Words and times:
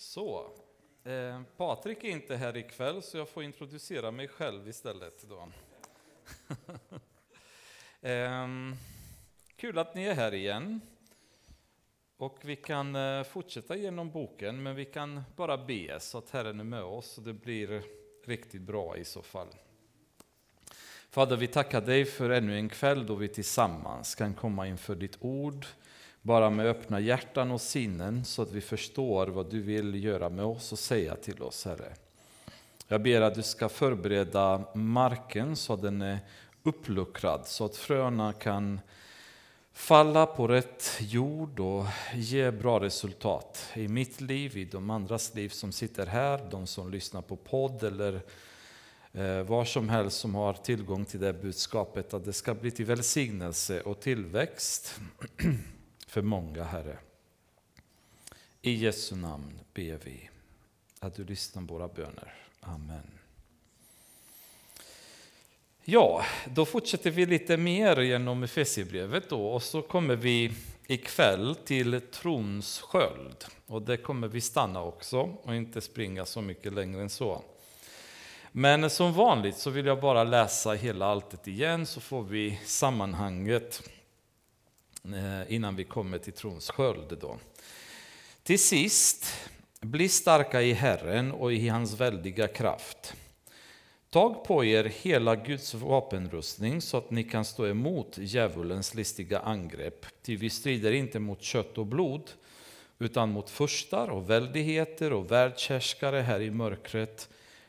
Så, 0.00 0.50
eh, 1.04 1.42
Patrik 1.56 2.04
är 2.04 2.08
inte 2.08 2.36
här 2.36 2.56
ikväll 2.56 3.02
så 3.02 3.18
jag 3.18 3.28
får 3.28 3.42
introducera 3.42 4.10
mig 4.10 4.28
själv 4.28 4.68
istället. 4.68 5.24
Då. 5.28 5.48
eh, 8.08 8.48
kul 9.56 9.78
att 9.78 9.94
ni 9.94 10.04
är 10.04 10.14
här 10.14 10.34
igen. 10.34 10.80
Och 12.16 12.38
vi 12.42 12.56
kan 12.56 12.96
eh, 12.96 13.22
fortsätta 13.22 13.76
genom 13.76 14.10
boken, 14.10 14.62
men 14.62 14.76
vi 14.76 14.84
kan 14.84 15.22
bara 15.36 15.58
be 15.58 16.00
så 16.00 16.18
att 16.18 16.30
Herren 16.30 16.60
är 16.60 16.64
med 16.64 16.82
oss 16.82 17.18
och 17.18 17.24
det 17.24 17.32
blir 17.32 17.82
riktigt 18.24 18.62
bra 18.62 18.96
i 18.96 19.04
så 19.04 19.22
fall. 19.22 19.48
Fader, 21.10 21.36
vi 21.36 21.46
tackar 21.46 21.80
dig 21.80 22.04
för 22.04 22.30
ännu 22.30 22.56
en 22.56 22.68
kväll 22.68 23.06
då 23.06 23.14
vi 23.14 23.28
tillsammans 23.28 24.14
kan 24.14 24.34
komma 24.34 24.66
inför 24.66 24.94
ditt 24.94 25.16
ord, 25.20 25.66
bara 26.28 26.50
med 26.50 26.66
öppna 26.66 27.00
hjärtan 27.00 27.50
och 27.50 27.60
sinnen 27.60 28.24
så 28.24 28.42
att 28.42 28.52
vi 28.52 28.60
förstår 28.60 29.26
vad 29.26 29.50
du 29.50 29.62
vill 29.62 30.04
göra 30.04 30.28
med 30.28 30.44
oss 30.44 30.72
och 30.72 30.78
säga 30.78 31.16
till 31.16 31.42
oss, 31.42 31.64
Herre. 31.64 31.92
Jag 32.88 33.02
ber 33.02 33.20
att 33.20 33.34
du 33.34 33.42
ska 33.42 33.68
förbereda 33.68 34.64
marken 34.74 35.56
så 35.56 35.72
att 35.72 35.82
den 35.82 36.02
är 36.02 36.18
uppluckrad, 36.62 37.46
så 37.46 37.64
att 37.64 37.76
fröna 37.76 38.32
kan 38.32 38.80
falla 39.72 40.26
på 40.26 40.48
rätt 40.48 40.98
jord 41.00 41.60
och 41.60 41.84
ge 42.14 42.50
bra 42.50 42.80
resultat 42.80 43.70
i 43.74 43.88
mitt 43.88 44.20
liv, 44.20 44.56
i 44.56 44.64
de 44.64 44.90
andras 44.90 45.34
liv 45.34 45.48
som 45.48 45.72
sitter 45.72 46.06
här, 46.06 46.40
de 46.50 46.66
som 46.66 46.90
lyssnar 46.90 47.22
på 47.22 47.36
podd 47.36 47.82
eller 47.82 48.20
eh, 49.12 49.42
var 49.42 49.64
som 49.64 49.88
helst 49.88 50.18
som 50.18 50.34
har 50.34 50.52
tillgång 50.52 51.04
till 51.04 51.20
det 51.20 51.32
budskapet, 51.32 52.14
att 52.14 52.24
det 52.24 52.32
ska 52.32 52.54
bli 52.54 52.70
till 52.70 52.86
välsignelse 52.86 53.80
och 53.80 54.00
tillväxt 54.00 55.00
för 56.08 56.22
många, 56.22 56.64
Herre. 56.64 56.98
I 58.62 58.72
Jesu 58.72 59.16
namn 59.16 59.60
ber 59.74 59.98
vi 60.04 60.30
att 61.00 61.14
du 61.14 61.24
lyssnar 61.24 61.66
på 61.66 61.74
våra 61.74 61.88
böner. 61.88 62.34
Amen. 62.60 63.18
Ja, 65.84 66.24
då 66.46 66.64
fortsätter 66.64 67.10
vi 67.10 67.26
lite 67.26 67.56
mer 67.56 68.00
genom 68.00 68.42
Efesierbrevet 68.42 69.28
då 69.28 69.46
och 69.46 69.62
så 69.62 69.82
kommer 69.82 70.16
vi 70.16 70.52
ikväll 70.86 71.54
till 71.64 72.00
trons 72.00 72.80
sköld. 72.80 73.44
Och 73.66 73.82
det 73.82 73.96
kommer 73.96 74.28
vi 74.28 74.40
stanna 74.40 74.82
också 74.82 75.36
och 75.42 75.54
inte 75.54 75.80
springa 75.80 76.24
så 76.24 76.40
mycket 76.40 76.72
längre 76.72 77.00
än 77.00 77.10
så. 77.10 77.42
Men 78.52 78.90
som 78.90 79.12
vanligt 79.12 79.56
så 79.56 79.70
vill 79.70 79.86
jag 79.86 80.00
bara 80.00 80.24
läsa 80.24 80.72
hela 80.72 81.06
alltet 81.06 81.48
igen 81.48 81.86
så 81.86 82.00
får 82.00 82.22
vi 82.22 82.60
sammanhanget 82.64 83.90
Eh, 85.04 85.54
innan 85.54 85.76
vi 85.76 85.84
kommer 85.84 86.18
till 86.18 86.32
trons 86.32 86.70
sköld. 86.70 87.18
Då. 87.20 87.38
Till 88.42 88.58
sist, 88.58 89.26
bli 89.80 90.08
starka 90.08 90.62
i 90.62 90.72
Herren 90.72 91.32
och 91.32 91.52
i 91.52 91.68
hans 91.68 92.00
väldiga 92.00 92.48
kraft. 92.48 93.14
Tag 94.10 94.44
på 94.44 94.64
er 94.64 94.84
hela 94.84 95.36
Guds 95.36 95.74
vapenrustning 95.74 96.80
så 96.80 96.96
att 96.96 97.10
ni 97.10 97.24
kan 97.24 97.44
stå 97.44 97.66
emot 97.66 98.18
djävulens 98.18 98.94
listiga 98.94 99.38
angrepp. 99.38 100.06
Ty 100.22 100.36
vi 100.36 100.50
strider 100.50 100.92
inte 100.92 101.18
mot 101.18 101.42
kött 101.42 101.78
och 101.78 101.86
blod, 101.86 102.30
utan 102.98 103.32
mot 103.32 103.50
furstar 103.50 104.08
och 104.08 104.30
väldigheter 104.30 105.12
och 105.12 105.30
världshärskare 105.30 106.20
här 106.20 106.40
i 106.40 106.50
mörkret, 106.50 107.28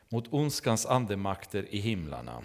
mot 0.10 0.34
ondskans 0.34 0.86
andemakter 0.86 1.68
i 1.70 1.78
himlarna. 1.78 2.44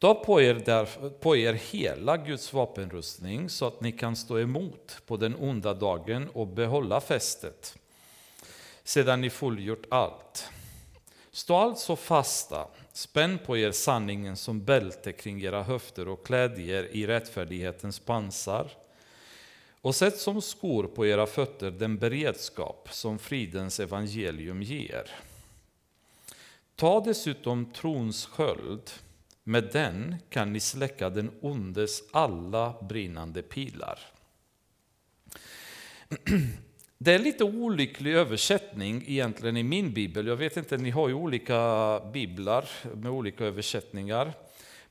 Ta 0.00 0.14
på 0.14 0.40
er, 0.40 0.54
där, 0.54 0.86
på 1.20 1.36
er 1.36 1.52
hela 1.52 2.16
Guds 2.16 2.52
vapenrustning 2.52 3.48
så 3.48 3.66
att 3.66 3.80
ni 3.80 3.92
kan 3.92 4.16
stå 4.16 4.38
emot 4.38 5.02
på 5.06 5.16
den 5.16 5.36
onda 5.36 5.74
dagen 5.74 6.28
och 6.28 6.46
behålla 6.46 7.00
fästet, 7.00 7.78
sedan 8.84 9.20
ni 9.20 9.30
fullgjort 9.30 9.86
allt. 9.88 10.50
Stå 11.30 11.56
alltså 11.56 11.96
fasta, 11.96 12.68
spänn 12.92 13.38
på 13.46 13.56
er 13.56 13.72
sanningen 13.72 14.36
som 14.36 14.64
bälte 14.64 15.12
kring 15.12 15.42
era 15.42 15.62
höfter 15.62 16.08
och 16.08 16.26
kläd 16.26 16.58
er 16.58 16.88
i 16.92 17.06
rättfärdighetens 17.06 17.98
pansar. 17.98 18.70
Och 19.80 19.94
sätt 19.94 20.18
som 20.18 20.42
skor 20.42 20.84
på 20.84 21.06
era 21.06 21.26
fötter 21.26 21.70
den 21.70 21.98
beredskap 21.98 22.88
som 22.90 23.18
fridens 23.18 23.80
evangelium 23.80 24.62
ger. 24.62 25.10
Ta 26.76 27.00
dessutom 27.00 27.72
trons 27.72 28.26
sköld, 28.26 28.90
med 29.44 29.68
den 29.72 30.16
kan 30.30 30.52
ni 30.52 30.60
släcka 30.60 31.10
den 31.10 31.30
ondes 31.40 32.02
alla 32.12 32.74
brinnande 32.88 33.42
pilar. 33.42 33.98
Det 37.02 37.12
är 37.12 37.18
lite 37.18 37.44
olycklig 37.44 38.14
översättning 38.14 39.04
egentligen 39.06 39.56
i 39.56 39.62
min 39.62 39.92
bibel. 39.92 40.26
Jag 40.26 40.36
vet 40.36 40.56
inte, 40.56 40.76
ni 40.76 40.90
har 40.90 41.08
ju 41.08 41.14
olika 41.14 42.00
biblar 42.12 42.68
med 42.94 43.12
olika 43.12 43.44
översättningar. 43.44 44.32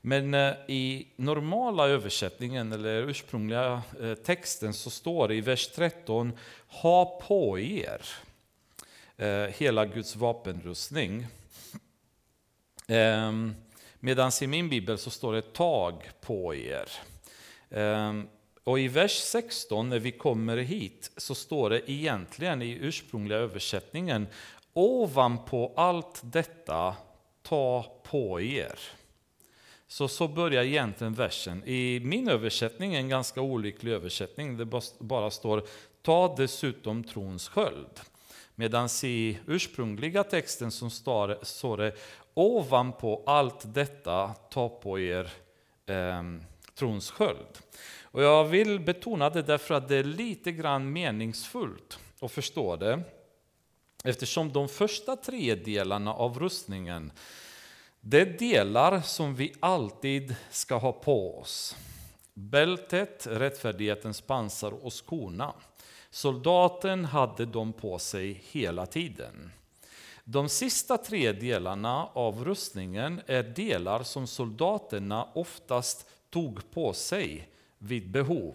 Men 0.00 0.34
eh, 0.34 0.54
i 0.68 1.08
normala 1.16 1.88
översättningen, 1.88 2.72
eller 2.72 3.02
ursprungliga 3.02 3.82
eh, 4.00 4.14
texten, 4.14 4.74
så 4.74 4.90
står 4.90 5.28
det 5.28 5.34
i 5.34 5.40
vers 5.40 5.68
13 5.68 6.32
Ha 6.66 7.20
på 7.28 7.58
er 7.58 8.00
eh, 9.16 9.54
hela 9.58 9.86
Guds 9.86 10.16
vapenrustning. 10.16 11.26
Ehm, 12.86 13.54
Medan 14.00 14.30
i 14.42 14.46
min 14.46 14.68
bibel 14.68 14.98
så 14.98 15.10
står 15.10 15.32
det 15.32 15.52
Tag 15.52 16.10
på 16.20 16.54
er. 16.54 16.90
Ehm, 17.70 18.28
och 18.64 18.80
i 18.80 18.88
vers 18.88 19.12
16, 19.12 19.88
när 19.88 19.98
vi 19.98 20.12
kommer 20.12 20.56
hit, 20.56 21.10
så 21.16 21.34
står 21.34 21.70
det 21.70 21.90
egentligen 21.90 22.62
i 22.62 22.78
ursprungliga 22.80 23.38
översättningen 23.38 24.26
Ovanpå 24.72 25.72
allt 25.76 26.20
detta, 26.22 26.96
ta 27.42 28.00
på 28.04 28.40
er. 28.40 28.78
Så, 29.86 30.08
så 30.08 30.28
börjar 30.28 30.64
egentligen 30.64 31.14
versen. 31.14 31.64
I 31.64 32.00
min 32.04 32.28
översättning, 32.28 32.94
en 32.94 33.08
ganska 33.08 33.40
olycklig 33.40 33.92
översättning, 33.92 34.56
det 34.56 34.66
bara 34.98 35.30
står 35.30 35.62
Ta 36.02 36.34
dessutom 36.36 37.04
trons 37.04 37.48
sköld. 37.48 38.00
Medan 38.54 38.88
i 39.04 39.38
ursprungliga 39.46 40.24
texten 40.24 40.70
som 40.70 40.90
står 40.90 41.76
det 41.76 41.96
Ovanpå 42.34 43.22
allt 43.26 43.74
detta, 43.74 44.34
ta 44.50 44.68
på 44.68 44.98
er 44.98 45.30
eh, 45.86 46.22
trons 46.74 47.10
sköld. 47.10 47.58
Och 48.02 48.22
jag 48.22 48.44
vill 48.44 48.80
betona 48.80 49.30
det 49.30 49.42
därför 49.42 49.74
att 49.74 49.88
det 49.88 49.96
är 49.96 50.04
lite 50.04 50.52
grann 50.52 50.92
meningsfullt 50.92 51.98
att 52.20 52.32
förstå 52.32 52.76
det. 52.76 53.02
Eftersom 54.04 54.52
de 54.52 54.68
första 54.68 55.16
tre 55.16 55.54
delarna 55.54 56.14
av 56.14 56.38
rustningen, 56.38 57.12
det 58.00 58.20
är 58.20 58.38
delar 58.38 59.00
som 59.00 59.34
vi 59.34 59.54
alltid 59.60 60.34
ska 60.50 60.76
ha 60.76 60.92
på 60.92 61.38
oss. 61.38 61.76
Bältet, 62.34 63.26
rättfärdighetens 63.26 64.20
pansar 64.20 64.84
och 64.84 64.92
skorna. 65.06 65.54
Soldaten 66.10 67.04
hade 67.04 67.46
dem 67.46 67.72
på 67.72 67.98
sig 67.98 68.42
hela 68.50 68.86
tiden. 68.86 69.52
De 70.32 70.48
sista 70.48 70.98
tre 70.98 71.32
delarna 71.32 72.06
av 72.12 72.44
rustningen 72.44 73.20
är 73.26 73.42
delar 73.42 74.02
som 74.02 74.26
soldaterna 74.26 75.28
oftast 75.34 76.06
tog 76.30 76.70
på 76.70 76.92
sig 76.92 77.48
vid 77.78 78.10
behov. 78.10 78.54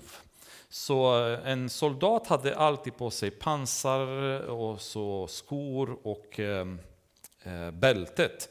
Så 0.69 1.27
eh, 1.27 1.51
en 1.51 1.69
soldat 1.69 2.27
hade 2.27 2.55
alltid 2.55 2.97
på 2.97 3.11
sig 3.11 3.31
pansar 3.31 4.07
och 4.49 4.81
så 4.81 5.27
skor 5.27 5.97
och 6.03 6.39
ehm, 6.39 6.79
eh, 7.43 7.71
bältet. 7.71 8.49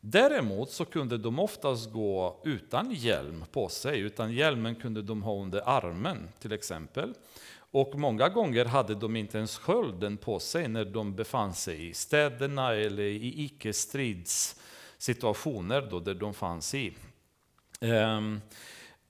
Däremot 0.00 0.70
så 0.70 0.84
kunde 0.84 1.18
de 1.18 1.38
oftast 1.38 1.92
gå 1.92 2.40
utan 2.44 2.92
hjälm 2.92 3.44
på 3.52 3.68
sig, 3.68 4.00
utan 4.00 4.32
hjälmen 4.32 4.74
kunde 4.74 5.02
de 5.02 5.22
ha 5.22 5.42
under 5.42 5.68
armen 5.68 6.28
till 6.38 6.52
exempel. 6.52 7.14
Och 7.74 7.98
många 7.98 8.28
gånger 8.28 8.64
hade 8.64 8.94
de 8.94 9.16
inte 9.16 9.38
ens 9.38 9.58
skölden 9.58 10.16
på 10.16 10.40
sig 10.40 10.68
när 10.68 10.84
de 10.84 11.14
befann 11.14 11.54
sig 11.54 11.88
i 11.88 11.94
städerna 11.94 12.74
eller 12.74 13.02
i 13.02 13.44
icke-stridssituationer 13.44 16.00
där 16.00 16.14
de 16.14 16.34
fanns 16.34 16.74
i. 16.74 16.96
Um, 17.80 18.40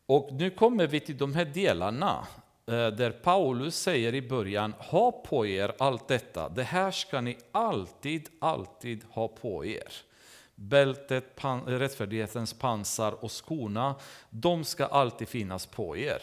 och 0.07 0.29
nu 0.33 0.51
kommer 0.51 0.87
vi 0.87 1.01
till 1.01 1.19
de 1.19 1.35
här 1.35 1.45
delarna 1.45 2.27
eh, 2.67 2.87
där 2.87 3.11
Paulus 3.11 3.77
säger 3.77 4.15
i 4.15 4.29
början, 4.29 4.75
ha 4.79 5.13
på 5.13 5.47
er 5.47 5.75
allt 5.79 6.09
detta. 6.09 6.49
Det 6.49 6.65
här 6.65 6.91
ska 6.91 7.21
ni 7.21 7.37
alltid, 7.53 8.29
alltid 8.39 9.05
ha 9.11 9.29
på 9.29 9.65
er. 9.65 9.93
Bältet, 10.55 11.37
pan, 11.37 11.61
rättfärdighetens 11.67 12.55
pansar 12.55 13.25
och 13.25 13.45
skorna, 13.45 13.95
de 14.31 14.65
ska 14.65 14.87
alltid 14.87 15.29
finnas 15.29 15.67
på 15.67 15.97
er. 15.97 16.23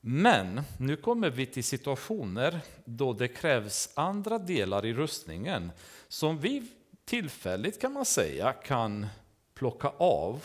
Men 0.00 0.62
nu 0.78 0.96
kommer 0.96 1.30
vi 1.30 1.46
till 1.46 1.64
situationer 1.64 2.60
då 2.84 3.12
det 3.12 3.28
krävs 3.28 3.90
andra 3.94 4.38
delar 4.38 4.86
i 4.86 4.94
rustningen 4.94 5.70
som 6.08 6.38
vi 6.38 6.62
tillfälligt 7.04 7.80
kan 7.80 7.92
man 7.92 8.04
säga 8.04 8.52
kan 8.52 9.06
plocka 9.54 9.88
av 9.98 10.44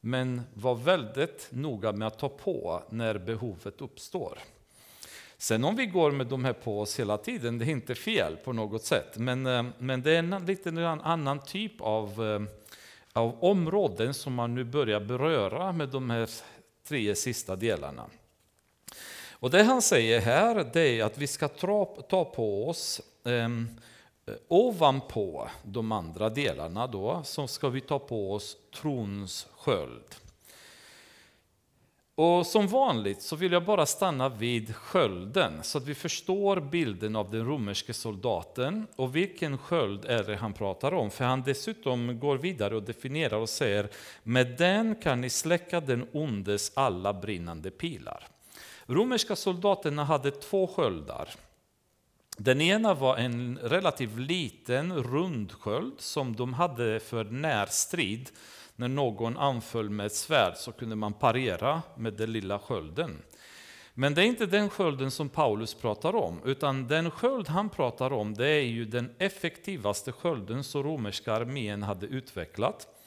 men 0.00 0.42
var 0.54 0.74
väldigt 0.74 1.48
noga 1.50 1.92
med 1.92 2.08
att 2.08 2.18
ta 2.18 2.28
på 2.28 2.82
när 2.90 3.18
behovet 3.18 3.80
uppstår. 3.80 4.38
Sen 5.38 5.64
om 5.64 5.76
vi 5.76 5.86
går 5.86 6.10
med 6.10 6.26
de 6.26 6.44
här 6.44 6.52
på 6.52 6.80
oss 6.80 7.00
hela 7.00 7.18
tiden, 7.18 7.58
det 7.58 7.64
är 7.64 7.70
inte 7.70 7.94
fel 7.94 8.36
på 8.36 8.52
något 8.52 8.84
sätt. 8.84 9.16
Men, 9.16 9.46
eh, 9.46 9.64
men 9.78 10.02
det 10.02 10.14
är 10.14 10.18
en 10.18 10.46
lite 10.46 10.88
annan 10.88 11.44
typ 11.44 11.80
av, 11.80 12.24
eh, 12.26 12.42
av 13.12 13.44
områden 13.44 14.14
som 14.14 14.34
man 14.34 14.54
nu 14.54 14.64
börjar 14.64 15.00
beröra 15.00 15.72
med 15.72 15.88
de 15.88 16.10
här 16.10 16.30
tre 16.88 17.14
sista 17.14 17.56
delarna. 17.56 18.06
Och 19.40 19.50
det 19.50 19.62
han 19.62 19.82
säger 19.82 20.20
här 20.20 20.70
det 20.72 21.00
är 21.00 21.04
att 21.04 21.18
vi 21.18 21.26
ska 21.26 21.48
ta, 21.48 22.24
på 22.34 22.68
oss 22.68 23.00
eh, 23.24 23.48
ovanpå 24.48 25.48
de 25.62 25.92
andra 25.92 26.28
delarna 26.28 26.86
då, 26.86 27.20
så 27.24 27.46
ska 27.46 27.68
vi 27.68 27.80
ta 27.80 27.98
på 27.98 28.34
oss 28.34 28.56
trons 28.74 29.46
sköld. 29.56 30.14
Och 32.14 32.46
som 32.46 32.66
vanligt 32.66 33.22
så 33.22 33.36
vill 33.36 33.52
jag 33.52 33.64
bara 33.64 33.86
stanna 33.86 34.28
vid 34.28 34.76
skölden 34.76 35.62
så 35.62 35.78
att 35.78 35.86
vi 35.86 35.94
förstår 35.94 36.60
bilden 36.60 37.16
av 37.16 37.30
den 37.30 37.46
romerske 37.46 37.94
soldaten 37.94 38.86
och 38.96 39.16
vilken 39.16 39.58
sköld 39.58 40.04
är 40.04 40.24
det 40.24 40.36
han 40.36 40.52
pratar 40.52 40.94
om. 40.94 41.10
För 41.10 41.24
han 41.24 41.42
dessutom 41.42 42.20
går 42.20 42.36
vidare 42.36 42.76
och 42.76 42.82
definierar 42.82 43.36
och 43.36 43.48
säger 43.48 43.88
med 44.22 44.56
den 44.58 44.94
kan 44.94 45.20
ni 45.20 45.30
släcka 45.30 45.80
den 45.80 46.08
ondes 46.12 46.72
alla 46.74 47.12
brinnande 47.12 47.70
pilar. 47.70 48.28
Romerska 48.90 49.36
soldaterna 49.36 50.04
hade 50.04 50.30
två 50.30 50.66
sköldar. 50.66 51.28
Den 52.36 52.60
ena 52.60 52.94
var 52.94 53.16
en 53.16 53.58
relativt 53.62 54.18
liten 54.18 55.02
rund 55.02 55.52
sköld 55.52 55.94
som 55.98 56.36
de 56.36 56.54
hade 56.54 57.00
för 57.00 57.24
närstrid 57.24 58.30
när 58.76 58.88
någon 58.88 59.36
anföll 59.36 59.90
med 59.90 60.06
ett 60.06 60.14
svärd 60.14 60.56
så 60.56 60.72
kunde 60.72 60.96
man 60.96 61.12
parera 61.12 61.82
med 61.96 62.12
den 62.12 62.32
lilla 62.32 62.58
skölden. 62.58 63.22
Men 63.94 64.14
det 64.14 64.22
är 64.22 64.26
inte 64.26 64.46
den 64.46 64.70
skölden 64.70 65.10
som 65.10 65.28
Paulus 65.28 65.74
pratar 65.74 66.16
om, 66.16 66.40
utan 66.44 66.88
den 66.88 67.10
sköld 67.10 67.48
han 67.48 67.68
pratar 67.68 68.12
om 68.12 68.34
det 68.34 68.48
är 68.48 68.66
ju 68.66 68.84
den 68.84 69.14
effektivaste 69.18 70.12
skölden 70.12 70.64
som 70.64 70.82
romerska 70.82 71.32
armén 71.32 71.82
hade 71.82 72.06
utvecklat. 72.06 72.99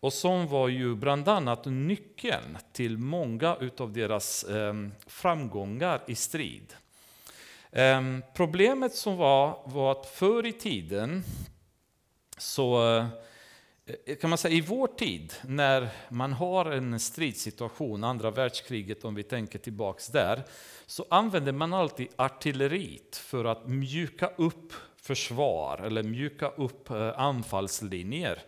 Och 0.00 0.12
som 0.12 0.46
var 0.46 0.68
ju 0.68 0.94
bland 0.94 1.28
annat 1.28 1.64
nyckeln 1.64 2.58
till 2.72 2.98
många 2.98 3.56
av 3.78 3.92
deras 3.92 4.44
ehm, 4.44 4.92
framgångar 5.06 6.00
i 6.06 6.14
strid. 6.14 6.74
Ehm, 7.72 8.22
problemet 8.34 8.94
som 8.94 9.16
var, 9.16 9.62
var 9.64 9.92
att 9.92 10.06
förr 10.06 10.46
i 10.46 10.52
tiden 10.52 11.24
så 12.36 12.96
eh, 12.96 14.16
kan 14.20 14.30
man 14.30 14.38
säga, 14.38 14.54
i 14.54 14.60
vår 14.60 14.86
tid, 14.86 15.32
när 15.42 15.88
man 16.08 16.32
har 16.32 16.66
en 16.66 17.00
stridssituation, 17.00 18.04
andra 18.04 18.30
världskriget 18.30 19.04
om 19.04 19.14
vi 19.14 19.22
tänker 19.22 19.58
tillbaks 19.58 20.06
där, 20.06 20.42
så 20.86 21.06
använder 21.10 21.52
man 21.52 21.72
alltid 21.72 22.08
artilleriet 22.16 23.16
för 23.16 23.44
att 23.44 23.68
mjuka 23.68 24.30
upp 24.36 24.72
försvar 24.96 25.78
eller 25.78 26.02
mjuka 26.02 26.48
upp 26.48 26.90
eh, 26.90 27.20
anfallslinjer. 27.20 28.42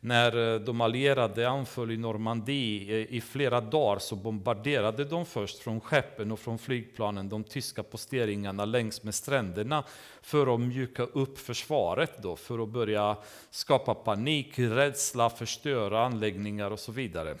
När 0.00 0.54
eh, 0.54 0.60
de 0.60 0.80
allierade 0.80 1.48
anföll 1.48 1.90
i 1.90 1.96
Normandie 1.96 3.00
eh, 3.00 3.14
i 3.14 3.20
flera 3.20 3.60
dagar 3.60 3.98
så 3.98 4.16
bombarderade 4.16 5.04
de 5.04 5.26
först 5.26 5.58
från 5.58 5.80
skeppen 5.80 6.32
och 6.32 6.38
från 6.38 6.58
flygplanen 6.58 7.28
de 7.28 7.44
tyska 7.44 7.82
posteringarna 7.82 8.64
längs 8.64 9.02
med 9.02 9.14
stränderna 9.14 9.84
för 10.22 10.54
att 10.54 10.60
mjuka 10.60 11.02
upp 11.02 11.38
försvaret, 11.38 12.22
då, 12.22 12.36
för 12.36 12.62
att 12.62 12.68
börja 12.68 13.16
skapa 13.50 13.94
panik, 13.94 14.58
rädsla, 14.58 15.30
förstöra 15.30 16.04
anläggningar 16.04 16.70
och 16.70 16.80
så 16.80 16.92
vidare. 16.92 17.36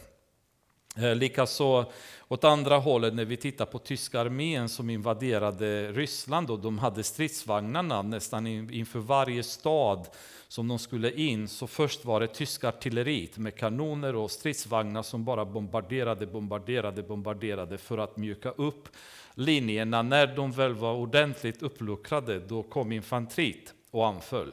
Eh, 0.98 1.14
likaså 1.14 1.84
åt 2.28 2.44
andra 2.44 2.78
hållet 2.78 3.14
när 3.14 3.24
vi 3.24 3.36
tittar 3.36 3.66
på 3.66 3.78
tyska 3.78 4.20
armén 4.20 4.68
som 4.68 4.90
invaderade 4.90 5.92
Ryssland 5.92 6.50
och 6.50 6.58
de 6.58 6.78
hade 6.78 7.02
stridsvagnarna 7.02 8.02
nästan 8.02 8.46
inför 8.46 8.98
varje 8.98 9.42
stad 9.42 10.08
som 10.48 10.68
de 10.68 10.78
skulle 10.78 11.12
in. 11.12 11.48
Så 11.48 11.66
först 11.66 12.04
var 12.04 12.20
det 12.20 12.26
tyska 12.26 12.68
artilleriet 12.68 13.38
med 13.38 13.56
kanoner 13.56 14.16
och 14.16 14.30
stridsvagnar 14.30 15.02
som 15.02 15.24
bara 15.24 15.44
bombarderade, 15.44 16.26
bombarderade, 16.26 17.02
bombarderade 17.02 17.78
för 17.78 17.98
att 17.98 18.16
mjuka 18.16 18.50
upp 18.50 18.88
linjerna. 19.34 20.02
När 20.02 20.26
de 20.26 20.52
väl 20.52 20.74
var 20.74 20.94
ordentligt 20.94 21.62
uppluckrade 21.62 22.38
då 22.38 22.62
kom 22.62 22.92
infanteriet 22.92 23.74
och 23.90 24.06
anföll. 24.06 24.52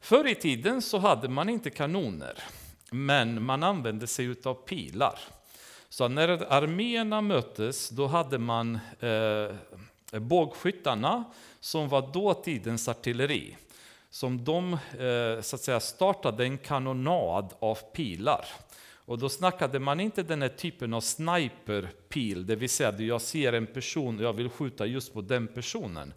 Förr 0.00 0.28
i 0.28 0.34
tiden 0.34 0.82
så 0.82 0.98
hade 0.98 1.28
man 1.28 1.48
inte 1.48 1.70
kanoner, 1.70 2.38
men 2.90 3.42
man 3.42 3.62
använde 3.62 4.06
sig 4.06 4.34
av 4.44 4.54
pilar. 4.54 5.18
Så 5.94 6.08
när 6.08 6.52
arméerna 6.52 7.20
möttes, 7.20 7.88
då 7.88 8.06
hade 8.06 8.38
man 8.38 8.78
eh, 9.00 10.20
bågskyttarna 10.20 11.24
som 11.60 11.88
var 11.88 12.12
dåtidens 12.12 12.88
artilleri. 12.88 13.56
Som 14.10 14.44
de 14.44 14.72
eh, 14.72 15.40
så 15.40 15.56
att 15.56 15.62
säga, 15.62 15.80
startade 15.80 16.44
en 16.44 16.58
kanonad 16.58 17.54
av 17.58 17.78
pilar. 17.92 18.46
Och 19.04 19.18
då 19.18 19.28
snackade 19.28 19.78
man 19.78 20.00
inte 20.00 20.22
den 20.22 20.42
här 20.42 20.48
typen 20.48 20.94
av 20.94 21.00
sniperpil, 21.00 22.46
det 22.46 22.56
vill 22.56 22.70
säga 22.70 22.88
att 22.88 23.00
jag 23.00 23.22
ser 23.22 23.52
en 23.52 23.66
person 23.66 24.18
och 24.18 24.24
jag 24.24 24.32
vill 24.32 24.48
skjuta 24.48 24.86
just 24.86 25.14
på 25.14 25.20
den 25.20 25.46
personen. 25.46 26.14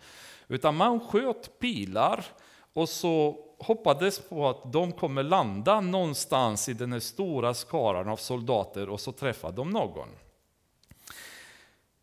Utan 0.48 0.76
man 0.76 1.00
sköt 1.00 1.60
pilar 1.60 2.26
och 2.74 2.90
så 2.90 3.47
hoppades 3.60 4.20
på 4.20 4.50
att 4.50 4.74
de 4.74 4.92
kommer 4.92 5.24
landa 5.24 5.82
någonstans 5.82 6.70
i 6.70 6.74
den 6.74 6.94
här 6.94 7.00
stora 7.00 7.54
skaran 7.54 8.10
av 8.10 8.18
soldater 8.18 8.90
och 8.90 9.00
så 9.00 9.12
träffar 9.12 9.52
de 9.52 9.70
någon. 9.70 10.08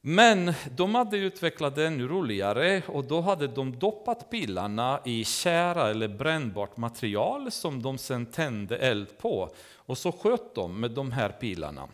Men 0.07 0.53
de 0.77 0.95
hade 0.95 1.17
utvecklat 1.17 1.75
det 1.75 1.87
ännu 1.87 2.09
roligare 2.09 2.83
och 2.87 3.05
då 3.05 3.21
hade 3.21 3.47
de 3.47 3.79
doppat 3.79 4.31
pilarna 4.31 5.01
i 5.05 5.25
kära 5.25 5.91
eller 5.91 6.09
brännbart 6.09 6.77
material 6.77 7.51
som 7.51 7.83
de 7.83 7.99
sen 7.99 8.27
tände 8.27 8.77
eld 8.77 9.19
på. 9.19 9.51
Och 9.77 9.99
så 9.99 10.13
sköt 10.13 10.55
de 10.55 10.81
med 10.81 10.91
de 10.91 11.13
här 11.13 11.29
pilarna. 11.29 11.89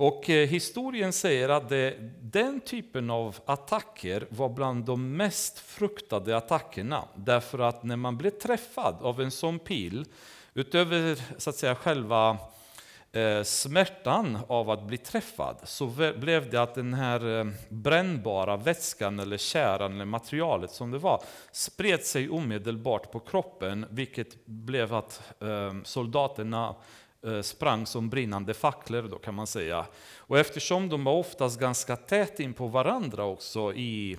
Och 0.00 0.30
eh, 0.30 0.48
historien 0.48 1.12
säger 1.12 1.48
att 1.48 1.68
det, 1.68 1.96
den 2.20 2.60
typen 2.60 3.10
av 3.10 3.36
attacker 3.44 4.26
var 4.30 4.48
bland 4.48 4.84
de 4.84 5.16
mest 5.16 5.58
fruktade 5.58 6.36
attackerna. 6.36 7.04
Därför 7.14 7.58
att 7.58 7.84
när 7.84 7.96
man 7.96 8.18
blev 8.18 8.30
träffad 8.30 8.94
av 9.00 9.20
en 9.20 9.30
sån 9.30 9.58
pil, 9.58 10.04
utöver 10.54 11.18
så 11.38 11.50
att 11.50 11.56
säga, 11.56 11.74
själva 11.74 12.38
eh, 13.12 13.42
smärtan 13.42 14.38
av 14.48 14.70
att 14.70 14.82
bli 14.82 14.98
träffad, 14.98 15.56
så 15.64 15.86
blev 16.16 16.50
det 16.50 16.62
att 16.62 16.74
den 16.74 16.94
här 16.94 17.38
eh, 17.38 17.46
brännbara 17.68 18.56
vätskan 18.56 19.20
eller 19.20 19.36
käran 19.36 19.94
eller 19.94 20.04
materialet 20.04 20.70
som 20.70 20.90
det 20.90 20.98
var, 20.98 21.22
spred 21.52 22.02
sig 22.04 22.30
omedelbart 22.30 23.12
på 23.12 23.20
kroppen, 23.20 23.86
vilket 23.90 24.46
blev 24.46 24.94
att 24.94 25.22
eh, 25.40 25.82
soldaterna 25.84 26.74
Eh, 27.28 27.42
sprang 27.42 27.86
som 27.86 28.08
brinnande 28.08 28.54
facklor 28.54 29.02
då 29.02 29.18
kan 29.18 29.34
man 29.34 29.46
säga. 29.46 29.86
Och 30.16 30.38
eftersom 30.38 30.88
de 30.88 31.04
var 31.04 31.12
oftast 31.12 31.60
ganska 31.60 31.96
tätt 31.96 32.40
in 32.40 32.54
på 32.54 32.66
varandra 32.66 33.24
också 33.24 33.74
i 33.74 34.16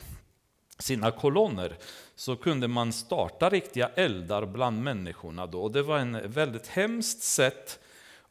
sina 0.80 1.12
kolonner 1.12 1.78
så 2.16 2.36
kunde 2.36 2.68
man 2.68 2.94
starta 2.94 3.50
riktiga 3.50 3.90
eldar 3.96 4.46
bland 4.46 4.84
människorna 4.84 5.46
då. 5.46 5.62
Och 5.62 5.72
det 5.72 5.82
var 5.82 5.98
en 5.98 6.32
väldigt 6.32 6.68
hemskt 6.68 7.24
sätt 7.24 7.80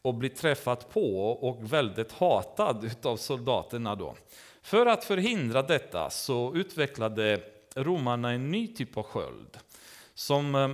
att 0.02 0.14
bli 0.14 0.28
träffad 0.28 0.90
på 0.90 1.30
och 1.30 1.72
väldigt 1.72 2.12
hatad 2.12 2.90
av 3.02 3.16
soldaterna 3.16 3.94
då. 3.94 4.14
För 4.62 4.86
att 4.86 5.04
förhindra 5.04 5.62
detta 5.62 6.10
så 6.10 6.54
utvecklade 6.54 7.40
romarna 7.74 8.32
en 8.32 8.50
ny 8.50 8.74
typ 8.74 8.96
av 8.96 9.02
sköld 9.02 9.58
som 10.14 10.54
eh, 10.54 10.68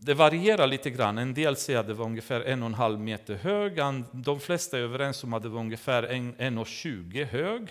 det 0.00 0.14
varierar 0.14 0.66
lite 0.66 0.90
grann. 0.90 1.18
En 1.18 1.34
del 1.34 1.56
säger 1.56 1.78
att 1.78 1.86
det 1.86 1.94
var 1.94 2.06
ungefär 2.06 2.40
en 2.40 2.62
och 2.62 2.66
en 2.66 2.74
halv 2.74 3.00
meter 3.00 3.34
hög. 3.34 3.72
De 4.12 4.40
flesta 4.40 4.78
är 4.78 4.82
överens 4.82 5.24
om 5.24 5.32
att 5.32 5.42
det 5.42 5.48
var 5.48 5.60
ungefär 5.60 6.02
1,20 6.02 7.24
hög 7.24 7.68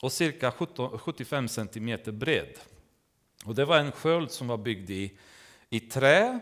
och 0.00 0.12
cirka 0.12 0.52
75 0.98 1.48
centimeter 1.48 2.12
bred. 2.12 2.58
Och 3.44 3.54
det 3.54 3.64
var 3.64 3.78
en 3.78 3.92
sköld 3.92 4.30
som 4.30 4.48
var 4.48 4.56
byggd 4.56 4.90
i, 4.90 5.18
i 5.70 5.80
trä. 5.80 6.40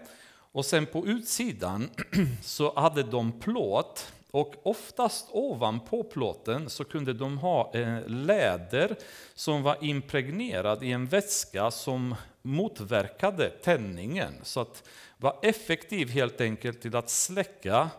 Och 0.52 0.64
sen 0.66 0.86
på 0.86 1.06
utsidan 1.06 1.90
så 2.42 2.80
hade 2.80 3.02
de 3.02 3.40
plåt 3.40 4.12
och 4.30 4.54
oftast 4.62 5.28
ovanpå 5.30 6.04
plåten 6.04 6.70
så 6.70 6.84
kunde 6.84 7.12
de 7.12 7.38
ha 7.38 7.72
eh, 7.74 8.06
läder 8.06 8.96
som 9.34 9.62
var 9.62 9.76
impregnerad 9.80 10.82
i 10.82 10.92
en 10.92 11.06
vätska 11.06 11.70
som 11.70 12.14
motverkade 12.42 13.50
tändningen. 13.50 14.34
Så 14.42 14.60
att 14.60 14.88
var 15.16 15.38
effektiv 15.42 16.08
helt 16.10 16.40
enkelt 16.40 16.80
till 16.80 16.96
att 16.96 17.10
släcka 17.10 17.90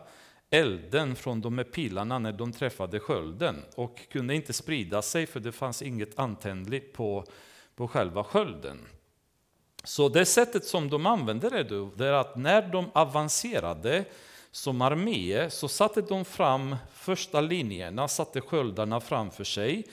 elden 0.50 1.16
från 1.16 1.40
de 1.40 1.58
här 1.58 1.64
pilarna 1.64 2.18
när 2.18 2.32
de 2.32 2.52
träffade 2.52 3.00
skölden 3.00 3.64
och 3.74 4.08
kunde 4.08 4.34
inte 4.34 4.52
sprida 4.52 5.02
sig 5.02 5.26
för 5.26 5.40
det 5.40 5.52
fanns 5.52 5.82
inget 5.82 6.18
antändligt 6.18 6.92
på, 6.92 7.24
på 7.76 7.88
själva 7.88 8.24
skölden. 8.24 8.78
Så 9.84 10.08
det 10.08 10.24
sättet 10.24 10.64
som 10.64 10.90
de 10.90 11.06
använde 11.06 11.50
det, 11.50 11.64
då, 11.64 11.90
det 11.96 12.06
är 12.06 12.12
att 12.12 12.36
när 12.36 12.62
de 12.62 12.90
avancerade 12.92 14.04
som 14.52 14.82
armé 14.82 15.50
så 15.50 15.68
satte 15.68 16.00
de 16.00 16.24
fram 16.24 16.76
första 16.94 17.40
linjerna, 17.40 18.08
satte 18.08 18.40
sköldarna 18.40 19.00
framför 19.00 19.44
sig 19.44 19.84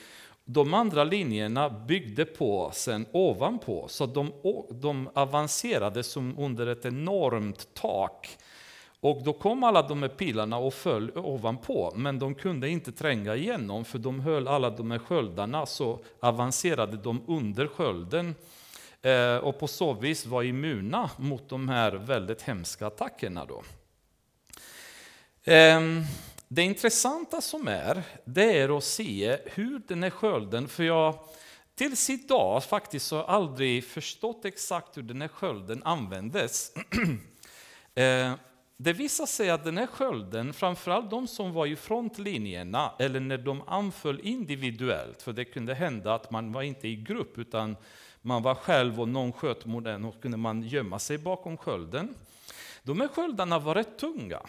de 0.50 0.74
andra 0.74 1.04
linjerna 1.04 1.70
byggde 1.70 2.24
på 2.24 2.70
sen 2.74 3.06
ovanpå, 3.12 3.86
så 3.88 4.06
de, 4.06 4.32
de 4.70 5.10
avancerade 5.14 6.02
som 6.02 6.38
under 6.38 6.66
ett 6.66 6.84
enormt 6.84 7.74
tak. 7.74 8.38
Och 9.00 9.22
då 9.24 9.32
kom 9.32 9.64
alla 9.64 9.82
de 9.82 10.02
här 10.02 10.08
pilarna 10.08 10.58
och 10.58 10.74
föll 10.74 11.10
ovanpå, 11.18 11.92
men 11.96 12.18
de 12.18 12.34
kunde 12.34 12.68
inte 12.68 12.92
tränga 12.92 13.36
igenom, 13.36 13.84
för 13.84 13.98
de 13.98 14.20
höll 14.20 14.48
alla 14.48 14.70
de 14.70 14.90
här 14.90 14.98
sköldarna, 14.98 15.66
så 15.66 15.98
avancerade 16.20 16.96
de 16.96 17.22
under 17.26 17.66
skölden. 17.66 18.34
Eh, 19.02 19.36
och 19.36 19.58
på 19.58 19.66
så 19.66 19.92
vis 19.92 20.26
var 20.26 20.42
immuna 20.42 21.10
mot 21.16 21.48
de 21.48 21.68
här 21.68 21.92
väldigt 21.92 22.42
hemska 22.42 22.86
attackerna. 22.86 23.44
Då. 23.44 23.62
Ehm, 25.50 26.04
det 26.48 26.62
intressanta 26.62 27.40
som 27.40 27.68
är, 27.68 28.02
det 28.24 28.58
är 28.58 28.76
att 28.76 28.84
se 28.84 29.38
hur 29.44 29.82
den 29.88 30.02
här 30.02 30.10
skölden, 30.10 30.68
för 30.68 30.84
jag 30.84 31.18
tills 31.74 32.10
idag 32.10 32.64
faktiskt 32.64 33.10
har 33.10 33.24
aldrig 33.24 33.84
förstått 33.84 34.44
exakt 34.44 34.96
hur 34.96 35.02
den 35.02 35.20
här 35.20 35.28
skölden 35.28 35.82
användes. 35.82 36.72
Ehm, 37.94 38.32
det 38.76 38.92
visar 38.92 39.26
sig 39.26 39.50
att 39.50 39.64
den 39.64 39.78
här 39.78 39.86
skölden, 39.86 40.52
framförallt 40.52 41.10
de 41.10 41.26
som 41.26 41.52
var 41.52 41.66
i 41.66 41.76
frontlinjerna, 41.76 42.92
eller 42.98 43.20
när 43.20 43.38
de 43.38 43.62
anföll 43.66 44.20
individuellt, 44.20 45.22
för 45.22 45.32
det 45.32 45.44
kunde 45.44 45.74
hända 45.74 46.14
att 46.14 46.30
man 46.30 46.52
var 46.52 46.62
inte 46.62 46.88
i 46.88 46.96
grupp, 46.96 47.38
utan 47.38 47.76
man 48.22 48.42
var 48.42 48.54
själv 48.54 49.00
och 49.00 49.08
någon 49.08 49.32
sköt 49.32 49.66
mot 49.66 49.84
den 49.84 50.04
och 50.04 50.22
kunde 50.22 50.36
man 50.36 50.62
gömma 50.62 50.98
sig 50.98 51.18
bakom 51.18 51.56
skölden. 51.56 52.14
De 52.82 53.00
här 53.00 53.08
sköldarna 53.08 53.58
var 53.58 53.74
rätt 53.74 53.98
tunga. 53.98 54.40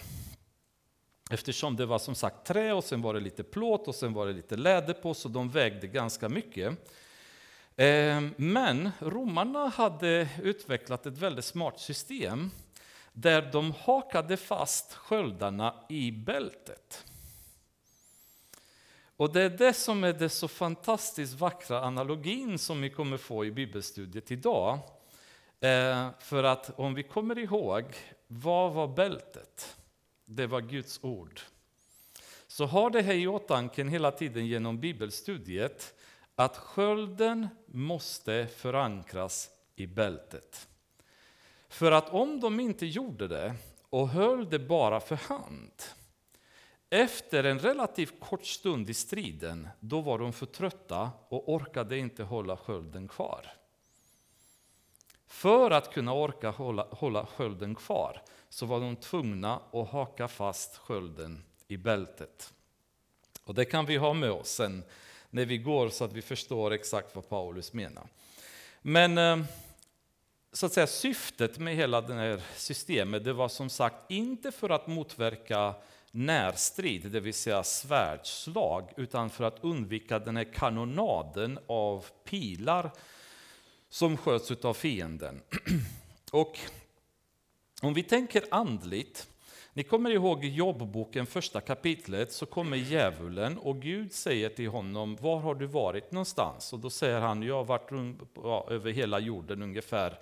Eftersom 1.31 1.75
det 1.75 1.85
var 1.85 1.99
som 1.99 2.15
sagt 2.15 2.45
trä 2.45 2.73
och 2.73 2.83
sen 2.83 3.01
var 3.01 3.13
det 3.13 3.19
lite 3.19 3.43
plåt 3.43 3.87
och 3.87 3.95
sen 3.95 4.13
var 4.13 4.27
det 4.27 4.33
lite 4.33 4.57
läder 4.57 4.93
på, 4.93 5.13
så 5.13 5.29
de 5.29 5.49
vägde 5.49 5.87
ganska 5.87 6.29
mycket. 6.29 6.77
Ehm, 7.75 8.33
men 8.37 8.91
romarna 8.99 9.67
hade 9.67 10.29
utvecklat 10.43 11.05
ett 11.05 11.17
väldigt 11.17 11.45
smart 11.45 11.79
system 11.79 12.51
där 13.13 13.49
de 13.51 13.71
hakade 13.71 14.37
fast 14.37 14.93
sköldarna 14.93 15.73
i 15.89 16.11
bältet. 16.11 17.05
Och 19.17 19.33
det 19.33 19.41
är 19.41 19.49
det 19.49 19.73
som 19.73 20.03
är 20.03 20.13
det 20.13 20.29
så 20.29 20.47
fantastiskt 20.47 21.33
vackra 21.33 21.81
analogin 21.81 22.59
som 22.59 22.81
vi 22.81 22.89
kommer 22.89 23.17
få 23.17 23.45
i 23.45 23.51
bibelstudiet 23.51 24.31
idag. 24.31 24.79
Ehm, 25.59 26.09
för 26.19 26.43
att 26.43 26.79
om 26.79 26.93
vi 26.93 27.03
kommer 27.03 27.39
ihåg, 27.39 27.85
vad 28.27 28.73
var 28.73 28.87
bältet? 28.87 29.78
Det 30.29 30.47
var 30.47 30.61
Guds 30.61 30.99
ord. 31.03 31.41
Så 32.47 32.65
ha 32.65 32.89
det 32.89 33.01
här 33.01 33.13
i 33.13 33.27
åtanke 33.27 33.83
hela 33.83 34.11
tiden 34.11 34.47
genom 34.47 34.79
bibelstudiet, 34.79 35.93
att 36.35 36.57
skölden 36.57 37.47
måste 37.65 38.47
förankras 38.47 39.49
i 39.75 39.87
bältet. 39.87 40.67
För 41.69 41.91
att 41.91 42.09
om 42.09 42.39
de 42.39 42.59
inte 42.59 42.85
gjorde 42.85 43.27
det 43.27 43.55
och 43.89 44.09
höll 44.09 44.49
det 44.49 44.59
bara 44.59 44.99
för 44.99 45.15
hand, 45.15 45.71
efter 46.89 47.43
en 47.43 47.59
relativt 47.59 48.19
kort 48.19 48.45
stund 48.45 48.89
i 48.89 48.93
striden, 48.93 49.67
då 49.79 50.01
var 50.01 50.19
de 50.19 50.33
för 50.33 50.45
trötta 50.45 51.11
och 51.29 51.53
orkade 51.53 51.97
inte 51.97 52.23
hålla 52.23 52.57
skölden 52.57 53.07
kvar. 53.07 53.47
För 55.27 55.71
att 55.71 55.93
kunna 55.93 56.13
orka 56.13 56.49
hålla, 56.49 56.87
hålla 56.91 57.25
skölden 57.25 57.75
kvar 57.75 58.21
så 58.49 58.65
var 58.65 58.79
de 58.79 58.95
tvungna 58.95 59.61
att 59.73 59.89
haka 59.89 60.27
fast 60.27 60.77
skölden 60.77 61.43
i 61.67 61.77
bältet. 61.77 62.53
Och 63.43 63.53
det 63.53 63.65
kan 63.65 63.85
vi 63.85 63.97
ha 63.97 64.13
med 64.13 64.31
oss 64.31 64.49
sen 64.49 64.83
när 65.29 65.45
vi 65.45 65.57
går 65.57 65.89
så 65.89 66.03
att 66.03 66.13
vi 66.13 66.21
förstår 66.21 66.71
exakt 66.71 67.15
vad 67.15 67.29
Paulus 67.29 67.73
menar. 67.73 68.07
Men 68.81 69.17
eh, 69.17 69.45
så 70.51 70.65
att 70.65 70.73
säga, 70.73 70.87
syftet 70.87 71.59
med 71.59 71.75
hela 71.75 72.01
det 72.01 72.13
här 72.13 72.41
systemet 72.55 73.23
det 73.23 73.33
var 73.33 73.49
som 73.49 73.69
sagt 73.69 74.11
inte 74.11 74.51
för 74.51 74.69
att 74.69 74.87
motverka 74.87 75.75
närstrid, 76.11 77.11
det 77.11 77.19
vill 77.19 77.33
säga 77.33 77.63
svärdslag, 77.63 78.93
utan 78.97 79.29
för 79.29 79.43
att 79.43 79.63
undvika 79.63 80.19
den 80.19 80.37
här 80.37 80.53
kanonaden 80.53 81.59
av 81.67 82.05
pilar 82.23 82.91
som 83.89 84.17
sköts 84.17 84.51
av 84.51 84.73
fienden. 84.73 85.41
Och 86.31 86.59
om 87.81 87.93
vi 87.93 88.03
tänker 88.03 88.43
andligt, 88.51 89.27
ni 89.73 89.83
kommer 89.83 90.09
ihåg 90.09 90.45
i 90.45 90.49
jobbboken 90.49 91.25
första 91.25 91.61
kapitlet 91.61 92.33
så 92.33 92.45
kommer 92.45 92.77
djävulen 92.77 93.57
och 93.57 93.81
Gud 93.81 94.13
säger 94.13 94.49
till 94.49 94.67
honom, 94.69 95.15
var 95.21 95.39
har 95.39 95.55
du 95.55 95.65
varit 95.65 96.11
någonstans? 96.11 96.73
Och 96.73 96.79
då 96.79 96.89
säger 96.89 97.19
han, 97.19 97.43
jag 97.43 97.55
har 97.55 97.63
varit 97.63 97.89
ja, 98.35 98.67
över 98.69 98.91
hela 98.91 99.19
jorden 99.19 99.61
ungefär, 99.61 100.19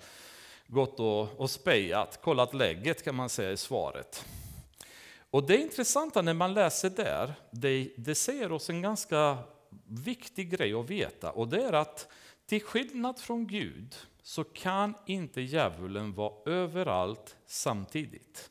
gått 0.66 1.00
och, 1.00 1.40
och 1.40 1.50
spejat, 1.50 2.20
kollat 2.22 2.54
läget 2.54 3.04
kan 3.04 3.14
man 3.14 3.28
säga 3.28 3.52
i 3.52 3.56
svaret. 3.56 4.24
Och 5.30 5.46
det 5.46 5.56
intressanta 5.56 6.22
när 6.22 6.34
man 6.34 6.54
läser 6.54 6.90
där, 6.90 7.34
det, 7.50 7.90
det 7.96 8.14
säger 8.14 8.52
oss 8.52 8.70
en 8.70 8.82
ganska 8.82 9.38
viktig 9.84 10.50
grej 10.50 10.74
att 10.74 10.90
veta 10.90 11.30
och 11.30 11.48
det 11.48 11.62
är 11.62 11.72
att 11.72 12.08
till 12.46 12.62
skillnad 12.62 13.18
från 13.18 13.46
Gud 13.46 13.94
så 14.28 14.44
kan 14.44 14.94
inte 15.06 15.40
djävulen 15.40 16.14
vara 16.14 16.32
överallt 16.46 17.36
samtidigt. 17.46 18.50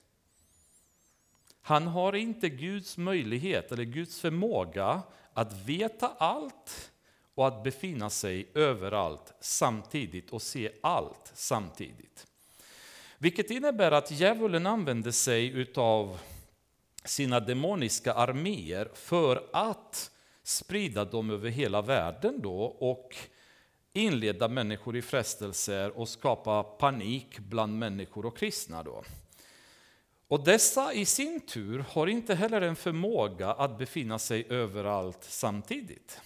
Han 1.62 1.88
har 1.88 2.15
inte 2.15 2.50
Guds 2.50 2.98
möjlighet 2.98 3.72
eller 3.72 3.84
Guds 3.84 4.19
förmåga 4.19 5.01
att 5.34 5.53
veta 5.53 6.07
allt 6.17 6.91
och 7.36 7.48
att 7.48 7.63
befinna 7.63 8.10
sig 8.10 8.51
överallt 8.53 9.34
samtidigt 9.39 10.29
och 10.29 10.41
se 10.41 10.72
allt 10.81 11.31
samtidigt. 11.34 12.27
Vilket 13.17 13.51
innebär 13.51 13.91
att 13.91 14.12
djävulen 14.12 14.65
använder 14.65 15.12
sig 15.12 15.67
av 15.75 16.19
sina 17.03 17.39
demoniska 17.39 18.13
arméer 18.13 18.89
för 18.93 19.50
att 19.53 20.12
sprida 20.43 21.05
dem 21.05 21.29
över 21.29 21.50
hela 21.50 21.81
världen 21.81 22.41
då 22.41 22.62
och 22.62 23.15
inleda 24.00 24.48
människor 24.48 24.98
i 24.98 25.01
frestelser 25.01 25.98
och 25.98 26.10
skapa 26.10 26.63
panik 26.63 27.39
bland 27.39 27.80
människor 27.80 28.25
och 28.25 28.38
kristna. 28.38 28.84
Då. 28.84 29.04
Och 30.27 30.44
dessa 30.44 30.94
i 30.94 31.06
sin 31.06 31.42
tur 31.42 31.86
har 31.89 32.08
inte 32.08 32.36
heller 32.36 32.62
en 32.62 32.75
förmåga 32.75 33.51
att 33.51 33.77
befinna 33.77 34.20
sig 34.20 34.46
överallt 34.50 35.24
samtidigt. 35.24 36.22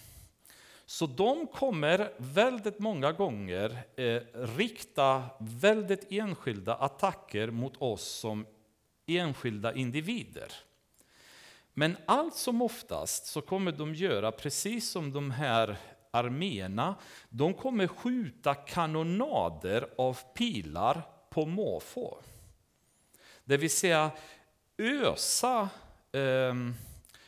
Så 0.86 1.06
de 1.06 1.46
kommer 1.46 2.12
väldigt 2.16 2.78
många 2.78 3.12
gånger 3.12 3.84
eh, 3.96 4.22
rikta 4.56 5.24
väldigt 5.40 6.12
enskilda 6.12 6.74
attacker 6.74 7.50
mot 7.50 7.76
oss 7.82 8.04
som 8.04 8.46
enskilda 9.06 9.74
individer. 9.74 10.52
Men 11.74 11.96
allt 12.06 12.34
som 12.34 12.62
oftast 12.62 13.26
så 13.26 13.40
kommer 13.40 13.72
de 13.72 13.94
göra 13.94 14.32
precis 14.32 14.90
som 14.90 15.12
de 15.12 15.30
här 15.30 15.76
arméerna, 16.12 16.94
de 17.28 17.54
kommer 17.54 17.86
skjuta 17.86 18.54
kanonader 18.54 19.88
av 19.98 20.18
pilar 20.34 21.02
på 21.30 21.46
måfå. 21.46 22.18
Det 23.44 23.56
vill 23.56 23.70
säga 23.70 24.10
ösa 24.78 25.68
eh, 26.12 26.54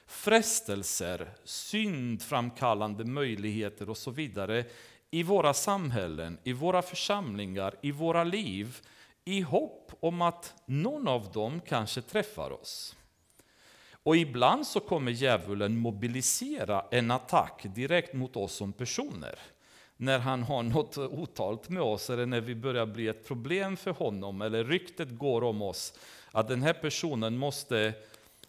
frestelser, 0.07 1.35
syndframkallande 1.45 3.05
möjligheter 3.05 3.91
och 3.91 3.97
så 3.97 4.11
vidare 4.11 4.65
i 5.11 5.23
våra 5.23 5.55
samhällen, 5.55 6.39
i 6.45 6.53
våra 6.53 6.83
församlingar, 6.83 7.75
i 7.83 7.93
våra 7.93 8.25
liv 8.25 8.81
i 9.25 9.41
hopp 9.41 9.93
om 10.01 10.23
att 10.23 10.55
någon 10.67 11.09
av 11.09 11.33
dem 11.33 11.61
kanske 11.61 12.03
träffar 12.03 12.51
oss. 12.51 12.97
Och 14.05 14.17
ibland 14.17 14.67
så 14.67 14.81
kommer 14.81 15.13
djävulen 15.13 15.79
mobilisera 15.79 16.85
en 16.91 17.11
attack 17.11 17.67
direkt 17.75 18.15
mot 18.15 18.37
oss 18.37 18.53
som 18.53 18.73
personer. 18.73 19.39
När 19.97 20.19
han 20.19 20.43
har 20.43 20.63
något 20.63 20.99
otalt 20.99 21.69
med 21.69 21.83
oss 21.83 22.11
eller 22.11 22.27
när 22.27 22.41
vi 22.41 22.55
börjar 22.55 22.87
bli 22.87 23.09
ett 23.09 23.27
problem 23.27 23.77
för 23.77 23.91
honom 23.91 24.43
eller 24.43 24.65
ryktet 24.65 25.09
går 25.11 25.45
om 25.45 25.63
oss 25.63 25.95
att 26.31 26.49
den 26.49 26.63
här 26.63 26.73
personen 26.73 27.37
måste 27.39 27.93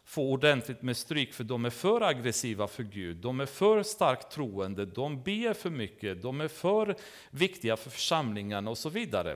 få 0.06 0.32
ordentligt 0.32 0.82
med 0.82 0.98
stryk 0.98 1.34
för 1.34 1.44
de 1.44 1.66
är 1.66 1.70
för 1.70 2.02
aggressiva 2.02 2.68
för 2.68 2.84
Gud, 2.84 3.18
de 3.18 3.40
är 3.40 3.46
för 3.46 3.84
starkt 3.84 4.32
troende, 4.32 4.86
de 4.86 5.22
ber 5.22 5.54
för 5.54 5.70
mycket, 5.70 6.22
de 6.22 6.42
är 6.42 6.48
för 6.48 6.96
viktiga 7.30 7.78
för 7.78 7.90
församlingarna 7.90 8.70
och 8.70 8.78
så 8.78 8.90
vidare. 8.90 9.36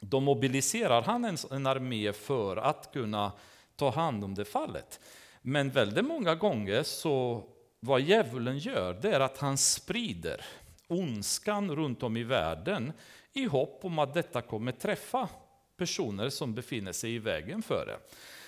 Då 0.00 0.20
mobiliserar 0.20 1.02
han 1.02 1.24
en, 1.24 1.36
en 1.50 1.66
armé 1.66 2.12
för 2.12 2.56
att 2.56 2.92
kunna 2.92 3.32
ta 3.76 3.90
hand 3.90 4.24
om 4.24 4.34
det 4.34 4.44
fallet. 4.44 5.00
Men 5.42 5.70
väldigt 5.70 6.04
många 6.04 6.34
gånger 6.34 6.82
så 6.82 7.44
vad 7.80 8.00
djävulen 8.00 8.58
gör, 8.58 8.98
det 9.02 9.12
är 9.12 9.20
att 9.20 9.38
han 9.38 9.58
sprider 9.58 10.44
ondskan 10.88 11.76
runt 11.76 12.02
om 12.02 12.16
i 12.16 12.24
världen 12.24 12.92
i 13.32 13.44
hopp 13.44 13.84
om 13.84 13.98
att 13.98 14.14
detta 14.14 14.42
kommer 14.42 14.72
träffa 14.72 15.28
personer 15.76 16.28
som 16.28 16.54
befinner 16.54 16.92
sig 16.92 17.14
i 17.14 17.18
vägen 17.18 17.62
för 17.62 17.86
det. 17.86 17.98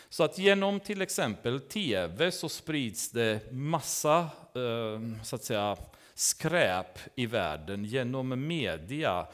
Så 0.09 0.25
att 0.25 0.39
genom 0.39 0.81
till 0.81 1.03
exempel 1.03 1.61
tv 1.61 2.31
så 2.31 2.49
sprids 2.49 3.11
det 3.11 3.53
massa 3.53 4.29
ehm, 4.55 5.19
så 5.25 5.37
att 5.37 5.45
säga, 5.45 5.77
skräp 6.15 6.99
i 7.15 7.27
världen 7.27 7.85
genom 7.85 8.47
media, 8.47 9.27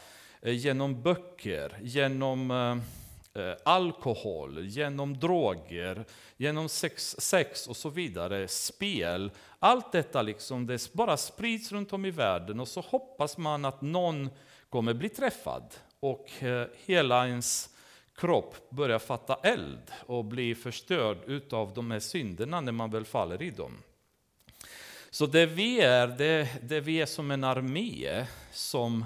eh, 0.42 0.52
genom 0.52 1.02
böcker, 1.02 1.78
genom 1.82 2.50
eh, 2.50 2.76
Eh, 3.34 3.52
alkohol, 3.64 4.66
genom 4.66 5.18
droger, 5.18 6.04
genom 6.36 6.68
sex, 6.68 7.16
sex 7.18 7.66
och 7.66 7.76
så 7.76 7.88
vidare, 7.88 8.48
spel. 8.48 9.30
Allt 9.58 9.92
detta 9.92 10.22
liksom, 10.22 10.66
det 10.66 10.92
bara 10.92 11.16
sprids 11.16 11.72
runt 11.72 11.92
om 11.92 12.04
i 12.04 12.10
världen 12.10 12.60
och 12.60 12.68
så 12.68 12.80
hoppas 12.80 13.38
man 13.38 13.64
att 13.64 13.80
någon 13.80 14.30
kommer 14.68 14.94
bli 14.94 15.08
träffad 15.08 15.74
och 16.00 16.42
eh, 16.42 16.66
hela 16.86 17.26
ens 17.26 17.70
kropp 18.14 18.70
börjar 18.70 18.98
fatta 18.98 19.34
eld 19.34 19.90
och 20.06 20.24
bli 20.24 20.54
förstörd 20.54 21.18
utav 21.26 21.74
de 21.74 21.90
här 21.90 22.00
synderna 22.00 22.60
när 22.60 22.72
man 22.72 22.90
väl 22.90 23.04
faller 23.04 23.42
i 23.42 23.50
dem. 23.50 23.72
Så 25.10 25.26
det 25.26 25.46
vi 25.46 25.80
är, 25.80 26.06
det, 26.06 26.48
det 26.62 26.80
vi 26.80 27.00
är 27.00 27.06
som 27.06 27.30
en 27.30 27.44
armé 27.44 28.26
som 28.52 29.04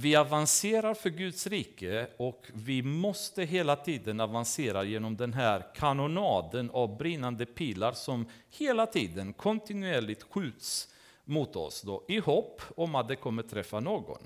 vi 0.00 0.16
avancerar 0.16 0.94
för 0.94 1.10
Guds 1.10 1.46
rike 1.46 2.06
och 2.16 2.46
vi 2.54 2.82
måste 2.82 3.42
hela 3.44 3.76
tiden 3.76 4.20
avancera 4.20 4.84
genom 4.84 5.16
den 5.16 5.32
här 5.32 5.64
kanonaden 5.74 6.70
av 6.70 6.96
brinnande 6.96 7.46
pilar 7.46 7.92
som 7.92 8.26
hela 8.50 8.86
tiden 8.86 9.32
kontinuerligt 9.32 10.22
skjuts 10.22 10.88
mot 11.24 11.56
oss 11.56 11.82
då, 11.82 12.04
i 12.08 12.18
hopp 12.18 12.62
om 12.76 12.94
att 12.94 13.08
det 13.08 13.16
kommer 13.16 13.42
träffa 13.42 13.80
någon. 13.80 14.22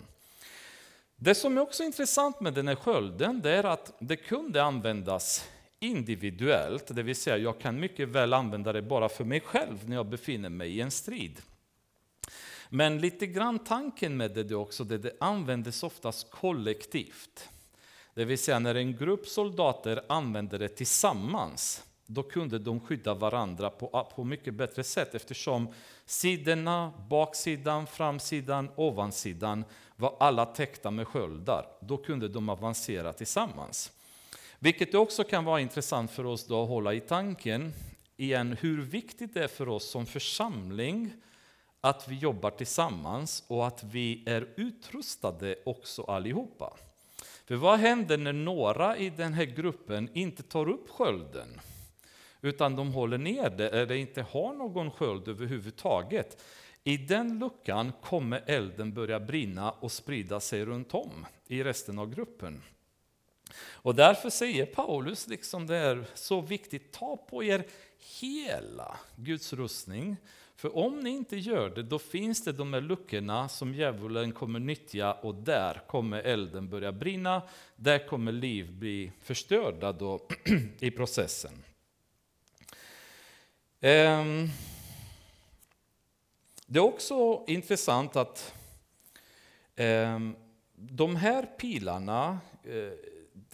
Det 1.17 1.35
som 1.35 1.59
är 1.59 1.62
också 1.62 1.83
intressant 1.83 2.41
med 2.41 2.55
den 2.55 2.69
här 2.69 2.75
skölden 2.75 3.41
det 3.41 3.50
är 3.50 3.64
att 3.64 3.93
det 3.99 4.17
kunde 4.17 4.62
användas 4.62 5.49
individuellt, 5.81 6.95
det 6.95 7.02
vill 7.02 7.17
säga 7.17 7.37
jag 7.37 7.61
kan 7.61 7.81
mycket 7.81 8.09
väl 8.09 8.33
använda 8.33 8.73
det 8.73 8.83
bara 8.83 9.09
för 9.09 9.25
mig 9.25 9.41
själv 9.41 9.88
när 9.88 9.97
jag 9.97 10.07
befinner 10.07 10.49
mig 10.49 10.76
i 10.76 10.81
en 10.81 10.91
strid. 10.91 11.41
Men 12.75 12.99
lite 12.99 13.26
grann 13.26 13.59
tanken 13.59 14.17
med 14.17 14.31
det 14.31 14.55
också, 14.55 14.85
det, 14.85 14.99
det 14.99 15.12
användes 15.21 15.83
oftast 15.83 16.31
kollektivt. 16.31 17.49
Det 18.14 18.25
vill 18.25 18.38
säga 18.38 18.59
när 18.59 18.75
en 18.75 18.97
grupp 18.97 19.26
soldater 19.26 20.02
använde 20.09 20.59
det 20.59 20.69
tillsammans, 20.69 21.85
då 22.07 22.23
kunde 22.23 22.59
de 22.59 22.81
skydda 22.81 23.14
varandra 23.14 23.71
på, 23.71 23.91
ah, 23.93 24.05
på 24.05 24.25
mycket 24.25 24.55
bättre 24.55 24.85
sätt 24.85 25.14
eftersom 25.14 25.69
sidorna, 26.07 26.93
baksidan, 27.11 27.87
framsidan, 27.87 28.69
ovansidan 28.76 29.64
var 29.97 30.17
alla 30.21 30.47
täckta 30.47 30.91
med 30.91 31.09
sköldar. 31.09 31.67
Då 31.81 31.97
kunde 31.97 32.29
de 32.29 32.49
avancera 32.49 33.12
tillsammans. 33.12 33.93
Vilket 34.59 34.95
också 34.95 35.25
kan 35.25 35.45
vara 35.45 35.61
intressant 35.61 36.11
för 36.11 36.26
oss 36.26 36.47
då 36.47 36.62
att 36.62 36.69
hålla 36.69 36.95
i 36.95 37.00
tanken 37.00 37.73
igen 38.17 38.57
hur 38.61 38.83
viktigt 38.83 39.35
det 39.35 39.45
är 39.45 39.49
för 39.49 39.69
oss 39.69 39.91
som 39.91 40.07
församling 40.07 41.12
att 41.84 42.08
vi 42.08 42.18
jobbar 42.18 42.50
tillsammans 42.50 43.44
och 43.48 43.66
att 43.66 43.84
vi 43.84 44.22
är 44.26 44.48
utrustade 44.56 45.56
också 45.64 46.02
allihopa. 46.02 46.76
För 47.44 47.54
vad 47.54 47.78
händer 47.78 48.18
när 48.18 48.32
några 48.32 48.96
i 48.96 49.10
den 49.10 49.32
här 49.32 49.44
gruppen 49.44 50.08
inte 50.12 50.42
tar 50.42 50.68
upp 50.68 50.90
skölden? 50.90 51.60
Utan 52.40 52.76
de 52.76 52.92
håller 52.92 53.18
ner 53.18 53.50
det 53.50 53.68
eller 53.68 53.94
inte 53.94 54.22
har 54.22 54.54
någon 54.54 54.90
sköld 54.90 55.28
överhuvudtaget. 55.28 56.42
I 56.84 56.96
den 56.96 57.38
luckan 57.38 57.92
kommer 58.02 58.42
elden 58.46 58.94
börja 58.94 59.20
brinna 59.20 59.70
och 59.70 59.92
sprida 59.92 60.40
sig 60.40 60.64
runt 60.64 60.94
om 60.94 61.26
i 61.46 61.62
resten 61.62 61.98
av 61.98 62.14
gruppen. 62.14 62.62
Och 63.58 63.94
därför 63.94 64.30
säger 64.30 64.66
Paulus, 64.66 65.28
liksom 65.28 65.66
det 65.66 65.76
är 65.76 66.04
så 66.14 66.40
viktigt, 66.40 66.92
ta 66.92 67.16
på 67.16 67.44
er 67.44 67.66
hela 68.20 68.96
Guds 69.16 69.52
rustning. 69.52 70.16
För 70.62 70.76
om 70.76 71.00
ni 71.00 71.11
inte 71.11 71.37
gör 71.37 71.71
det, 71.71 71.83
då 71.83 71.99
finns 71.99 72.45
det 72.45 72.52
de 72.52 72.73
här 72.73 72.81
luckorna 72.81 73.49
som 73.49 73.75
djävulen 73.75 74.33
kommer 74.33 74.61
nyttja 74.61 75.12
och 75.12 75.35
där 75.35 75.83
kommer 75.87 76.23
elden 76.23 76.69
börja 76.69 76.92
brinna. 76.92 77.42
Där 77.76 78.07
kommer 78.07 78.33
liv 78.33 78.73
bli 78.73 79.12
förstörda 79.23 79.92
då 79.92 80.21
i 80.78 80.90
processen. 80.90 81.52
Ehm, 83.80 84.49
det 86.67 86.78
är 86.78 86.84
också 86.84 87.45
intressant 87.47 88.17
att 88.17 88.54
ehm, 89.76 90.36
de 90.75 91.17
här 91.17 91.47
pilarna, 91.58 92.39
eh, 92.65 92.93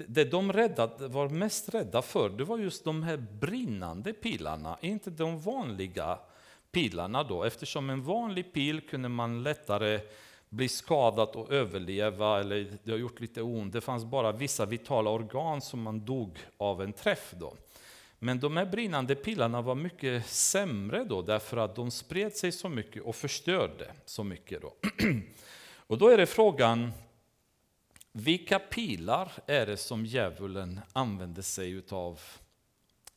det 0.07 0.25
de 0.25 0.53
räddade, 0.53 1.09
var 1.09 1.29
mest 1.29 1.75
rädda 1.75 2.03
för, 2.03 2.29
det 2.29 2.45
var 2.45 2.59
just 2.59 2.85
de 2.85 3.03
här 3.03 3.17
brinnande 3.17 4.13
pilarna, 4.13 4.79
inte 4.81 5.11
de 5.11 5.41
vanliga 5.41 6.19
pilarna 6.73 7.23
då, 7.23 7.45
eftersom 7.45 7.91
en 7.91 8.03
vanlig 8.03 8.53
pil 8.53 8.81
kunde 8.81 9.09
man 9.09 9.43
lättare 9.43 10.01
bli 10.49 10.69
skadad 10.69 11.29
och 11.29 11.53
överleva, 11.53 12.41
eller 12.41 12.79
det 12.83 12.91
har 12.91 12.99
gjort 12.99 13.21
lite 13.21 13.43
ont. 13.43 13.73
Det 13.73 13.81
fanns 13.81 14.05
bara 14.05 14.33
vissa 14.33 14.67
vitala 14.67 15.11
organ 15.11 15.61
som 15.61 15.83
man 15.83 16.05
dog 16.05 16.39
av 16.57 16.83
en 16.83 16.93
träff. 16.93 17.35
Då. 17.37 17.57
Men 18.19 18.41
de 18.41 18.57
här 18.57 18.67
brinnande 18.67 19.15
pilarna 19.15 19.63
var 19.63 19.75
mycket 19.75 20.27
sämre 20.27 21.05
då, 21.05 21.23
därför 21.23 21.57
att 21.57 21.77
de 21.77 21.91
spred 21.91 22.37
sig 22.37 22.53
så 22.53 22.69
mycket 22.69 23.03
och 23.03 23.17
förstörde 23.17 23.93
så 24.05 24.25
mycket. 24.25 24.63
Då. 24.63 24.75
Och 25.77 25.99
då 25.99 26.09
är 26.09 26.17
det 26.17 26.27
frågan, 26.27 26.93
vilka 28.13 28.59
pilar 28.59 29.33
är 29.47 29.67
det 29.67 29.77
som 29.77 30.07
djävulen 30.07 30.81
använder 30.93 31.43
sig 31.43 31.71
utav 31.71 32.21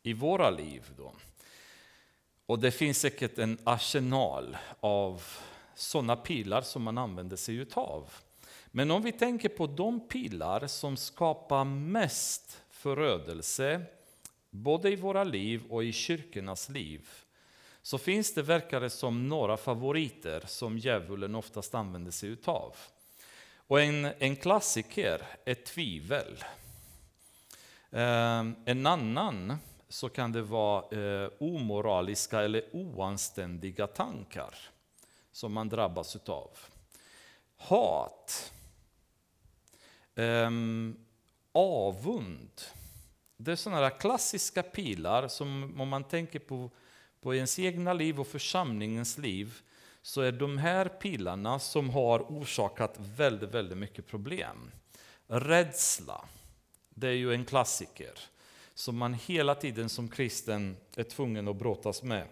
i 0.03 0.13
våra 0.13 0.49
liv? 0.49 0.83
Då? 0.97 1.13
Och 2.51 2.59
det 2.59 2.71
finns 2.71 2.99
säkert 2.99 3.37
en 3.37 3.57
arsenal 3.63 4.57
av 4.79 5.23
sådana 5.75 6.15
pilar 6.15 6.61
som 6.61 6.83
man 6.83 6.97
använder 6.97 7.37
sig 7.37 7.55
utav. 7.55 8.13
Men 8.67 8.91
om 8.91 9.01
vi 9.01 9.11
tänker 9.11 9.49
på 9.49 9.67
de 9.67 10.07
pilar 10.07 10.67
som 10.67 10.97
skapar 10.97 11.63
mest 11.65 12.61
förödelse, 12.69 13.81
både 14.49 14.89
i 14.89 14.95
våra 14.95 15.23
liv 15.23 15.63
och 15.69 15.83
i 15.83 15.91
kyrkornas 15.91 16.69
liv, 16.69 17.09
så 17.81 17.97
finns 17.97 18.33
det, 18.33 18.41
verkar 18.41 18.81
det 18.81 18.89
som, 18.89 19.29
några 19.29 19.57
favoriter 19.57 20.43
som 20.47 20.77
djävulen 20.77 21.35
oftast 21.35 21.75
använder 21.75 22.11
sig 22.11 22.29
utav. 22.29 22.75
Och 23.55 23.81
en, 23.81 24.05
en 24.19 24.35
klassiker 24.35 25.21
är 25.45 25.55
tvivel. 25.55 26.43
Ehm, 27.91 28.55
en 28.65 28.85
annan 28.87 29.57
så 29.91 30.09
kan 30.09 30.31
det 30.31 30.41
vara 30.41 30.97
eh, 30.99 31.29
omoraliska 31.39 32.41
eller 32.41 32.63
oanständiga 32.71 33.87
tankar 33.87 34.55
som 35.31 35.53
man 35.53 35.69
drabbas 35.69 36.15
utav. 36.15 36.49
Hat. 37.57 38.53
Eh, 40.15 40.49
avund 41.51 42.61
det 43.43 43.51
är 43.51 43.55
sådana 43.55 43.89
klassiska 43.89 44.63
pilar 44.63 45.27
som 45.27 45.81
om 45.81 45.89
man 45.89 46.03
tänker 46.03 46.39
på, 46.39 46.69
på 47.21 47.35
ens 47.35 47.59
egna 47.59 47.93
liv 47.93 48.19
och 48.19 48.27
församlingens 48.27 49.17
liv 49.17 49.53
så 50.01 50.21
är 50.21 50.31
de 50.31 50.57
här 50.57 50.89
pilarna 50.89 51.59
som 51.59 51.89
har 51.89 52.19
orsakat 52.19 52.95
väldigt, 52.97 53.49
väldigt 53.49 53.77
mycket 53.77 54.07
problem. 54.07 54.71
Rädsla, 55.27 56.25
det 56.89 57.07
är 57.07 57.13
ju 57.13 57.33
en 57.33 57.45
klassiker 57.45 58.19
som 58.81 58.97
man 58.97 59.13
hela 59.13 59.55
tiden 59.55 59.89
som 59.89 60.09
kristen 60.09 60.77
är 60.95 61.03
tvungen 61.03 61.47
att 61.47 61.55
brottas 61.55 62.03
med. 62.03 62.27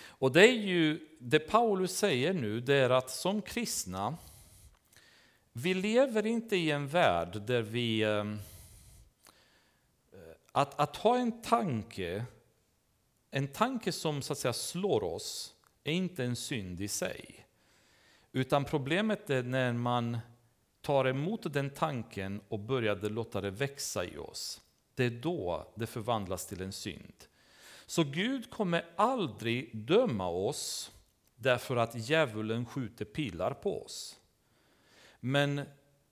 Och 0.00 0.32
det 0.32 0.48
är 0.48 0.52
ju 0.52 1.08
det 1.18 1.38
Paulus 1.38 1.96
säger 1.96 2.32
nu, 2.32 2.60
det 2.60 2.74
är 2.74 2.90
att 2.90 3.10
som 3.10 3.42
kristna, 3.42 4.16
vi 5.52 5.74
lever 5.74 6.26
inte 6.26 6.56
i 6.56 6.70
en 6.70 6.88
värld 6.88 7.42
där 7.42 7.62
vi 7.62 8.02
ehm, 8.02 8.38
eh, 10.12 10.18
att, 10.52 10.80
att 10.80 10.96
ha 10.96 11.18
en 11.18 11.42
tanke, 11.42 12.24
en 13.30 13.48
tanke 13.48 13.92
som 13.92 14.22
så 14.22 14.32
att 14.32 14.38
säga 14.38 14.52
slår 14.52 15.04
oss, 15.04 15.54
är 15.84 15.92
inte 15.92 16.24
en 16.24 16.36
synd 16.36 16.80
i 16.80 16.88
sig. 16.88 17.46
Utan 18.32 18.64
problemet 18.64 19.30
är 19.30 19.42
när 19.42 19.72
man 19.72 20.18
tar 20.80 21.04
emot 21.04 21.52
den 21.52 21.70
tanken 21.70 22.40
och 22.48 22.58
börjar 22.58 22.96
låta 22.96 23.40
det 23.40 23.50
växa 23.50 24.04
i 24.04 24.18
oss. 24.18 24.60
Det 24.98 25.04
är 25.04 25.10
då 25.10 25.66
det 25.74 25.86
förvandlas 25.86 26.46
till 26.46 26.62
en 26.62 26.72
synd. 26.72 27.14
Så 27.86 28.04
Gud 28.04 28.50
kommer 28.50 28.84
aldrig 28.96 29.76
döma 29.76 30.28
oss 30.28 30.92
därför 31.36 31.76
att 31.76 32.08
djävulen 32.08 32.66
skjuter 32.66 33.04
pilar 33.04 33.54
på 33.54 33.84
oss. 33.84 34.18
Men 35.20 35.60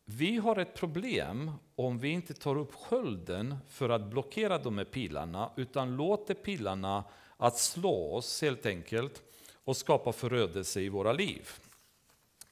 vi 0.05 0.37
har 0.37 0.57
ett 0.57 0.75
problem 0.75 1.53
om 1.77 1.99
vi 1.99 2.09
inte 2.09 2.35
tar 2.35 2.59
upp 2.59 2.75
skölden 2.75 3.57
för 3.69 3.89
att 3.89 4.11
blockera 4.11 4.59
de 4.59 4.79
här 4.79 4.85
pilarna, 4.85 5.51
utan 5.57 5.97
låter 5.97 6.35
pilarna 6.35 7.05
att 7.37 7.59
slå 7.59 8.15
oss 8.15 8.43
helt 8.43 8.67
enkelt 8.67 9.23
och 9.65 9.77
skapa 9.77 10.13
förödelse 10.13 10.81
i 10.81 10.89
våra 10.89 11.13
liv. 11.13 11.51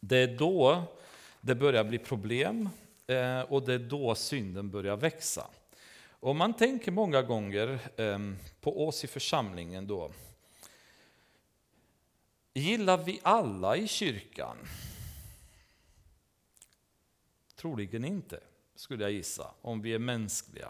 Det 0.01 0.16
är 0.16 0.38
då 0.38 0.83
det 1.40 1.55
börjar 1.55 1.85
bli 1.85 1.99
problem 1.99 2.68
eh, 3.07 3.40
och 3.40 3.62
det 3.62 3.75
är 3.75 3.79
då 3.79 4.14
synden 4.14 4.70
börjar 4.70 4.97
växa. 4.97 5.47
Och 6.25 6.37
man 6.37 6.55
tänker 6.55 6.93
många 6.93 7.23
gånger 7.23 7.79
ehm, 7.97 8.37
på 8.61 8.89
oss 8.89 9.05
i 9.05 9.07
församlingen 9.07 9.87
då. 9.87 10.13
Gillar 12.55 12.99
vi 12.99 13.21
alla 13.23 13.77
i 13.77 13.89
kyrkan? 13.89 14.57
Troligen 17.57 18.05
inte, 18.05 18.41
skulle 18.75 19.05
jag 19.05 19.13
gissa, 19.13 19.51
om 19.61 19.83
vi 19.83 19.95
är 19.95 19.99
mänskliga. 19.99 20.69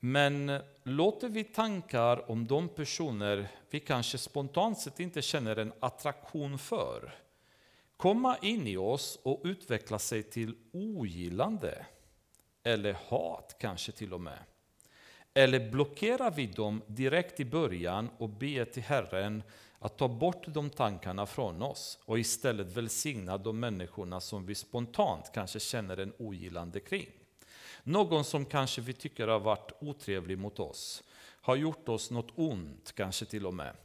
Men 0.00 0.48
eh, 0.48 0.62
låter 0.82 1.28
vi 1.28 1.44
tankar 1.44 2.30
om 2.30 2.46
de 2.46 2.68
personer 2.68 3.48
vi 3.70 3.80
kanske 3.80 4.18
spontant 4.18 4.78
sett 4.78 5.00
inte 5.00 5.22
känner 5.22 5.56
en 5.56 5.72
attraktion 5.80 6.58
för 6.58 7.14
komma 7.96 8.38
in 8.42 8.66
i 8.66 8.76
oss 8.76 9.18
och 9.22 9.40
utveckla 9.44 9.98
sig 9.98 10.22
till 10.22 10.54
ogillande 10.72 11.86
eller 12.64 12.96
hat 13.08 13.56
kanske 13.58 13.92
till 13.92 14.14
och 14.14 14.20
med. 14.20 14.38
Eller 15.34 15.70
blockerar 15.70 16.30
vi 16.30 16.46
dem 16.46 16.82
direkt 16.86 17.40
i 17.40 17.44
början 17.44 18.10
och 18.18 18.28
ber 18.28 18.64
till 18.64 18.82
Herren 18.82 19.42
att 19.78 19.98
ta 19.98 20.08
bort 20.08 20.44
de 20.46 20.70
tankarna 20.70 21.26
från 21.26 21.62
oss 21.62 21.98
och 22.04 22.18
istället 22.18 22.76
välsigna 22.76 23.38
de 23.38 23.60
människorna 23.60 24.20
som 24.20 24.46
vi 24.46 24.54
spontant 24.54 25.30
kanske 25.34 25.60
känner 25.60 25.96
en 25.96 26.12
ogillande 26.18 26.80
kring. 26.80 27.08
Någon 27.82 28.24
som 28.24 28.44
kanske 28.44 28.80
vi 28.80 28.92
tycker 28.92 29.28
har 29.28 29.40
varit 29.40 29.72
otrevlig 29.80 30.38
mot 30.38 30.60
oss, 30.60 31.02
har 31.40 31.56
gjort 31.56 31.88
oss 31.88 32.10
något 32.10 32.32
ont 32.34 32.92
kanske 32.96 33.24
till 33.24 33.46
och 33.46 33.54
med. 33.54 33.76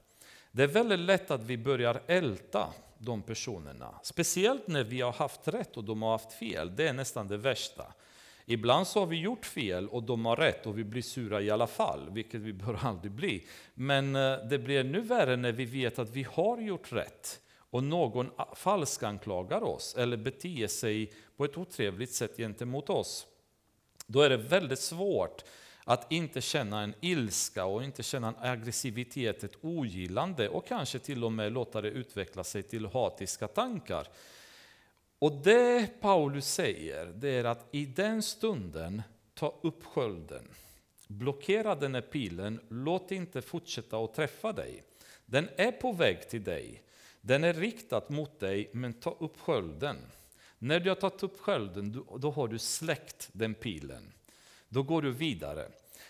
Det 0.52 0.64
är 0.64 0.68
väldigt 0.68 1.00
lätt 1.00 1.32
att 1.32 1.44
vi 1.44 1.58
börjar 1.58 2.02
älta 2.08 2.74
de 2.98 3.22
personerna. 3.22 4.00
Speciellt 4.04 4.68
när 4.68 4.84
vi 4.84 5.02
har 5.02 5.12
haft 5.12 5.48
rätt 5.48 5.78
och 5.78 5.84
de 5.84 6.02
har 6.02 6.12
haft 6.12 6.34
fel. 6.34 6.76
Det 6.76 6.88
är 6.88 6.94
nästan 6.94 7.28
det 7.28 7.38
värsta. 7.38 7.94
Ibland 8.52 8.88
så 8.88 9.00
har 9.00 9.06
vi 9.06 9.20
gjort 9.20 9.46
fel 9.46 9.90
och 9.90 10.04
de 10.04 10.26
har 10.26 10.36
rätt 10.36 10.66
och 10.66 10.78
vi 10.78 10.84
blir 10.84 11.02
sura 11.02 11.42
i 11.42 11.50
alla 11.50 11.68
fall, 11.68 12.10
vilket 12.10 12.42
vi 12.42 12.54
bör 12.54 12.80
aldrig 12.82 13.12
bli. 13.12 13.46
Men 13.74 14.16
eh, 14.16 14.38
det 14.50 14.60
blir 14.60 14.80
ännu 14.80 15.02
värre 15.02 15.36
när 15.36 15.52
vi 15.52 15.66
vet 15.66 16.00
att 16.00 16.10
vi 16.10 16.24
har 16.24 16.58
gjort 16.58 16.92
rätt 16.92 17.40
och 17.58 17.84
någon 17.84 18.30
falskanklagar 18.56 19.64
oss 19.64 19.96
eller 19.98 20.18
beter 20.18 20.68
sig 20.68 21.14
på 21.38 21.46
ett 21.46 21.58
otrevligt 21.58 22.14
sätt 22.14 22.38
gentemot 22.38 22.90
oss. 22.90 23.28
Då 24.08 24.22
är 24.22 24.30
det 24.30 24.38
väldigt 24.38 24.80
svårt 24.80 25.44
att 25.84 26.12
inte 26.12 26.42
känna 26.42 26.82
en 26.82 26.94
ilska 27.02 27.66
och 27.66 27.84
inte 27.84 28.04
känna 28.04 28.28
en 28.28 28.50
aggressivitet, 28.50 29.44
ett 29.44 29.56
ogillande 29.62 30.50
och 30.50 30.68
kanske 30.68 31.00
till 31.00 31.24
och 31.24 31.32
med 31.32 31.52
låta 31.52 31.82
det 31.82 31.90
utveckla 31.90 32.44
sig 32.44 32.64
till 32.64 32.86
hatiska 32.86 33.48
tankar. 33.48 34.08
Och 35.20 35.32
det 35.32 36.02
Paulus 36.02 36.54
säger, 36.54 37.06
det 37.06 37.30
är 37.30 37.44
att 37.44 37.68
i 37.72 37.86
den 37.86 38.24
stunden, 38.24 39.02
ta 39.34 39.60
upp 39.62 39.86
skölden. 39.86 40.48
Blockera 41.08 41.76
den 41.76 41.96
här 41.96 42.02
pilen, 42.02 42.60
låt 42.70 43.12
inte 43.12 43.42
fortsätta 43.42 43.98
att 43.98 44.14
träffa 44.14 44.54
dig. 44.54 44.84
Den 45.26 45.50
är 45.56 45.72
på 45.72 45.92
väg 45.92 46.30
till 46.30 46.44
dig. 46.44 46.82
Den 47.22 47.44
är 47.44 47.54
riktad 47.54 48.02
mot 48.08 48.40
dig, 48.40 48.70
men 48.74 48.94
ta 48.94 49.18
upp 49.20 49.40
skölden. 49.40 49.98
När 50.60 50.80
du 50.80 50.90
har 50.90 50.96
tagit 50.96 51.24
upp 51.24 51.40
skölden, 51.40 52.06
då 52.18 52.32
har 52.32 52.48
du 52.48 52.60
släckt 52.60 53.30
den 53.32 53.54
pilen. 53.54 54.14
Då 54.70 54.84
går 54.84 55.02
du 55.02 55.12
vidare. 55.12 55.68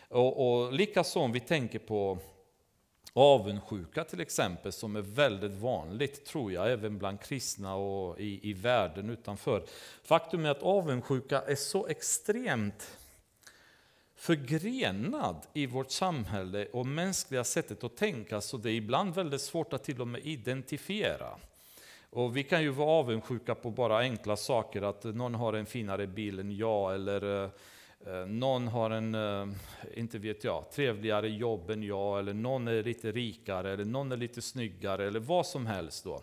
Och, 0.10 0.62
och 0.64 0.74
likaså 0.74 1.20
om 1.20 1.32
vi 1.32 1.40
tänker 1.40 1.80
på 1.80 2.18
avundsjuka 3.14 4.04
till 4.04 4.22
exempel, 4.22 4.72
som 4.72 4.96
är 4.96 5.02
väldigt 5.02 5.52
vanligt, 5.52 6.26
tror 6.26 6.52
jag, 6.52 6.72
även 6.72 6.98
bland 6.98 7.22
kristna 7.22 7.76
och 7.76 8.20
i, 8.20 8.50
i 8.50 8.54
världen 8.54 9.10
utanför. 9.10 9.64
Faktum 10.04 10.46
är 10.46 10.50
att 10.50 10.64
avundsjuka 10.64 11.42
är 11.42 11.56
så 11.56 11.88
extremt 11.88 12.98
förgrenad 14.16 15.48
i 15.54 15.66
vårt 15.66 15.92
samhälle 15.92 16.66
och 16.66 16.86
mänskliga 16.86 17.44
sättet 17.44 17.84
att 17.84 17.98
tänka, 17.98 18.42
så 18.42 18.58
det 18.58 18.72
är 18.72 18.74
ibland 18.74 19.16
väldigt 19.16 19.42
svårt 19.42 19.74
att 19.74 19.84
till 19.84 20.02
och 20.02 20.08
med 20.08 20.26
identifiera. 20.26 21.36
Och 22.10 22.38
vi 22.38 22.44
kan 22.44 22.62
ju 22.62 22.70
vara 22.70 22.90
avundsjuka 22.90 23.56
på 23.56 23.72
bara 23.72 23.98
enkla 23.98 24.38
saker, 24.38 24.82
att 24.82 25.04
någon 25.04 25.36
har 25.36 25.54
en 25.54 25.66
finare 25.66 26.08
bil 26.08 26.40
än 26.40 26.58
jag, 26.58 26.96
eller 26.96 27.44
eh, 27.44 27.50
Eh, 28.06 28.26
någon 28.26 28.68
har 28.68 28.90
en, 28.90 29.16
eh, 29.16 29.48
inte 29.96 30.18
vet 30.18 30.44
jag, 30.44 30.72
trevligare 30.72 31.30
jobb 31.30 31.70
än 31.70 31.84
jag, 31.84 32.20
eller 32.20 32.34
någon 32.34 32.68
är 32.68 32.84
lite 32.84 33.12
rikare, 33.12 33.74
eller 33.74 33.86
någon 33.86 34.12
är 34.12 34.18
lite 34.18 34.42
snyggare, 34.42 35.08
eller 35.08 35.20
vad 35.20 35.46
som 35.46 35.66
helst. 35.66 36.04
Då. 36.04 36.22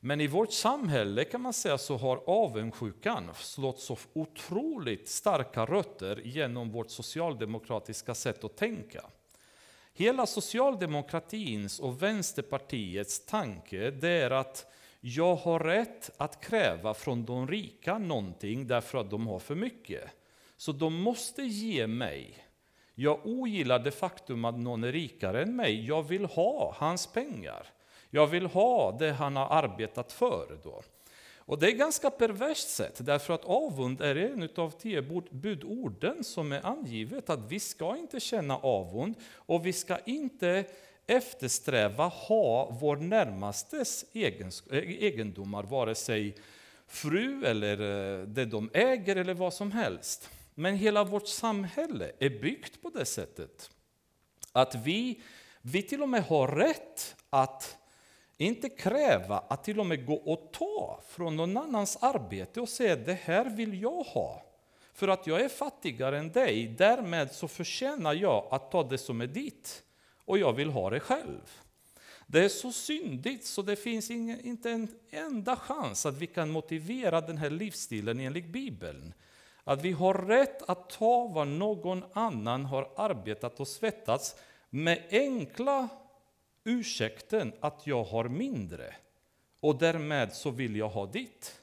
Men 0.00 0.20
i 0.20 0.26
vårt 0.26 0.52
samhälle 0.52 1.24
kan 1.24 1.40
man 1.40 1.52
säga 1.52 1.78
så 1.78 1.96
har 1.96 2.22
avundsjukan 2.26 3.30
slått 3.34 3.80
så 3.80 3.96
otroligt 4.12 5.08
starka 5.08 5.64
rötter 5.64 6.20
genom 6.24 6.70
vårt 6.70 6.90
socialdemokratiska 6.90 8.14
sätt 8.14 8.44
att 8.44 8.56
tänka. 8.56 9.04
Hela 9.94 10.26
socialdemokratins 10.26 11.80
och 11.80 12.02
Vänsterpartiets 12.02 13.26
tanke 13.26 13.90
det 13.90 14.08
är 14.08 14.30
att 14.30 14.72
jag 15.00 15.36
har 15.36 15.60
rätt 15.60 16.10
att 16.16 16.44
kräva 16.44 16.94
från 16.94 17.24
de 17.24 17.48
rika 17.48 17.98
någonting 17.98 18.66
därför 18.66 18.98
att 18.98 19.10
de 19.10 19.26
har 19.26 19.38
för 19.38 19.54
mycket. 19.54 20.10
Så 20.56 20.72
de 20.72 20.94
måste 20.94 21.42
ge 21.42 21.86
mig. 21.86 22.46
Jag 22.94 23.26
ogillar 23.26 23.78
det 23.78 23.90
faktum 23.90 24.44
att 24.44 24.58
någon 24.58 24.84
är 24.84 24.92
rikare 24.92 25.42
än 25.42 25.56
mig. 25.56 25.86
Jag 25.86 26.02
vill 26.02 26.24
ha 26.24 26.74
hans 26.76 27.06
pengar. 27.06 27.66
Jag 28.10 28.26
vill 28.26 28.46
ha 28.46 28.96
det 28.98 29.12
han 29.12 29.36
har 29.36 29.46
arbetat 29.46 30.12
för. 30.12 30.58
Då. 30.64 30.82
Och 31.46 31.58
Det 31.58 31.66
är 31.66 31.72
ganska 31.72 32.10
perverst 32.10 32.68
sätt, 32.68 32.94
därför 32.98 33.34
att 33.34 33.44
avund 33.44 34.00
är 34.00 34.16
en 34.16 34.48
av 34.56 34.70
tio 34.70 35.02
budorden 35.30 36.24
som 36.24 36.52
är 36.52 36.66
angivet 36.66 37.30
att 37.30 37.50
vi 37.52 37.60
ska 37.60 37.96
inte 37.96 38.20
känna 38.20 38.56
avund 38.56 39.14
och 39.34 39.66
vi 39.66 39.72
ska 39.72 39.98
inte 39.98 40.64
eftersträva 41.06 42.06
ha 42.06 42.70
vår 42.80 42.96
närmastes 42.96 44.04
eh, 44.12 44.78
egendomar, 45.02 45.62
vare 45.62 45.94
sig 45.94 46.36
fru 46.86 47.44
eller 47.44 47.80
eh, 48.20 48.26
det 48.26 48.44
de 48.44 48.70
äger 48.74 49.16
eller 49.16 49.34
vad 49.34 49.54
som 49.54 49.72
helst. 49.72 50.30
Men 50.58 50.76
hela 50.76 51.04
vårt 51.04 51.28
samhälle 51.28 52.12
är 52.18 52.30
byggt 52.30 52.82
på 52.82 52.90
det 52.90 53.04
sättet. 53.04 53.70
Att 54.52 54.74
vi, 54.74 55.20
vi 55.62 55.82
till 55.82 56.02
och 56.02 56.08
med 56.08 56.24
har 56.24 56.48
rätt 56.48 57.16
att 57.30 57.76
inte 58.36 58.68
kräva 58.68 59.38
att 59.38 59.64
till 59.64 59.80
och 59.80 59.86
med 59.86 60.06
gå 60.06 60.14
och 60.14 60.52
ta 60.52 61.00
från 61.08 61.36
någon 61.36 61.56
annans 61.56 61.96
arbete 62.00 62.60
och 62.60 62.68
säga 62.68 62.96
det 62.96 63.18
här 63.22 63.44
vill 63.44 63.82
jag 63.82 64.02
ha. 64.02 64.42
För 64.94 65.08
att 65.08 65.26
jag 65.26 65.40
är 65.40 65.48
fattigare 65.48 66.18
än 66.18 66.32
dig, 66.32 66.74
därmed 66.78 67.32
så 67.32 67.48
förtjänar 67.48 68.14
jag 68.14 68.48
att 68.50 68.70
ta 68.70 68.82
det 68.82 68.98
som 68.98 69.20
är 69.20 69.26
ditt. 69.26 69.82
Och 70.24 70.38
jag 70.38 70.52
vill 70.52 70.70
ha 70.70 70.90
det 70.90 71.00
själv. 71.00 71.60
Det 72.26 72.44
är 72.44 72.48
så 72.48 72.72
syndigt 72.72 73.46
så 73.46 73.62
det 73.62 73.76
finns 73.76 74.10
ingen, 74.10 74.40
inte 74.40 74.70
en 74.70 74.88
enda 75.10 75.56
chans 75.56 76.06
att 76.06 76.16
vi 76.16 76.26
kan 76.26 76.50
motivera 76.50 77.20
den 77.20 77.38
här 77.38 77.50
livsstilen 77.50 78.20
enligt 78.20 78.46
Bibeln. 78.46 79.14
Att 79.68 79.82
vi 79.82 79.92
har 79.92 80.14
rätt 80.14 80.62
att 80.70 80.90
ta 80.90 81.26
vad 81.26 81.48
någon 81.48 82.04
annan 82.12 82.64
har 82.64 82.90
arbetat 82.96 83.60
och 83.60 83.68
svettats 83.68 84.36
med 84.70 85.02
enkla 85.10 85.88
ursäkten 86.64 87.52
att 87.60 87.86
jag 87.86 88.04
har 88.04 88.28
mindre 88.28 88.94
och 89.60 89.78
därmed 89.78 90.32
så 90.32 90.50
vill 90.50 90.76
jag 90.76 90.88
ha 90.88 91.06
ditt. 91.06 91.62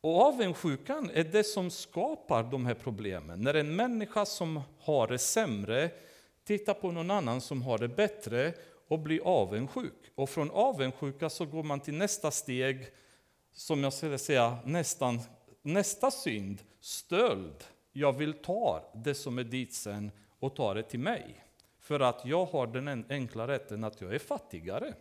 Och 0.00 0.22
avundsjukan 0.22 1.10
är 1.14 1.24
det 1.24 1.44
som 1.44 1.70
skapar 1.70 2.42
de 2.42 2.66
här 2.66 2.74
problemen. 2.74 3.40
När 3.40 3.54
en 3.54 3.76
människa 3.76 4.26
som 4.26 4.62
har 4.80 5.06
det 5.06 5.18
sämre 5.18 5.90
tittar 6.44 6.74
på 6.74 6.92
någon 6.92 7.10
annan 7.10 7.40
som 7.40 7.62
har 7.62 7.78
det 7.78 7.88
bättre 7.88 8.54
och 8.88 8.98
blir 8.98 9.20
avundsjuk. 9.24 10.12
Och 10.14 10.30
från 10.30 10.50
avundsjuka 10.50 11.30
så 11.30 11.44
går 11.44 11.62
man 11.62 11.80
till 11.80 11.94
nästa 11.94 12.30
steg, 12.30 12.86
som 13.52 13.84
jag 13.84 13.92
skulle 13.92 14.18
säga 14.18 14.58
nästan 14.64 15.20
Nästa 15.66 16.10
synd, 16.10 16.62
stöld. 16.80 17.64
Jag 17.92 18.12
vill 18.12 18.32
ta 18.32 18.92
det 18.94 19.14
som 19.14 19.38
är 19.38 19.44
ditt 19.44 19.74
sen 19.74 20.10
och 20.38 20.56
ta 20.56 20.74
det 20.74 20.82
till 20.82 21.00
mig. 21.00 21.44
För 21.78 22.00
att 22.00 22.24
jag 22.24 22.46
har 22.46 22.66
den 22.66 23.04
enkla 23.08 23.48
rätten 23.48 23.84
att 23.84 24.00
jag 24.00 24.14
är 24.14 24.18
fattigare. 24.18 24.94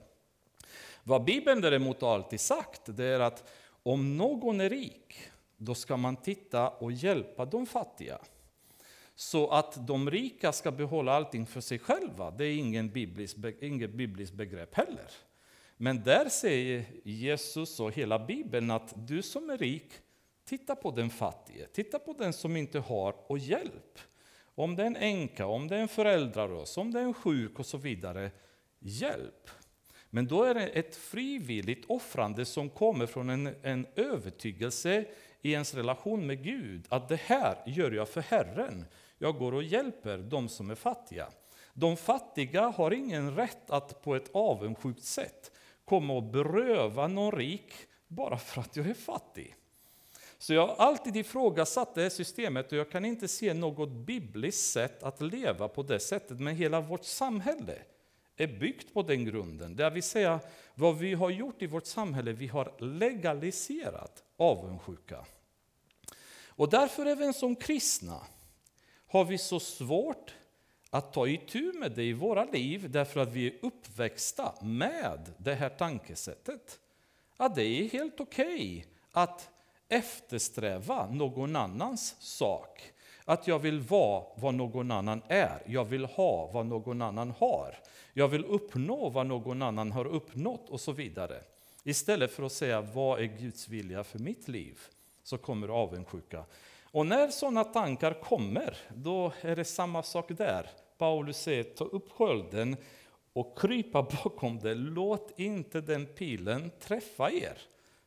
Vad 1.03 1.23
Bibeln 1.23 1.61
däremot 1.61 2.03
alltid 2.03 2.39
sagt, 2.39 2.81
det 2.85 3.05
är 3.05 3.19
att 3.19 3.51
om 3.83 4.17
någon 4.17 4.61
är 4.61 4.69
rik, 4.69 5.15
då 5.57 5.75
ska 5.75 5.97
man 5.97 6.15
titta 6.15 6.69
och 6.69 6.91
hjälpa 6.91 7.45
de 7.45 7.65
fattiga. 7.65 8.19
Så 9.15 9.49
att 9.49 9.87
de 9.87 10.11
rika 10.11 10.51
ska 10.51 10.71
behålla 10.71 11.13
allting 11.13 11.45
för 11.45 11.61
sig 11.61 11.79
själva, 11.79 12.31
det 12.31 12.45
är 12.45 12.57
ingen 12.57 12.89
biblisk, 12.89 13.37
inget 13.61 13.93
bibliskt 13.93 14.33
begrepp 14.33 14.75
heller. 14.75 15.11
Men 15.77 16.03
där 16.03 16.29
säger 16.29 16.85
Jesus 17.03 17.79
och 17.79 17.91
hela 17.91 18.19
Bibeln 18.19 18.71
att 18.71 18.93
du 19.07 19.21
som 19.21 19.49
är 19.49 19.57
rik, 19.57 19.91
Titta 20.45 20.75
på 20.75 20.91
den 20.91 21.09
fattige, 21.09 21.67
titta 21.73 21.99
på 21.99 22.13
den 22.13 22.33
som 22.33 22.57
inte 22.57 22.79
har 22.79 23.31
och 23.31 23.37
hjälp. 23.37 23.99
Om 24.55 24.75
det 24.75 24.83
är 24.83 24.87
en 24.87 24.95
änka, 24.95 25.45
om 25.45 25.67
det 25.67 25.75
är 25.75 25.79
en 25.79 25.87
föräldrarös, 25.87 26.77
om 26.77 26.91
det 26.91 26.99
är 26.99 27.03
en 27.03 27.13
sjuk 27.13 27.59
och 27.59 27.65
så 27.65 27.77
vidare. 27.77 28.31
Hjälp! 28.79 29.49
Men 30.09 30.27
då 30.27 30.43
är 30.43 30.53
det 30.53 30.67
ett 30.67 30.95
frivilligt 30.95 31.85
offrande 31.87 32.45
som 32.45 32.69
kommer 32.69 33.05
från 33.05 33.29
en, 33.29 33.55
en 33.61 33.87
övertygelse 33.95 35.05
i 35.41 35.51
ens 35.51 35.73
relation 35.73 36.27
med 36.27 36.43
Gud, 36.43 36.85
att 36.89 37.09
det 37.09 37.19
här 37.21 37.57
gör 37.65 37.91
jag 37.91 38.09
för 38.09 38.21
Herren. 38.21 38.85
Jag 39.17 39.37
går 39.37 39.53
och 39.53 39.63
hjälper 39.63 40.17
de 40.17 40.49
som 40.49 40.71
är 40.71 40.75
fattiga. 40.75 41.29
De 41.73 41.97
fattiga 41.97 42.61
har 42.61 42.91
ingen 42.91 43.35
rätt 43.35 43.69
att 43.71 44.01
på 44.01 44.15
ett 44.15 44.29
avundsjukt 44.33 45.03
sätt 45.03 45.51
komma 45.85 46.13
och 46.13 46.23
beröva 46.23 47.07
någon 47.07 47.31
rik 47.31 47.73
bara 48.07 48.37
för 48.37 48.61
att 48.61 48.75
jag 48.75 48.87
är 48.87 48.93
fattig. 48.93 49.55
Så 50.45 50.53
jag 50.53 50.67
har 50.67 50.75
alltid 50.75 51.17
ifrågasatt 51.17 51.95
det 51.95 52.01
här 52.01 52.09
systemet 52.09 52.71
och 52.71 52.77
jag 52.77 52.91
kan 52.91 53.05
inte 53.05 53.27
se 53.27 53.53
något 53.53 53.89
bibliskt 53.89 54.71
sätt 54.71 55.03
att 55.03 55.21
leva 55.21 55.67
på 55.67 55.83
det 55.83 55.99
sättet. 55.99 56.39
Men 56.39 56.55
hela 56.55 56.81
vårt 56.81 57.03
samhälle 57.03 57.77
är 58.35 58.47
byggt 58.47 58.93
på 58.93 59.01
den 59.01 59.25
grunden. 59.25 59.75
Det 59.75 59.89
vill 59.89 60.03
säga, 60.03 60.39
vad 60.75 60.97
vi 60.97 61.13
har 61.13 61.29
gjort 61.29 61.61
i 61.61 61.67
vårt 61.67 61.85
samhälle, 61.85 62.33
vi 62.33 62.47
har 62.47 62.73
legaliserat 62.79 64.23
avundsjuka. 64.37 65.25
Och 66.47 66.69
därför 66.69 67.05
även 67.05 67.33
som 67.33 67.55
kristna 67.55 68.21
har 69.07 69.25
vi 69.25 69.37
så 69.37 69.59
svårt 69.59 70.35
att 70.89 71.13
ta 71.13 71.27
itu 71.27 71.73
med 71.73 71.91
det 71.91 72.03
i 72.03 72.13
våra 72.13 72.45
liv 72.45 72.91
därför 72.91 73.19
att 73.19 73.31
vi 73.31 73.47
är 73.47 73.59
uppväxta 73.61 74.53
med 74.61 75.33
det 75.37 75.53
här 75.53 75.69
tankesättet. 75.69 76.79
Att 77.37 77.55
det 77.55 77.63
är 77.63 77.89
helt 77.89 78.19
okej 78.19 78.55
okay 78.55 78.83
att 79.11 79.49
eftersträva 79.89 81.07
någon 81.11 81.55
annans 81.55 82.15
sak. 82.19 82.91
Att 83.25 83.47
jag 83.47 83.59
vill 83.59 83.79
vara 83.79 84.23
vad 84.35 84.53
någon 84.53 84.91
annan 84.91 85.21
är. 85.27 85.61
Jag 85.65 85.85
vill 85.85 86.05
ha 86.05 86.49
vad 86.53 86.65
någon 86.65 87.01
annan 87.01 87.31
har. 87.31 87.77
Jag 88.13 88.27
vill 88.27 88.45
uppnå 88.45 89.09
vad 89.09 89.27
någon 89.27 89.61
annan 89.61 89.91
har 89.91 90.05
uppnått 90.05 90.69
och 90.69 90.81
så 90.81 90.91
vidare. 90.91 91.41
Istället 91.83 92.31
för 92.31 92.43
att 92.43 92.51
säga 92.51 92.81
vad 92.81 93.19
är 93.19 93.23
Guds 93.23 93.69
vilja 93.69 94.03
för 94.03 94.19
mitt 94.19 94.47
liv? 94.47 94.79
Så 95.23 95.37
kommer 95.37 95.67
avundsjuka. 95.67 96.43
Och 96.83 97.05
när 97.05 97.27
sådana 97.27 97.63
tankar 97.63 98.21
kommer, 98.21 98.77
då 98.95 99.33
är 99.41 99.55
det 99.55 99.65
samma 99.65 100.03
sak 100.03 100.27
där. 100.29 100.69
Paulus 100.97 101.37
säger, 101.37 101.63
ta 101.63 101.83
upp 101.83 102.11
skölden 102.11 102.77
och 103.33 103.59
krypa 103.59 104.03
bakom 104.03 104.59
det. 104.59 104.73
Låt 104.75 105.39
inte 105.39 105.81
den 105.81 106.05
pilen 106.05 106.71
träffa 106.79 107.31
er, 107.31 107.57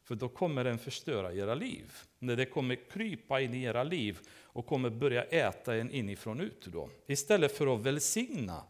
för 0.09 0.14
då 0.14 0.29
kommer 0.29 0.64
den 0.64 0.79
förstöra 0.79 1.33
era 1.33 1.55
liv. 1.55 1.92
När 2.18 2.37
det 2.37 2.44
kommer 2.44 2.90
krypa 2.90 3.40
in 3.40 3.55
i 3.55 3.62
era 3.62 3.85
liv 3.85 4.18
och 4.42 4.66
kommer 4.66 4.90
börja 4.90 5.23
äta 5.23 5.77
en 5.77 5.90
inifrån 5.90 6.40
ut. 6.40 6.66
Då. 6.66 6.90
Istället 7.07 7.57
för 7.57 7.75
att 7.75 7.81
välsigna 7.81 8.62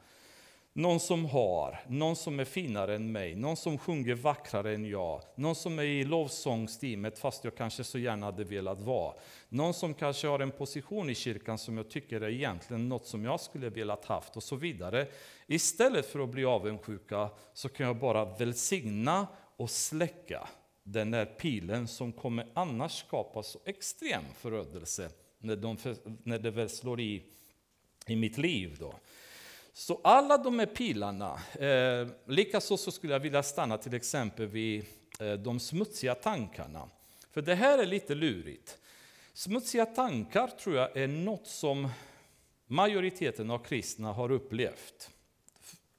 någon 0.72 1.00
som 1.00 1.24
har, 1.24 1.80
någon 1.88 2.16
som 2.16 2.40
är 2.40 2.44
finare 2.44 2.94
än 2.94 3.12
mig, 3.12 3.34
någon 3.34 3.56
som 3.56 3.78
sjunger 3.78 4.14
vackrare 4.14 4.74
än 4.74 4.84
jag, 4.84 5.22
någon 5.34 5.54
som 5.54 5.78
är 5.78 5.82
i 5.82 6.04
lovsångsteamet 6.04 7.18
fast 7.18 7.44
jag 7.44 7.56
kanske 7.56 7.84
så 7.84 7.98
gärna 7.98 8.26
hade 8.26 8.44
velat 8.44 8.80
vara. 8.80 9.14
Någon 9.48 9.74
som 9.74 9.94
kanske 9.94 10.28
har 10.28 10.40
en 10.40 10.50
position 10.50 11.10
i 11.10 11.14
kyrkan 11.14 11.58
som 11.58 11.76
jag 11.76 11.90
tycker 11.90 12.20
är 12.20 12.28
egentligen 12.28 12.88
något 12.88 13.06
som 13.06 13.24
jag 13.24 13.40
skulle 13.40 13.68
velat 13.68 14.04
haft 14.04 14.36
och 14.36 14.42
så 14.42 14.56
vidare. 14.56 15.06
Istället 15.46 16.06
för 16.06 16.20
att 16.20 16.28
bli 16.28 16.44
avundsjuka 16.44 17.30
så 17.54 17.68
kan 17.68 17.86
jag 17.86 17.98
bara 17.98 18.24
välsigna 18.24 19.26
och 19.56 19.70
släcka 19.70 20.48
den 20.92 21.10
där 21.10 21.24
pilen 21.24 21.88
som 21.88 22.12
kommer 22.12 22.46
annars 22.54 22.98
skapa 22.98 23.42
så 23.42 23.60
extrem 23.64 24.22
förödelse 24.38 25.10
när, 25.38 25.56
de, 25.56 25.76
när 26.22 26.38
det 26.38 26.50
väl 26.50 26.68
slår 26.68 27.00
i, 27.00 27.22
i 28.06 28.16
mitt 28.16 28.38
liv. 28.38 28.76
Då. 28.80 28.94
Så 29.72 30.00
alla 30.04 30.38
de 30.38 30.58
här 30.58 30.66
pilarna, 30.66 31.40
eh, 31.58 32.08
likaså 32.26 32.76
så 32.76 32.90
skulle 32.90 33.12
jag 33.12 33.20
vilja 33.20 33.42
stanna 33.42 33.78
till 33.78 33.94
exempel 33.94 34.46
vid 34.46 34.84
eh, 35.20 35.32
de 35.32 35.60
smutsiga 35.60 36.14
tankarna. 36.14 36.88
För 37.30 37.42
det 37.42 37.54
här 37.54 37.78
är 37.78 37.86
lite 37.86 38.14
lurigt. 38.14 38.78
Smutsiga 39.32 39.86
tankar 39.86 40.46
tror 40.46 40.76
jag 40.76 40.96
är 40.96 41.08
något 41.08 41.46
som 41.46 41.88
majoriteten 42.66 43.50
av 43.50 43.58
kristna 43.58 44.12
har 44.12 44.30
upplevt 44.30 45.10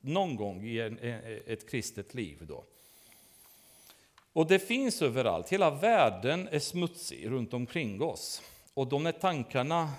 någon 0.01 0.35
gång 0.35 0.65
i 0.65 0.79
en, 0.79 0.97
ett 1.45 1.69
kristet 1.69 2.13
liv. 2.13 2.37
Då. 2.41 2.65
Och 4.39 4.47
det 4.47 4.59
finns 4.59 5.01
överallt, 5.01 5.49
hela 5.49 5.69
världen 5.69 6.47
är 6.51 6.59
smutsig 6.59 7.29
runt 7.29 7.53
omkring 7.53 8.01
oss. 8.01 8.41
Och 8.73 8.87
de 8.87 9.05
här 9.05 9.11
tankarna 9.11 9.89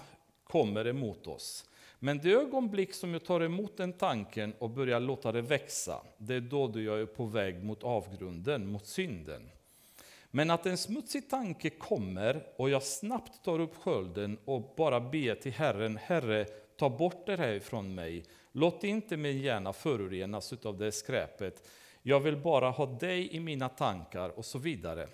kommer 0.44 0.86
emot 0.86 1.26
oss. 1.26 1.64
Men 1.98 2.18
det 2.18 2.32
ögonblick 2.32 2.94
som 2.94 3.12
jag 3.12 3.24
tar 3.24 3.40
emot 3.40 3.76
den 3.76 3.92
tanken 3.92 4.54
och 4.58 4.70
börjar 4.70 5.00
låta 5.00 5.32
det 5.32 5.42
växa, 5.42 6.02
det 6.18 6.34
är 6.34 6.40
då 6.40 6.80
jag 6.80 7.00
är 7.00 7.06
på 7.06 7.24
väg 7.24 7.64
mot 7.64 7.84
avgrunden, 7.84 8.66
mot 8.66 8.86
synden. 8.86 9.50
Men 10.30 10.50
att 10.50 10.66
en 10.66 10.78
smutsig 10.78 11.30
tanke 11.30 11.70
kommer 11.70 12.42
och 12.56 12.70
jag 12.70 12.82
snabbt 12.82 13.44
tar 13.44 13.58
upp 13.58 13.76
skölden 13.76 14.38
och 14.44 14.74
bara 14.76 15.00
ber 15.00 15.34
till 15.34 15.52
Herren, 15.52 15.96
Herre, 15.96 16.44
ta 16.76 16.88
bort 16.88 17.26
det 17.26 17.36
här 17.36 17.52
ifrån 17.52 17.94
mig. 17.94 18.24
Låt 18.52 18.84
inte 18.84 19.16
min 19.16 19.40
hjärna 19.40 19.72
förorenas 19.72 20.52
av 20.52 20.78
det 20.78 20.92
skräpet. 20.92 21.62
Jag 22.02 22.20
vill 22.20 22.36
bara 22.36 22.70
ha 22.70 22.86
dig 22.86 23.36
i 23.36 23.40
mina 23.40 23.68
tankar 23.68 24.28
och 24.28 24.44
så 24.44 24.58
vidare. 24.58 25.08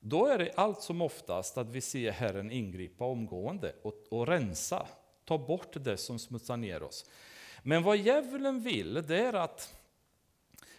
Då 0.00 0.26
är 0.26 0.38
det 0.38 0.52
allt 0.56 0.82
som 0.82 1.02
oftast 1.02 1.58
att 1.58 1.68
vi 1.68 1.80
ser 1.80 2.10
Herren 2.10 2.50
ingripa 2.50 3.04
omgående 3.04 3.72
och, 3.82 3.94
och 4.10 4.26
rensa 4.26 4.86
ta 5.24 5.38
bort 5.38 5.84
det 5.84 5.96
som 5.96 6.18
smutsar 6.18 6.56
ner 6.56 6.82
oss. 6.82 7.10
Men 7.62 7.82
vad 7.82 7.96
djävulen 7.96 8.60
vill, 8.60 8.94
det 8.94 9.18
är 9.18 9.32
att 9.32 9.74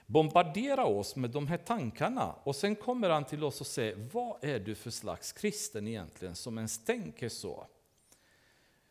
bombardera 0.06 0.86
oss 0.86 1.16
med 1.16 1.30
de 1.30 1.48
här 1.48 1.58
tankarna. 1.58 2.36
Och 2.44 2.56
sen 2.56 2.76
kommer 2.76 3.10
han 3.10 3.26
till 3.26 3.44
oss 3.44 3.62
och 3.62 3.68
säger, 3.68 4.10
vad 4.14 4.44
är 4.44 4.60
du 4.60 4.76
för 4.76 4.90
slags 4.90 5.32
kristen 5.32 5.88
egentligen 5.88 6.36
som 6.36 6.58
ens 6.58 6.86
tänker 6.86 7.30
så? 7.30 7.68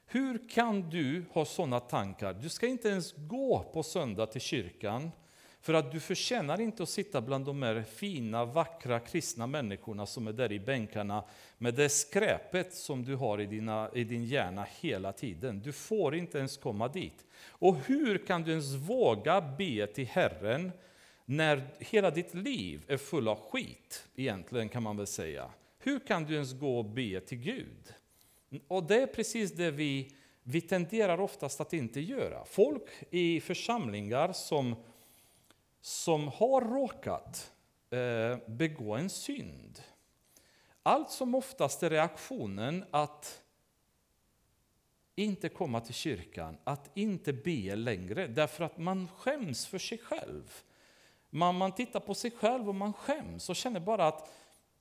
Hur 0.07 0.49
kan 0.49 0.91
du 0.91 1.25
ha 1.33 1.45
sådana 1.45 1.81
tankar? 1.81 2.33
Du 2.33 2.49
ska 2.49 2.67
inte 2.67 2.89
ens 2.89 3.15
gå 3.17 3.71
på 3.73 3.83
söndag 3.83 4.27
till 4.27 4.41
kyrkan. 4.41 5.11
För 5.67 5.75
att 5.75 5.93
du 5.93 6.01
förtjänar 6.01 6.61
inte 6.61 6.83
att 6.83 6.89
sitta 6.89 7.21
bland 7.21 7.47
de 7.47 7.63
här 7.63 7.83
fina, 7.83 8.45
vackra 8.45 9.01
kristna 9.01 9.47
människorna 9.47 10.07
som 10.07 10.27
är 10.27 10.33
där 10.33 10.53
i 10.53 10.61
bänkarna 10.61 11.25
med 11.59 11.75
det 11.75 11.89
skräpet 11.89 12.75
som 12.75 13.05
du 13.05 13.15
har 13.15 13.41
i, 13.41 13.47
dina, 13.47 13.91
i 13.95 14.05
din 14.05 14.25
hjärna 14.25 14.67
hela 14.81 15.13
tiden. 15.13 15.61
Du 15.61 15.73
får 15.73 16.15
inte 16.15 16.39
ens 16.39 16.57
komma 16.57 16.89
dit. 16.89 17.25
Och 17.49 17.77
hur 17.77 18.19
kan 18.19 18.43
du 18.43 18.51
ens 18.51 18.75
våga 18.75 19.41
be 19.41 19.87
till 19.87 20.07
Herren 20.07 20.73
när 21.25 21.63
hela 21.79 22.11
ditt 22.11 22.35
liv 22.35 22.85
är 22.89 22.97
full 22.97 23.29
av 23.29 23.39
skit, 23.51 24.09
egentligen 24.17 24.69
kan 24.69 24.83
man 24.83 24.97
väl 24.97 25.07
säga. 25.07 25.51
Hur 25.79 25.99
kan 25.99 26.25
du 26.25 26.35
ens 26.35 26.53
gå 26.53 26.79
och 26.79 26.85
be 26.85 27.21
till 27.21 27.39
Gud? 27.39 27.95
Och 28.69 28.83
det 28.83 29.03
är 29.03 29.07
precis 29.07 29.53
det 29.53 29.71
vi, 29.71 30.13
vi 30.43 30.61
tenderar 30.61 31.21
oftast 31.21 31.61
att 31.61 31.73
inte 31.73 32.01
göra. 32.01 32.45
Folk 32.45 32.83
i 33.11 33.41
församlingar 33.41 34.33
som 34.33 34.77
som 35.87 36.29
har 36.29 36.61
råkat 36.61 37.53
eh, 37.91 38.39
begå 38.47 38.95
en 38.95 39.11
synd. 39.11 39.81
Allt 40.83 41.11
som 41.11 41.35
oftast 41.35 41.83
är 41.83 41.91
reaktionen 41.91 42.85
att 42.91 43.43
inte 45.15 45.49
komma 45.49 45.81
till 45.81 45.95
kyrkan, 45.95 46.57
att 46.65 46.91
inte 46.95 47.33
be 47.33 47.77
längre, 47.77 48.27
därför 48.27 48.65
att 48.65 48.79
man 48.79 49.09
skäms 49.09 49.67
för 49.67 49.79
sig 49.79 49.99
själv. 49.99 50.55
Man, 51.31 51.55
man 51.55 51.73
tittar 51.73 52.01
på 52.01 52.15
sig 52.15 52.31
själv 52.31 52.69
och 52.69 52.75
man 52.75 52.93
skäms 52.93 53.49
och 53.49 53.57
känner 53.57 53.81
bara 53.81 54.07
att 54.07 54.33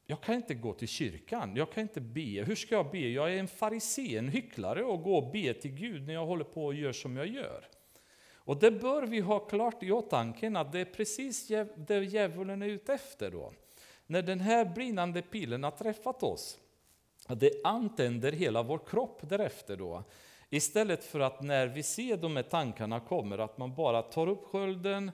jag 0.06 0.22
kan 0.22 0.36
inte 0.36 0.54
gå 0.54 0.74
till 0.74 0.88
kyrkan, 0.88 1.56
jag 1.56 1.72
kan 1.72 1.82
inte 1.82 2.02
be. 2.02 2.44
Hur 2.44 2.56
ska 2.56 2.76
jag 2.76 2.92
be? 2.92 3.10
Jag 3.10 3.34
är 3.34 3.40
en 3.40 3.48
farisé, 3.48 4.18
en 4.18 4.30
hycklare 4.30 4.84
och 4.84 5.04
gå 5.04 5.18
och 5.18 5.32
be 5.32 5.54
till 5.54 5.72
Gud 5.72 6.08
när 6.08 6.14
jag 6.14 6.26
håller 6.26 6.46
på 6.46 6.66
och 6.66 6.74
gör 6.74 6.94
som 6.94 7.18
jag 7.18 7.28
gör. 7.28 7.70
Och 8.46 8.60
det 8.60 8.72
bör 8.72 9.04
vi 9.04 9.20
ha 9.20 9.40
klart 9.40 9.84
i 9.84 9.92
åtanke 9.92 10.58
att 10.58 10.72
det 10.72 10.80
är 10.80 10.86
precis 10.86 11.48
det 11.76 12.04
djävulen 12.04 12.62
är 12.62 12.68
ute 12.68 12.94
efter 12.94 13.32
då. 13.32 13.54
När 14.08 14.22
den 14.22 14.40
här 14.40 14.66
brinnande 14.66 15.22
pilen 15.22 15.64
har 15.64 15.72
träffat 15.72 16.24
oss, 16.24 16.60
det 17.28 17.52
antänder 17.64 18.32
hela 18.32 18.64
vår 18.64 18.80
kropp 18.88 19.20
därefter 19.22 19.78
då. 19.78 20.04
Istället 20.50 21.04
för 21.04 21.20
att 21.20 21.42
när 21.42 21.68
vi 21.68 21.84
ser 21.84 22.18
de 22.18 22.36
här 22.36 22.44
tankarna 22.44 23.00
kommer, 23.00 23.38
att 23.38 23.58
man 23.58 23.76
bara 23.76 24.02
tar 24.02 24.28
upp 24.28 24.44
skölden, 24.44 25.12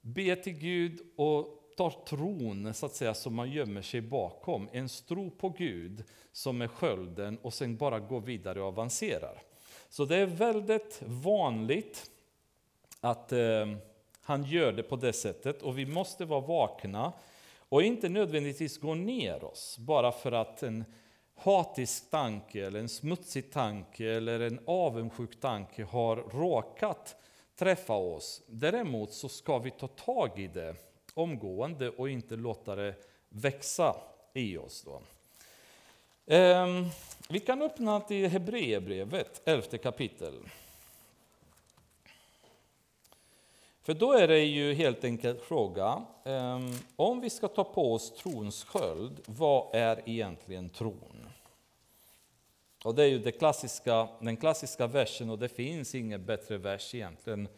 ber 0.00 0.36
till 0.36 0.58
Gud 0.58 1.00
och 1.16 1.46
tar 1.76 1.90
tron 1.90 2.74
så 2.74 2.86
att 2.86 2.94
säga 2.94 3.14
som 3.14 3.34
man 3.34 3.50
gömmer 3.50 3.82
sig 3.82 4.00
bakom. 4.00 4.68
En 4.72 4.88
tro 4.88 5.30
på 5.30 5.48
Gud 5.48 6.04
som 6.32 6.62
är 6.62 6.68
skölden 6.68 7.38
och 7.42 7.54
sen 7.54 7.76
bara 7.76 8.00
går 8.00 8.20
vidare 8.20 8.60
och 8.60 8.68
avancerar. 8.68 9.42
Så 9.88 10.04
det 10.04 10.16
är 10.16 10.26
väldigt 10.26 11.02
vanligt 11.06 12.10
att 13.00 13.32
eh, 13.32 13.66
han 14.22 14.44
gör 14.44 14.72
det 14.72 14.82
på 14.82 14.96
det 14.96 15.12
sättet 15.12 15.62
och 15.62 15.78
vi 15.78 15.86
måste 15.86 16.24
vara 16.24 16.40
vakna 16.40 17.12
och 17.68 17.82
inte 17.82 18.08
nödvändigtvis 18.08 18.78
gå 18.78 18.94
ner 18.94 19.44
oss 19.44 19.78
bara 19.78 20.12
för 20.12 20.32
att 20.32 20.62
en 20.62 20.84
hatisk 21.34 22.10
tanke 22.10 22.66
eller 22.66 22.80
en 22.80 22.88
smutsig 22.88 23.52
tanke 23.52 24.12
eller 24.12 24.40
en 24.40 24.60
avundsjuk 24.66 25.40
tanke 25.40 25.84
har 25.84 26.16
råkat 26.16 27.16
träffa 27.56 27.94
oss. 27.94 28.42
Däremot 28.46 29.12
så 29.12 29.28
ska 29.28 29.58
vi 29.58 29.70
ta 29.70 29.86
tag 29.86 30.38
i 30.38 30.46
det 30.46 30.74
omgående 31.14 31.90
och 31.90 32.10
inte 32.10 32.36
låta 32.36 32.76
det 32.76 32.94
växa 33.28 33.96
i 34.34 34.56
oss. 34.56 34.82
Då. 34.82 35.00
Ehm, 36.26 36.86
vi 37.28 37.40
kan 37.40 37.62
öppna 37.62 38.00
till 38.00 38.28
Hebreerbrevet, 38.28 39.48
elfte 39.48 39.78
kapitel. 39.78 40.34
För 43.88 43.94
då 43.94 44.12
är 44.12 44.28
det 44.28 44.44
ju 44.44 44.74
helt 44.74 45.04
enkelt 45.04 45.42
fråga, 45.42 46.04
ehm, 46.24 46.72
om 46.96 47.20
vi 47.20 47.30
ska 47.30 47.48
ta 47.48 47.64
på 47.64 47.94
oss 47.94 48.14
trons 48.14 48.64
sköld, 48.64 49.20
vad 49.26 49.74
är 49.74 50.02
egentligen 50.06 50.70
tron? 50.70 51.28
Och 52.84 52.94
det 52.94 53.02
är 53.02 53.06
ju 53.06 53.18
det 53.18 53.32
klassiska, 53.32 54.08
den 54.20 54.36
klassiska 54.36 54.86
versen, 54.86 55.30
och 55.30 55.38
det 55.38 55.48
finns 55.48 55.94
ingen 55.94 56.24
bättre 56.24 56.58
vers 56.58 56.94
egentligen 56.94 57.48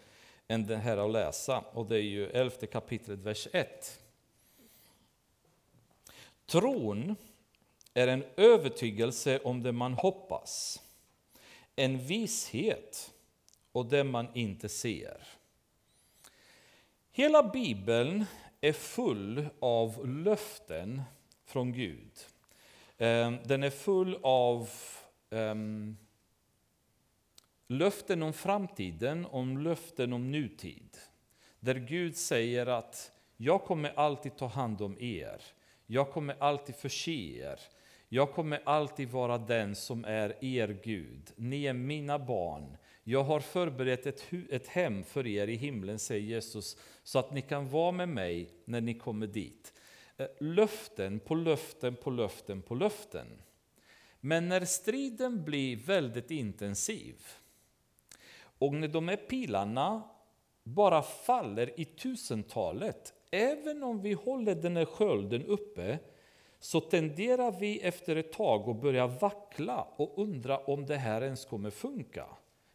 än 0.49 0.67
den 0.67 0.81
här 0.81 0.97
att 0.97 1.11
läsa. 1.11 1.65
Och 1.73 1.87
det 1.87 1.97
är 1.97 2.03
ju 2.03 2.27
elfte 2.27 2.67
kapitlet, 2.67 3.19
vers 3.19 3.49
1. 3.53 4.01
Tron 6.47 7.17
är 7.95 8.09
en 8.09 8.25
övertygelse 8.37 9.39
om 9.45 9.63
det 9.63 9.73
man 9.73 9.95
hoppas, 9.95 10.83
en 11.77 11.99
visshet 11.99 13.13
och 13.73 13.87
det 13.87 14.05
man 14.05 14.27
inte 14.35 14.69
ser. 14.69 15.40
Hela 17.21 17.43
Bibeln 17.43 18.25
är 18.61 18.73
full 18.73 19.49
av 19.61 20.09
löften 20.09 21.03
från 21.45 21.73
Gud. 21.73 22.13
Ehm, 22.99 23.39
den 23.45 23.63
är 23.63 23.71
full 23.71 24.19
av 24.23 24.71
um, 25.31 25.97
löften 27.69 28.23
om 28.23 28.33
framtiden, 28.33 29.27
om 29.27 29.59
löften 29.59 30.13
om 30.13 30.31
nutid. 30.31 30.97
Där 31.59 31.75
Gud 31.75 32.17
säger 32.17 32.67
att 32.67 33.13
jag 33.37 33.63
kommer 33.65 33.99
alltid 33.99 34.37
ta 34.37 34.47
hand 34.47 34.83
om 34.83 34.97
er. 35.01 35.43
Jag 35.87 36.11
kommer 36.11 36.37
alltid 36.39 36.75
förse 36.75 37.41
er. 37.43 37.61
Jag 38.09 38.33
kommer 38.33 38.63
alltid 38.65 39.11
vara 39.11 39.39
den 39.39 39.77
som 39.77 40.05
är 40.05 40.45
er 40.45 40.81
Gud. 40.85 41.33
Ni 41.37 41.65
är 41.65 41.73
mina 41.73 42.19
barn. 42.19 42.77
Jag 43.11 43.25
har 43.25 43.41
förberett 43.41 44.07
ett, 44.07 44.25
ett 44.51 44.67
hem 44.67 45.05
för 45.05 45.27
er 45.27 45.49
i 45.49 45.55
himlen, 45.55 45.99
säger 45.99 46.23
Jesus, 46.23 46.77
så 47.03 47.19
att 47.19 47.33
ni 47.33 47.43
kan 47.43 47.69
vara 47.69 47.93
med 47.93 48.09
mig 48.09 48.51
när 48.65 48.81
ni 48.81 48.95
kommer 48.95 49.27
dit. 49.27 49.75
Eh, 50.17 50.27
löften 50.41 51.21
på 51.21 51.35
löften 51.35 51.97
på 51.97 52.11
löften 52.11 52.63
på 52.63 52.75
löften. 52.75 53.27
Men 54.21 54.49
när 54.49 54.65
striden 54.65 55.45
blir 55.45 55.77
väldigt 55.77 56.31
intensiv 56.31 57.17
och 58.59 58.75
när 58.75 58.89
de 58.89 59.09
här 59.09 59.17
pilarna 59.17 60.03
bara 60.63 61.03
faller 61.03 61.81
i 61.81 61.85
tusentalet, 61.85 63.15
även 63.31 63.83
om 63.83 64.03
vi 64.03 64.13
håller 64.13 64.55
den 64.55 64.77
här 64.77 64.85
skölden 64.85 65.47
uppe, 65.47 65.99
så 66.59 66.81
tenderar 66.81 67.61
vi 67.61 67.81
efter 67.81 68.17
ett 68.17 68.33
tag 68.33 68.69
att 68.69 68.81
börja 68.81 69.07
vackla 69.07 69.89
och 69.97 70.23
undra 70.23 70.59
om 70.59 70.87
det 70.87 70.97
här 70.97 71.23
ens 71.23 71.45
kommer 71.45 71.71
funka. 71.71 72.27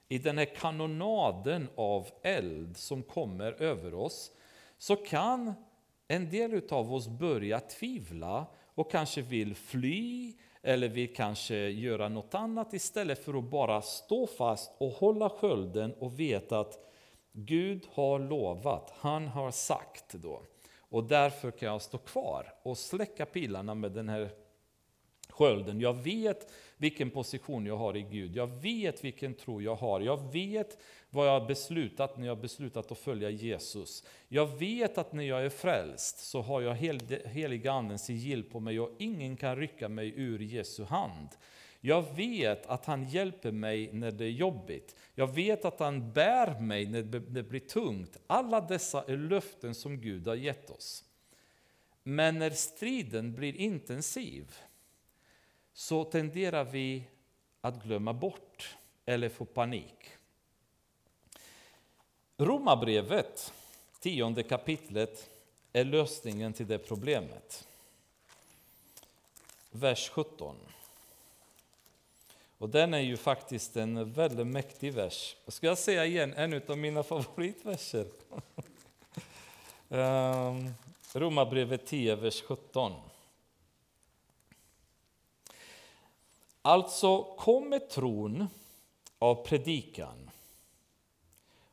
I 0.07 0.17
den 0.17 0.37
här 0.37 0.55
kanonaden 0.55 1.69
av 1.75 2.07
eld 2.23 2.77
som 2.77 3.03
kommer 3.03 3.61
över 3.61 3.93
oss, 3.93 4.31
så 4.77 4.95
kan 4.95 5.53
en 6.07 6.29
del 6.29 6.61
av 6.69 6.93
oss 6.93 7.07
börja 7.07 7.59
tvivla 7.59 8.45
och 8.75 8.91
kanske 8.91 9.21
vill 9.21 9.55
fly 9.55 10.33
eller 10.61 10.87
vill 10.87 11.15
kanske 11.15 11.55
göra 11.55 12.09
något 12.09 12.35
annat 12.35 12.73
istället 12.73 13.25
för 13.25 13.37
att 13.37 13.49
bara 13.49 13.81
stå 13.81 14.27
fast 14.27 14.71
och 14.77 14.91
hålla 14.91 15.29
skölden 15.29 15.93
och 15.93 16.19
veta 16.19 16.59
att 16.59 16.79
Gud 17.31 17.87
har 17.93 18.19
lovat, 18.19 18.93
han 18.97 19.27
har 19.27 19.51
sagt 19.51 20.13
då. 20.13 20.41
Och 20.77 21.03
därför 21.03 21.51
kan 21.51 21.69
jag 21.69 21.81
stå 21.81 21.97
kvar 21.97 22.53
och 22.63 22.77
släcka 22.77 23.25
pilarna 23.25 23.75
med 23.75 23.91
den 23.91 24.09
här 24.09 24.29
skölden. 25.31 25.81
Jag 25.81 25.93
vet 25.93 26.51
vilken 26.77 27.09
position 27.09 27.65
jag 27.65 27.77
har 27.77 27.97
i 27.97 28.01
Gud. 28.01 28.35
Jag 28.35 28.47
vet 28.47 29.03
vilken 29.03 29.33
tro 29.33 29.61
jag 29.61 29.75
har. 29.75 30.01
Jag 30.01 30.31
vet 30.33 30.77
vad 31.09 31.27
jag 31.27 31.39
har 31.39 31.47
beslutat 31.47 32.17
när 32.17 32.27
jag 32.27 32.35
har 32.35 32.41
beslutat 32.41 32.91
att 32.91 32.97
följa 32.97 33.29
Jesus. 33.29 34.03
Jag 34.27 34.59
vet 34.59 34.97
att 34.97 35.13
när 35.13 35.23
jag 35.23 35.45
är 35.45 35.49
frälst 35.49 36.19
så 36.19 36.41
har 36.41 36.61
jag 36.61 36.75
hel, 36.75 36.99
heliga 37.25 37.71
andens 37.71 38.05
sigill 38.05 38.43
på 38.43 38.59
mig 38.59 38.79
och 38.79 38.91
ingen 38.99 39.37
kan 39.37 39.55
rycka 39.55 39.89
mig 39.89 40.13
ur 40.15 40.39
Jesu 40.39 40.83
hand. 40.83 41.29
Jag 41.81 42.15
vet 42.15 42.65
att 42.65 42.85
han 42.85 43.09
hjälper 43.09 43.51
mig 43.51 43.89
när 43.93 44.11
det 44.11 44.25
är 44.25 44.29
jobbigt. 44.29 44.95
Jag 45.15 45.35
vet 45.35 45.65
att 45.65 45.79
han 45.79 46.11
bär 46.11 46.59
mig 46.59 46.85
när 46.85 47.01
det 47.03 47.43
blir 47.43 47.59
tungt. 47.59 48.17
Alla 48.27 48.61
dessa 48.61 49.03
är 49.07 49.17
löften 49.17 49.75
som 49.75 50.01
Gud 50.01 50.27
har 50.27 50.35
gett 50.35 50.69
oss. 50.69 51.03
Men 52.03 52.39
när 52.39 52.49
striden 52.49 53.33
blir 53.35 53.55
intensiv 53.55 54.51
så 55.75 56.03
tenderar 56.03 56.63
vi 56.63 57.03
att 57.61 57.83
glömma 57.83 58.13
bort 58.13 58.75
eller 59.05 59.29
få 59.29 59.45
panik. 59.45 60.09
Romarbrevet, 62.37 63.53
tionde 63.99 64.43
kapitlet, 64.43 65.29
är 65.73 65.83
lösningen 65.83 66.53
till 66.53 66.67
det 66.67 66.77
problemet. 66.77 67.67
Vers 69.71 70.09
17. 70.09 70.55
Och 72.57 72.69
den 72.69 72.93
är 72.93 72.99
ju 72.99 73.17
faktiskt 73.17 73.77
en 73.77 74.13
väldigt 74.13 74.47
mäktig 74.47 74.93
vers. 74.93 75.35
Jag 75.45 75.53
ska 75.53 75.75
säga 75.75 76.05
igen, 76.05 76.33
en 76.33 76.61
av 76.67 76.77
mina 76.77 77.03
favoritverser. 77.03 78.05
Ehm, 79.89 80.73
Romarbrevet 81.13 81.85
10, 81.85 82.15
vers 82.15 82.41
17. 82.41 82.93
Alltså 86.65 87.23
kommer 87.23 87.79
tron 87.79 88.47
av 89.19 89.45
predikan 89.45 90.29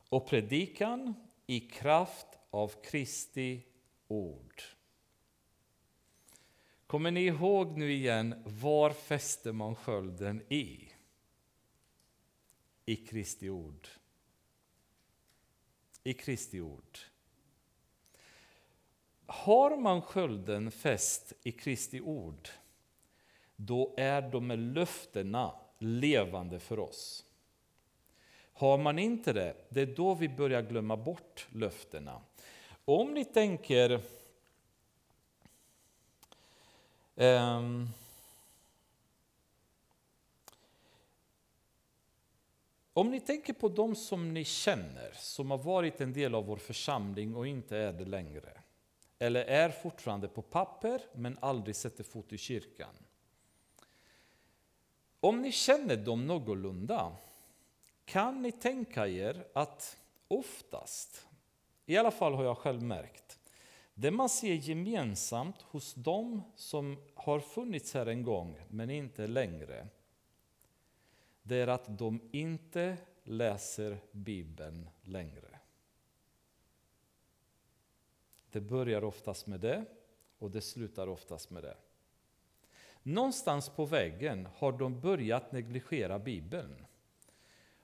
och 0.09 0.27
predikan 0.27 1.13
i 1.47 1.59
kraft 1.59 2.27
av 2.51 2.71
Kristi 2.83 3.61
ord. 4.07 4.61
Kommer 6.87 7.11
ni 7.11 7.25
ihåg 7.25 7.77
nu 7.77 7.93
igen, 7.93 8.43
var 8.45 8.89
fäster 8.89 9.51
man 9.51 9.75
skölden 9.75 10.41
i? 10.49 10.89
I 12.85 12.95
Kristi 12.95 13.49
ord. 13.49 13.87
I 16.03 16.13
Kristi 16.13 16.61
ord. 16.61 16.99
Har 19.25 19.77
man 19.77 20.01
skölden 20.01 20.71
fäst 20.71 21.33
i 21.43 21.51
Kristi 21.51 22.01
ord, 22.01 22.49
då 23.55 23.93
är 23.97 24.21
de 24.21 24.47
med 24.47 24.59
löftena 24.59 25.53
levande 25.79 26.59
för 26.59 26.79
oss. 26.79 27.25
Har 28.53 28.77
man 28.77 28.99
inte 28.99 29.33
det, 29.33 29.55
det 29.69 29.81
är 29.81 29.95
då 29.95 30.15
vi 30.15 30.29
börjar 30.29 30.61
glömma 30.61 30.97
bort 30.97 31.47
löftena. 31.51 32.21
Om 32.85 33.13
ni 33.13 33.25
tänker 33.25 34.01
um, 37.15 37.89
Om 42.95 43.11
ni 43.11 43.19
tänker 43.19 43.53
på 43.53 43.69
de 43.69 43.95
som 43.95 44.33
ni 44.33 44.45
känner, 44.45 45.11
som 45.13 45.51
har 45.51 45.57
varit 45.57 46.01
en 46.01 46.13
del 46.13 46.35
av 46.35 46.45
vår 46.45 46.57
församling 46.57 47.35
och 47.35 47.47
inte 47.47 47.77
är 47.77 47.93
det 47.93 48.05
längre. 48.05 48.61
Eller 49.19 49.45
är 49.45 49.69
fortfarande 49.69 50.27
på 50.27 50.41
papper 50.41 51.01
men 51.13 51.37
aldrig 51.41 51.75
sätter 51.75 52.03
fot 52.03 52.33
i 52.33 52.37
kyrkan. 52.37 52.95
Om 55.23 55.41
ni 55.41 55.51
känner 55.51 55.97
dem 55.97 56.27
någorlunda, 56.27 57.15
kan 58.05 58.41
ni 58.41 58.51
tänka 58.51 59.07
er 59.07 59.47
att 59.53 59.97
oftast, 60.27 61.27
i 61.85 61.97
alla 61.97 62.11
fall 62.11 62.33
har 62.33 62.43
jag 62.43 62.57
själv 62.57 62.81
märkt, 62.81 63.39
det 63.93 64.11
man 64.11 64.29
ser 64.29 64.53
gemensamt 64.53 65.61
hos 65.61 65.93
dem 65.93 66.41
som 66.55 66.97
har 67.15 67.39
funnits 67.39 67.93
här 67.93 68.05
en 68.05 68.23
gång 68.23 68.59
men 68.69 68.89
inte 68.89 69.27
längre, 69.27 69.87
det 71.43 71.55
är 71.55 71.67
att 71.67 71.97
de 71.97 72.21
inte 72.31 72.97
läser 73.23 73.97
Bibeln 74.11 74.89
längre. 75.01 75.59
Det 78.51 78.61
börjar 78.61 79.03
oftast 79.03 79.47
med 79.47 79.59
det 79.59 79.85
och 80.39 80.51
det 80.51 80.61
slutar 80.61 81.07
oftast 81.07 81.49
med 81.49 81.63
det. 81.63 81.77
Någonstans 83.03 83.69
på 83.69 83.85
vägen 83.85 84.47
har 84.55 84.71
de 84.71 85.01
börjat 85.01 85.51
negligera 85.51 86.19
Bibeln. 86.19 86.85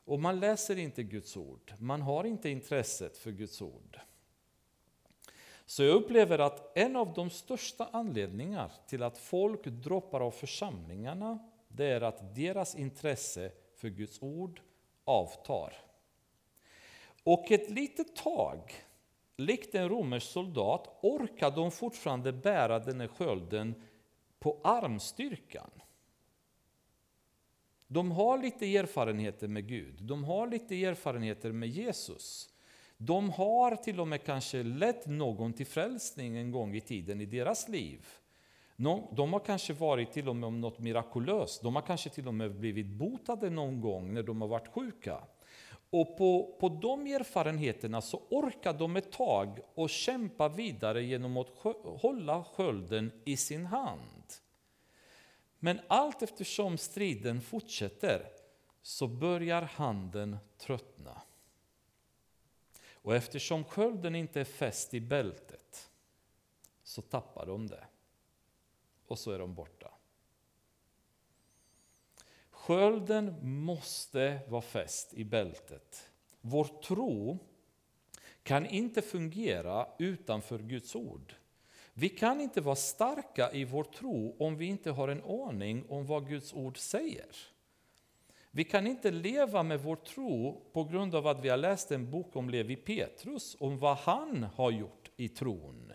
Och 0.06 0.20
man 0.20 0.40
läser 0.40 0.78
inte 0.78 1.04
Guds 1.04 1.38
ord, 1.38 1.74
man 1.78 2.02
har 2.02 2.24
inte 2.24 2.50
intresset 2.50 3.18
för 3.18 3.32
Guds 3.32 3.62
ord. 3.62 4.00
Så 5.66 5.84
jag 5.84 5.96
upplever 5.96 6.40
att 6.40 6.78
en 6.78 6.96
av 6.96 7.14
de 7.14 7.30
största 7.30 7.90
anledningarna 7.92 8.72
till 8.88 9.04
att 9.04 9.18
folk 9.18 9.66
droppar 9.66 10.22
av 10.22 10.32
församlingarna, 10.32 11.40
det 11.68 11.86
är 11.86 12.02
att 12.02 12.36
deras 12.36 12.76
intresse 12.76 13.52
för 13.76 13.90
Guds 13.90 14.22
ord 14.22 14.62
avtar. 15.04 15.74
Och 17.24 17.52
ett 17.52 17.70
litet 17.70 18.16
tag, 18.16 18.74
likt 19.38 19.76
en 19.76 19.90
romersk 19.90 20.28
soldat, 20.28 21.00
orkar 21.02 21.52
de 21.52 21.72
fortfarande 21.72 22.34
bära 22.34 22.80
den 22.80 23.00
här 23.00 23.08
skölden 23.08 23.84
på 24.40 24.60
armstyrkan. 24.64 25.72
De 27.88 28.12
har 28.12 28.38
lite 28.38 28.78
erfarenheter 28.78 29.48
med 29.48 29.68
Gud, 29.68 30.04
de 30.04 30.24
har 30.24 30.48
lite 30.48 30.86
erfarenheter 30.86 31.52
med 31.52 31.70
Jesus. 31.70 32.50
De 32.98 33.30
har 33.30 33.76
till 33.76 34.00
och 34.00 34.08
med 34.08 34.24
kanske 34.24 34.64
lett 34.64 35.08
någon 35.08 35.54
till 35.54 35.66
frälsning 35.66 36.38
en 36.38 36.52
gång 36.52 36.76
i 36.76 36.82
tiden 36.82 37.22
i 37.22 37.26
deras 37.26 37.68
liv. 37.70 38.08
De 39.12 39.34
har 39.34 39.40
kanske 39.40 39.74
varit 39.74 40.12
till 40.12 40.30
och 40.30 40.36
med 40.36 40.48
om 40.48 40.62
något 40.62 40.80
mirakulöst. 40.80 41.62
De 41.62 41.76
har 41.76 41.82
kanske 41.82 42.10
till 42.10 42.28
och 42.28 42.34
med 42.34 42.56
blivit 42.56 42.88
botade 42.88 43.50
någon 43.50 43.82
gång 43.82 44.14
när 44.14 44.24
de 44.24 44.42
har 44.42 44.48
varit 44.48 44.68
sjuka. 44.68 45.24
Och 45.90 46.18
på, 46.18 46.58
på 46.60 46.70
de 46.70 47.08
erfarenheterna 47.08 48.02
så 48.02 48.22
orkar 48.30 48.74
de 48.74 48.96
ett 48.96 49.12
tag 49.12 49.60
och 49.76 49.90
kämpa 49.90 50.50
vidare 50.50 51.04
genom 51.04 51.38
att 51.38 51.50
hålla 52.02 52.44
skölden 52.44 53.12
i 53.26 53.38
sin 53.38 53.66
hand. 53.66 54.19
Men 55.60 55.80
allt 55.88 56.22
eftersom 56.22 56.78
striden 56.78 57.42
fortsätter 57.42 58.32
så 58.82 59.08
börjar 59.08 59.62
handen 59.62 60.38
tröttna. 60.58 61.22
Och 62.94 63.16
eftersom 63.16 63.64
skölden 63.64 64.16
inte 64.16 64.40
är 64.40 64.46
fäst 64.46 64.94
i 64.94 65.02
bältet 65.02 65.90
så 66.84 67.02
tappar 67.02 67.46
de 67.46 67.68
det. 67.68 67.88
Och 69.08 69.20
så 69.20 69.32
är 69.32 69.40
de 69.40 69.54
borta. 69.54 69.92
Skölden 72.50 73.50
måste 73.64 74.40
vara 74.48 74.62
fäst 74.62 75.14
i 75.14 75.24
bältet. 75.24 76.12
Vår 76.42 76.66
tro 76.66 77.40
kan 78.44 78.66
inte 78.66 79.02
fungera 79.02 79.88
utanför 80.00 80.60
Guds 80.60 80.96
ord. 80.96 81.36
Vi 81.94 82.10
kan 82.10 82.42
inte 82.42 82.62
vara 82.62 82.76
starka 82.76 83.52
i 83.52 83.64
vår 83.64 83.84
tro 83.84 84.36
om 84.40 84.58
vi 84.58 84.66
inte 84.66 84.92
har 84.92 85.08
en 85.08 85.24
aning 85.24 85.86
om 85.90 86.06
vad 86.06 86.28
Guds 86.28 86.54
ord 86.54 86.78
säger. 86.78 87.36
Vi 88.52 88.64
kan 88.64 88.88
inte 88.88 89.12
leva 89.12 89.64
med 89.64 89.82
vår 89.82 89.96
tro 89.96 90.62
på 90.74 90.84
grund 90.84 91.16
av 91.16 91.28
att 91.28 91.46
vi 91.46 91.50
har 91.50 91.58
läst 91.58 91.92
en 91.92 92.12
bok 92.12 92.36
om 92.36 92.50
Levi 92.50 92.76
Petrus, 92.76 93.58
om 93.60 93.78
vad 93.80 93.98
han 93.98 94.44
har 94.44 94.72
gjort 94.72 95.10
i 95.18 95.30
tron. 95.30 95.94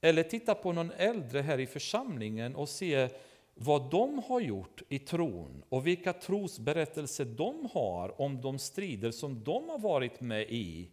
Eller 0.00 0.22
titta 0.22 0.54
på 0.54 0.72
någon 0.72 0.90
äldre 0.90 1.40
här 1.40 1.60
i 1.60 1.66
församlingen 1.66 2.56
och 2.56 2.68
se 2.68 3.08
vad 3.54 3.90
de 3.90 4.18
har 4.18 4.40
gjort 4.40 4.82
i 4.88 4.98
tron 4.98 5.64
och 5.68 5.86
vilka 5.86 6.12
trosberättelser 6.12 7.24
de 7.24 7.68
har 7.72 8.20
om 8.20 8.40
de 8.40 8.58
strider 8.58 9.10
som 9.10 9.44
de 9.44 9.68
har 9.68 9.78
varit 9.78 10.20
med 10.20 10.42
i. 10.42 10.90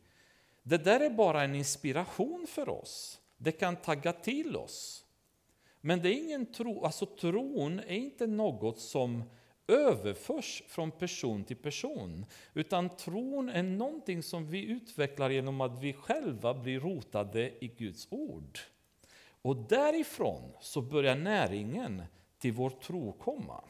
Det 0.63 0.77
där 0.77 0.99
är 0.99 1.09
bara 1.09 1.43
en 1.43 1.55
inspiration 1.55 2.45
för 2.49 2.69
oss. 2.69 3.19
Det 3.37 3.51
kan 3.51 3.75
tagga 3.75 4.13
till 4.13 4.55
oss. 4.55 5.05
Men 5.81 6.01
det 6.01 6.09
är 6.09 6.23
ingen 6.23 6.45
tro, 6.45 6.85
alltså 6.85 7.05
tron 7.05 7.79
är 7.79 7.95
inte 7.95 8.27
något 8.27 8.79
som 8.79 9.23
överförs 9.67 10.63
från 10.67 10.91
person 10.91 11.43
till 11.43 11.57
person. 11.57 12.25
Utan 12.53 12.89
tron 12.89 13.49
är 13.49 13.63
någonting 13.63 14.23
som 14.23 14.47
vi 14.47 14.65
utvecklar 14.65 15.29
genom 15.29 15.61
att 15.61 15.79
vi 15.79 15.93
själva 15.93 16.53
blir 16.53 16.79
rotade 16.79 17.63
i 17.65 17.67
Guds 17.67 18.07
ord. 18.09 18.59
Och 19.41 19.55
därifrån 19.55 20.51
så 20.61 20.81
börjar 20.81 21.15
näringen 21.15 22.03
till 22.39 22.51
vår 22.51 22.69
tro 22.69 23.11
komma. 23.11 23.63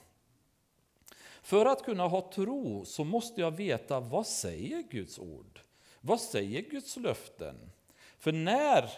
För 1.42 1.66
att 1.66 1.84
kunna 1.84 2.08
ha 2.08 2.32
tro 2.32 2.86
så 2.86 3.04
måste 3.04 3.42
jag 3.42 3.52
veta 3.52 4.00
vad 4.00 4.28
säger 4.28 4.82
Guds 4.82 5.20
ord? 5.20 5.60
Vad 6.02 6.22
säger 6.22 6.62
Guds 6.62 6.98
löften? 6.98 7.72
För 8.20 8.32
när, 8.32 8.90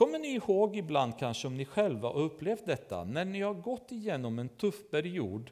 kommer 0.00 0.18
ni 0.18 0.28
ihåg 0.28 0.76
ibland 0.76 1.18
kanske 1.18 1.46
om 1.46 1.56
ni 1.56 1.64
själva 1.64 2.08
har 2.08 2.20
upplevt 2.20 2.66
detta, 2.66 3.04
när 3.04 3.24
ni 3.24 3.40
har 3.40 3.54
gått 3.54 3.92
igenom 3.92 4.38
en 4.38 4.48
tuff 4.48 4.90
period 4.90 5.50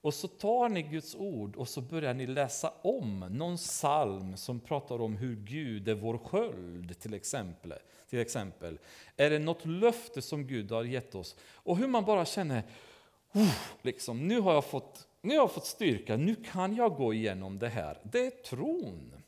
och 0.00 0.14
så 0.14 0.28
tar 0.28 0.68
ni 0.68 0.82
Guds 0.82 1.14
ord 1.14 1.56
och 1.56 1.68
så 1.68 1.80
börjar 1.80 2.14
ni 2.14 2.26
läsa 2.26 2.72
om 2.82 3.20
någon 3.30 3.56
psalm 3.56 4.36
som 4.36 4.60
pratar 4.60 5.00
om 5.00 5.16
hur 5.16 5.36
Gud 5.36 5.88
är 5.88 5.94
vår 5.94 6.18
sköld 6.18 7.00
till 7.00 7.14
exempel. 7.14 7.74
till 8.10 8.18
exempel. 8.18 8.78
Är 9.16 9.30
det 9.30 9.38
något 9.38 9.66
löfte 9.66 10.22
som 10.22 10.46
Gud 10.46 10.72
har 10.72 10.84
gett 10.84 11.14
oss? 11.14 11.36
Och 11.54 11.76
hur 11.76 11.88
man 11.88 12.04
bara 12.04 12.24
känner, 12.24 12.62
liksom, 13.82 14.28
nu, 14.28 14.40
har 14.40 14.54
jag 14.54 14.64
fått, 14.64 15.08
nu 15.20 15.28
har 15.30 15.42
jag 15.42 15.52
fått 15.52 15.66
styrka, 15.66 16.16
nu 16.16 16.34
kan 16.34 16.76
jag 16.76 16.96
gå 16.96 17.14
igenom 17.14 17.58
det 17.58 17.68
här. 17.68 17.98
Det 18.02 18.26
är 18.26 18.30
tron. 18.30 19.19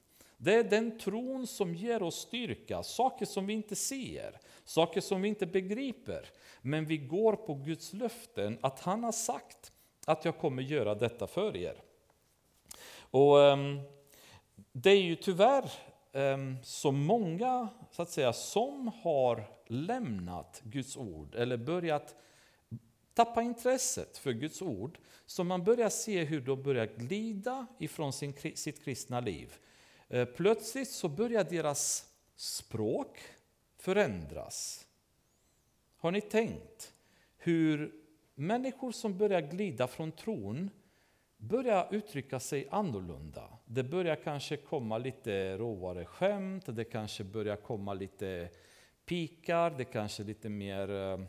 Det 0.44 0.54
är 0.54 0.64
den 0.64 0.98
tron 0.98 1.46
som 1.46 1.74
ger 1.74 2.02
oss 2.02 2.14
styrka, 2.14 2.82
saker 2.82 3.26
som 3.26 3.46
vi 3.46 3.52
inte 3.52 3.76
ser, 3.76 4.40
saker 4.64 5.00
som 5.00 5.22
vi 5.22 5.28
inte 5.28 5.46
begriper. 5.46 6.30
Men 6.62 6.86
vi 6.86 6.96
går 6.96 7.36
på 7.36 7.54
Guds 7.54 7.92
löften, 7.92 8.58
att 8.60 8.80
han 8.80 9.04
har 9.04 9.12
sagt 9.12 9.72
att 10.06 10.24
jag 10.24 10.38
kommer 10.38 10.62
göra 10.62 10.94
detta 10.94 11.26
för 11.26 11.56
er. 11.56 11.82
Och 13.10 13.42
ehm, 13.42 13.80
Det 14.72 14.90
är 14.90 15.02
ju 15.02 15.16
tyvärr 15.16 15.72
ehm, 16.12 16.56
så 16.62 16.92
många 16.92 17.68
så 17.90 18.02
att 18.02 18.10
säga, 18.10 18.32
som 18.32 18.90
har 19.02 19.44
lämnat 19.66 20.62
Guds 20.64 20.96
ord 20.96 21.34
eller 21.34 21.56
börjat 21.56 22.16
tappa 23.14 23.42
intresset 23.42 24.18
för 24.18 24.32
Guds 24.32 24.62
ord, 24.62 24.98
så 25.26 25.44
man 25.44 25.64
börjar 25.64 25.88
se 25.88 26.24
hur 26.24 26.40
de 26.40 26.62
börjar 26.62 26.86
glida 26.86 27.66
ifrån 27.78 28.12
sin, 28.12 28.34
sitt 28.54 28.84
kristna 28.84 29.20
liv. 29.20 29.58
Eh, 30.12 30.24
plötsligt 30.24 30.90
så 30.90 31.08
börjar 31.08 31.44
deras 31.44 32.06
språk 32.36 33.18
förändras. 33.78 34.86
Har 35.96 36.10
ni 36.10 36.20
tänkt 36.20 36.94
hur 37.36 37.92
människor 38.34 38.92
som 38.92 39.18
börjar 39.18 39.40
glida 39.40 39.86
från 39.86 40.12
tron 40.12 40.70
börjar 41.36 41.88
uttrycka 41.90 42.40
sig 42.40 42.68
annorlunda. 42.70 43.48
Det 43.66 43.82
börjar 43.82 44.16
kanske 44.16 44.56
komma 44.56 44.98
lite 44.98 45.56
råare 45.56 46.04
skämt, 46.04 46.64
det 46.66 46.84
kanske 46.84 47.24
börjar 47.24 47.56
komma 47.56 47.94
lite 47.94 48.48
pikar, 49.06 49.70
det 49.70 49.84
kanske 49.84 50.22
lite 50.22 50.48
mer 50.48 50.90
eh, 50.90 51.20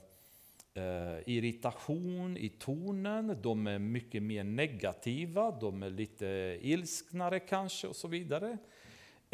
eh, 0.83 1.19
irritation 1.25 2.37
i 2.37 2.49
tonen, 2.49 3.37
de 3.41 3.67
är 3.67 3.79
mycket 3.79 4.23
mer 4.23 4.43
negativa, 4.43 5.51
de 5.51 5.83
är 5.83 5.89
lite 5.89 6.59
ilsknare 6.61 7.39
kanske 7.39 7.87
och 7.87 7.95
så 7.95 8.07
vidare. 8.07 8.57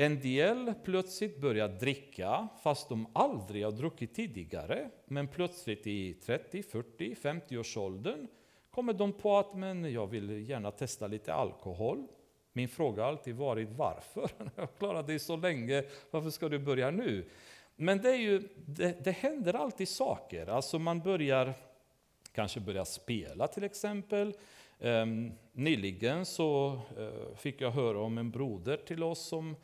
En 0.02 0.20
del 0.20 0.74
plötsligt 0.84 1.42
börjar 1.42 1.68
dricka 1.68 2.48
fast 2.64 2.90
de 2.90 3.08
aldrig 3.14 3.66
har 3.66 3.72
druckit 3.72 4.16
tidigare. 4.16 4.90
Men 5.06 5.28
plötsligt 5.28 5.88
i 5.88 6.14
30, 6.14 6.64
40, 6.64 7.16
50 7.16 7.58
års 7.58 7.78
åldern 7.78 8.28
kommer 8.72 8.94
de 8.94 9.14
på 9.14 9.38
att 9.38 9.56
men 9.56 9.94
jag 9.94 10.08
vill 10.08 10.50
gärna 10.50 10.72
testa 10.72 11.08
lite 11.08 11.34
alkohol. 11.34 12.08
Min 12.54 12.70
fråga 12.70 13.04
har 13.04 13.10
alltid 13.10 13.36
varit 13.36 13.70
varför? 13.70 14.30
Jag 14.56 14.64
har 14.64 14.68
klarat 14.68 15.08
det 15.08 15.20
så 15.20 15.36
länge, 15.38 15.84
varför 16.12 16.30
ska 16.30 16.50
du 16.50 16.60
börja 16.60 16.92
nu? 16.92 17.30
Men 17.76 18.02
det, 18.02 18.10
är 18.10 18.20
ju, 18.20 18.50
det, 18.56 19.04
det 19.04 19.12
händer 19.12 19.54
alltid 19.54 19.88
saker. 19.88 20.48
Alltså 20.48 20.80
man 20.80 21.00
börjar 21.00 21.54
kanske 22.32 22.60
börja 22.60 22.86
spela 22.86 23.48
till 23.48 23.64
exempel. 23.64 24.34
Um, 24.80 25.32
nyligen 25.52 26.26
så 26.26 26.82
uh, 27.00 27.36
fick 27.36 27.62
jag 27.62 27.72
höra 27.72 28.00
om 28.00 28.18
en 28.18 28.32
broder 28.32 28.78
till 28.78 29.04
oss 29.04 29.28
som 29.28 29.56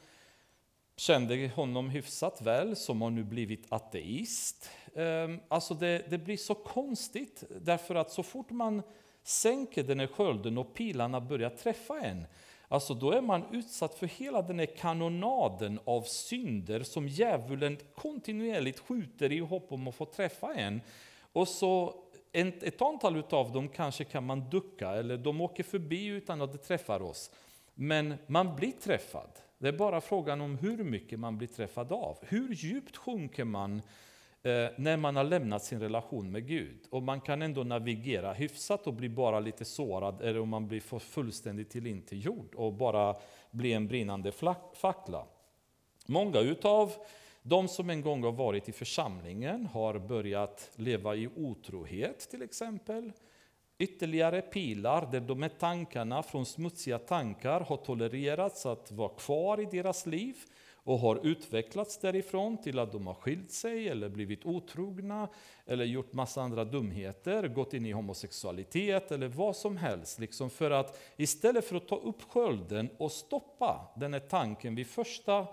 kände 0.96 1.52
honom 1.56 1.89
hyfsat 1.89 2.41
väl, 2.41 2.76
som 2.76 3.02
har 3.02 3.10
nu 3.10 3.24
blivit 3.24 3.66
ateist. 3.70 4.70
Ehm, 4.96 5.39
alltså 5.48 5.74
det, 5.74 6.06
det, 6.10 6.18
blir 6.18 6.38
så 6.38 6.56
konstigt, 6.56 7.43
därför 7.62 7.96
att 7.96 8.12
så 8.12 8.24
fort 8.24 8.50
man 8.50 8.82
sänker 9.24 9.84
den 9.84 10.00
här 10.00 10.08
skölden 10.08 10.58
och 10.58 10.74
pilarna 10.74 11.22
börjar 11.22 11.50
träffa 11.50 12.00
en, 12.00 12.26
Alltså 12.68 12.93
då 12.93 13.12
är 13.12 13.22
man 13.22 13.43
utsatt 13.52 13.96
för 13.96 14.08
hela 14.08 14.41
den 14.41 14.60
här 14.60 14.66
kanonaden 14.66 15.80
av 15.86 16.02
synder 16.02 16.84
som 16.84 17.08
djävulen 17.08 17.78
kontinuerligt 17.96 18.80
skjuter 18.80 19.32
i 19.32 19.39
hopp 19.39 19.72
om 19.72 19.88
att 19.88 19.96
få 19.96 20.06
träffa 20.06 20.54
en. 20.54 20.82
Och 21.34 21.48
så 21.48 21.96
ett, 22.32 22.64
ett 22.64 22.82
antal 22.82 23.24
av 23.30 23.52
dem 23.52 23.70
kanske 23.70 24.04
kan 24.04 24.26
man 24.26 24.50
ducka, 24.50 24.89
eller 24.89 25.18
de 25.18 25.41
åker 25.41 25.64
förbi 25.64 26.06
utan 26.06 26.41
att 26.41 26.52
det 26.52 26.58
träffar 26.58 27.02
oss. 27.02 27.32
Men 27.74 28.14
man 28.28 28.56
blir 28.56 28.72
träffad. 28.72 29.30
Det 29.58 29.68
är 29.68 29.78
bara 29.78 30.01
frågan 30.01 30.41
om 30.41 30.58
hur 30.58 30.84
mycket 30.84 31.20
man 31.20 31.38
blir 31.38 31.47
träffad 31.47 31.91
av. 31.91 32.18
Hur 32.22 32.53
djupt 32.53 32.97
sjunker 32.97 33.45
man 33.45 33.82
eh, 34.43 34.68
när 34.78 34.97
man 34.97 35.16
har 35.16 35.24
lämnat 35.24 35.64
sin 35.64 35.80
relation 35.80 36.32
med 36.32 36.47
Gud. 36.47 36.80
Och 36.89 37.03
man 37.03 37.22
kan 37.22 37.41
ändå 37.41 37.64
navigera 37.64 38.34
hyfsat 38.34 38.88
och 38.88 38.93
bli 38.93 39.10
bara 39.10 39.39
lite 39.39 39.66
sårad, 39.66 40.22
eller 40.22 40.39
om 40.39 40.49
man 40.49 40.68
blir 40.68 40.99
fullständigt 40.99 41.70
tillintetgjord 41.70 42.56
och 42.56 42.74
bara 42.74 43.16
bli 43.51 43.74
en 43.74 43.88
brinnande 43.88 44.32
fackla. 44.74 45.26
Många 46.06 46.39
utav 46.39 46.91
de 47.41 47.68
som 47.68 47.89
en 47.89 48.01
gång 48.01 48.24
har 48.24 48.32
varit 48.32 48.70
i 48.70 48.72
församlingen 48.72 49.66
har 49.66 49.99
börjat 49.99 50.72
leva 50.76 51.16
i 51.16 51.30
otrohet 51.36 52.20
till 52.20 52.41
exempel. 52.41 53.12
Ytterligare 53.78 54.41
pilar 54.41 55.11
där 55.11 55.19
de 55.19 55.41
här 55.41 55.49
tankarna 55.49 56.23
från 56.23 56.45
smutsiga 56.45 56.99
tankar 56.99 57.59
har 57.59 57.78
tolererats 57.78 58.65
att 58.65 58.91
vara 58.91 59.09
kvar 59.09 59.61
i 59.61 59.65
deras 59.65 60.05
liv 60.05 60.36
och 60.73 60.99
har 60.99 61.26
utvecklats 61.26 61.97
därifrån 61.97 62.57
till 62.57 62.80
att 62.80 62.91
de 62.91 63.07
har 63.07 63.13
skilt 63.13 63.51
sig 63.51 63.89
eller 63.89 64.09
blivit 64.09 64.45
otrogna 64.45 65.30
eller 65.65 65.86
gjort 65.86 66.13
massa 66.13 66.41
andra 66.41 66.65
dumheter, 66.65 67.47
gått 67.47 67.73
in 67.73 67.86
i 67.86 67.91
homosexualitet 67.91 69.11
eller 69.11 69.28
vad 69.28 69.55
som 69.55 69.78
helst. 69.78 70.19
Liksom 70.19 70.49
för 70.49 70.71
att 70.71 70.99
istället 71.17 71.65
för 71.65 71.76
att 71.76 71.88
ta 71.88 71.95
upp 71.95 72.23
skölden 72.23 72.89
och 72.97 73.11
stoppa 73.11 73.93
den 73.95 74.13
här 74.13 74.19
tanken 74.19 74.76
vid 74.76 74.88
första 74.88 75.47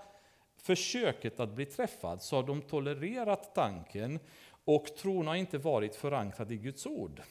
försöket 0.57 1.41
att 1.41 1.55
bli 1.55 1.67
träffad 1.67 2.23
så 2.23 2.37
har 2.37 2.43
de 2.43 2.63
tolererat 2.63 3.55
tanken 3.55 4.19
och 4.65 4.87
tron 4.97 5.27
har 5.27 5.35
inte 5.35 5.59
varit 5.59 5.97
förankrad 5.97 6.53
i 6.53 6.57
Guds 6.57 6.87
ord. 6.87 7.23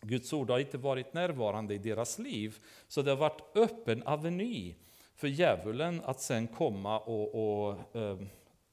Guds 0.00 0.32
ord 0.32 0.50
har 0.50 0.58
inte 0.58 0.78
varit 0.78 1.14
närvarande 1.14 1.74
i 1.74 1.78
deras 1.78 2.18
liv, 2.18 2.58
så 2.88 3.02
det 3.02 3.10
har 3.10 3.18
varit 3.18 3.56
öppen 3.56 4.02
aveny 4.02 4.74
för 5.14 5.28
djävulen 5.28 6.02
att 6.04 6.20
sen 6.20 6.46
komma 6.46 6.98
och, 6.98 7.34
och 7.34 7.96
eh, 7.96 8.18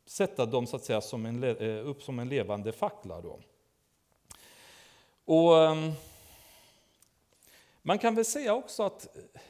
sätta 0.06 0.46
dem 0.46 0.68
så 0.68 0.76
att 0.76 0.84
säga 0.84 1.02
som 1.02 1.26
en, 1.26 1.44
eh, 1.44 1.88
upp 1.88 2.04
som 2.04 2.20
en 2.20 2.30
levande 2.30 2.72
fackla. 2.72 3.22
Då. 3.22 3.40
Och, 5.26 5.64
eh, 5.64 5.92
man 7.82 8.00
kan 8.00 8.16
väl 8.16 8.26
säga 8.26 8.54
också 8.54 8.84
att 8.84 9.18
eh, 9.18 9.42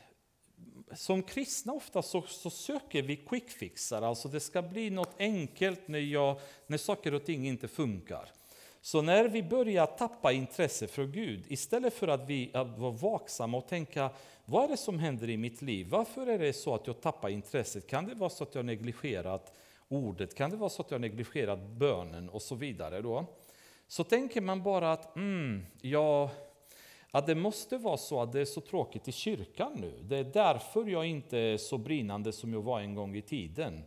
som 0.95 1.23
kristna 1.23 1.73
ofta 1.73 2.01
så, 2.01 2.21
så, 2.21 2.49
söker 2.49 3.01
vi 3.01 3.15
quick 3.15 3.49
fixar, 3.49 4.01
alltså 4.01 4.27
det 4.27 4.39
ska 4.39 4.61
bli 4.61 4.89
något 4.89 5.15
enkelt 5.19 5.87
när, 5.87 5.99
jag, 5.99 6.39
när 6.67 6.77
saker 6.77 7.13
och 7.13 7.25
ting 7.25 7.47
inte 7.47 7.67
funkar. 7.67 8.31
Så 8.87 9.01
när 9.01 9.25
vi 9.27 9.43
börjar 9.43 9.85
tappa 9.85 10.31
intresse 10.31 10.87
för 10.87 11.05
Gud, 11.05 11.43
istället 11.47 11.93
för 11.93 12.07
att 12.07 12.29
vi 12.29 12.51
vara 12.53 12.91
vaksamma 12.91 13.57
och 13.57 13.67
tänka 13.67 14.09
vad 14.45 14.63
är 14.63 14.67
det 14.67 14.77
som 14.77 14.99
händer 14.99 15.29
i 15.29 15.37
mitt 15.37 15.61
liv? 15.61 15.87
Varför 15.89 16.27
är 16.27 16.39
det 16.39 16.53
så 16.53 16.75
att 16.75 16.87
jag 16.87 17.01
tappar 17.01 17.29
intresset? 17.29 17.87
Kan 17.87 18.05
det 18.05 18.15
vara 18.15 18.29
så 18.29 18.43
att 18.43 18.55
jag 18.55 18.65
negligerat 18.65 19.53
ordet? 19.87 20.35
Kan 20.35 20.49
det 20.49 20.57
vara 20.57 20.69
så 20.69 20.81
att 20.81 20.91
jag 20.91 21.01
negligerat 21.01 21.59
bönen 21.59 22.29
och 22.29 22.41
så 22.41 22.55
vidare? 22.55 23.01
Då? 23.01 23.25
Så 23.87 24.03
tänker 24.03 24.41
man 24.41 24.63
bara 24.63 24.91
att 24.91 25.15
mm, 25.15 25.65
ja, 25.81 26.31
att 27.11 27.27
det 27.27 27.35
måste 27.35 27.77
vara 27.77 27.97
så 27.97 28.21
att 28.21 28.31
det 28.31 28.41
är 28.41 28.45
så 28.45 28.61
tråkigt 28.61 29.07
i 29.07 29.11
kyrkan 29.11 29.73
nu. 29.75 29.93
Det 30.01 30.17
är 30.17 30.23
därför 30.23 30.85
jag 30.85 31.05
inte 31.05 31.37
är 31.37 31.57
så 31.57 31.77
brinnande 31.77 32.31
som 32.31 32.53
jag 32.53 32.61
var 32.61 32.79
en 32.79 32.95
gång 32.95 33.15
i 33.15 33.21
tiden. 33.21 33.83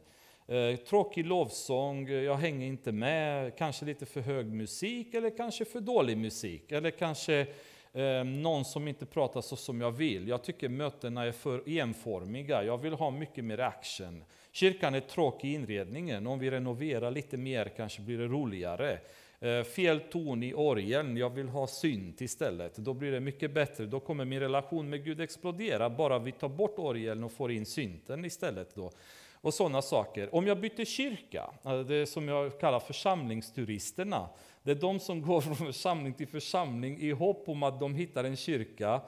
Eh, 0.50 0.76
tråkig 0.76 1.26
lovsång, 1.26 2.08
eh, 2.08 2.14
jag 2.14 2.36
hänger 2.36 2.66
inte 2.66 2.92
med, 2.92 3.56
kanske 3.56 3.84
lite 3.84 4.06
för 4.06 4.20
hög 4.20 4.46
musik 4.46 5.14
eller 5.14 5.36
kanske 5.36 5.64
för 5.64 5.80
dålig 5.80 6.18
musik. 6.18 6.72
Eller 6.72 6.90
kanske 6.90 7.46
eh, 7.92 8.24
någon 8.24 8.64
som 8.64 8.88
inte 8.88 9.06
pratar 9.06 9.40
så 9.40 9.56
som 9.56 9.80
jag 9.80 9.90
vill. 9.90 10.28
Jag 10.28 10.42
tycker 10.42 10.68
mötena 10.68 11.24
är 11.24 11.32
för 11.32 11.68
enformiga, 11.68 12.64
jag 12.64 12.78
vill 12.78 12.92
ha 12.92 13.10
mycket 13.10 13.44
mer 13.44 13.60
action. 13.60 14.24
Kyrkan 14.52 14.94
är 14.94 15.00
tråkig 15.00 15.48
i 15.48 15.54
inredningen, 15.54 16.26
om 16.26 16.38
vi 16.38 16.50
renoverar 16.50 17.10
lite 17.10 17.36
mer 17.36 17.72
kanske 17.76 18.02
blir 18.02 18.18
det 18.18 18.26
roligare. 18.26 18.98
Eh, 19.40 19.62
fel 19.62 20.00
ton 20.00 20.42
i 20.42 20.54
orgeln, 20.54 21.16
jag 21.16 21.30
vill 21.30 21.48
ha 21.48 21.66
synt 21.66 22.20
istället. 22.20 22.76
Då 22.76 22.94
blir 22.94 23.12
det 23.12 23.20
mycket 23.20 23.54
bättre, 23.54 23.86
då 23.86 24.00
kommer 24.00 24.24
min 24.24 24.40
relation 24.40 24.90
med 24.90 25.04
Gud 25.04 25.20
explodera, 25.20 25.90
bara 25.90 26.18
vi 26.18 26.32
tar 26.32 26.48
bort 26.48 26.78
orgeln 26.78 27.24
och 27.24 27.32
får 27.32 27.52
in 27.52 27.66
synten 27.66 28.24
istället. 28.24 28.74
Då. 28.74 28.92
Och 29.40 29.54
sådana 29.54 29.82
saker. 29.82 30.34
Om 30.34 30.46
jag 30.46 30.60
byter 30.60 30.84
kyrka, 30.84 31.50
alltså 31.62 31.84
det 31.84 32.06
som 32.06 32.28
jag 32.28 32.60
kallar 32.60 32.80
församlingsturisterna, 32.80 34.28
det 34.62 34.70
är 34.70 34.74
de 34.74 35.00
som 35.00 35.22
går 35.22 35.40
från 35.40 35.56
församling 35.56 36.14
till 36.14 36.28
församling 36.28 36.98
i 36.98 37.10
hopp 37.10 37.48
om 37.48 37.62
att 37.62 37.80
de 37.80 37.94
hittar 37.94 38.24
en 38.24 38.36
kyrka 38.36 39.00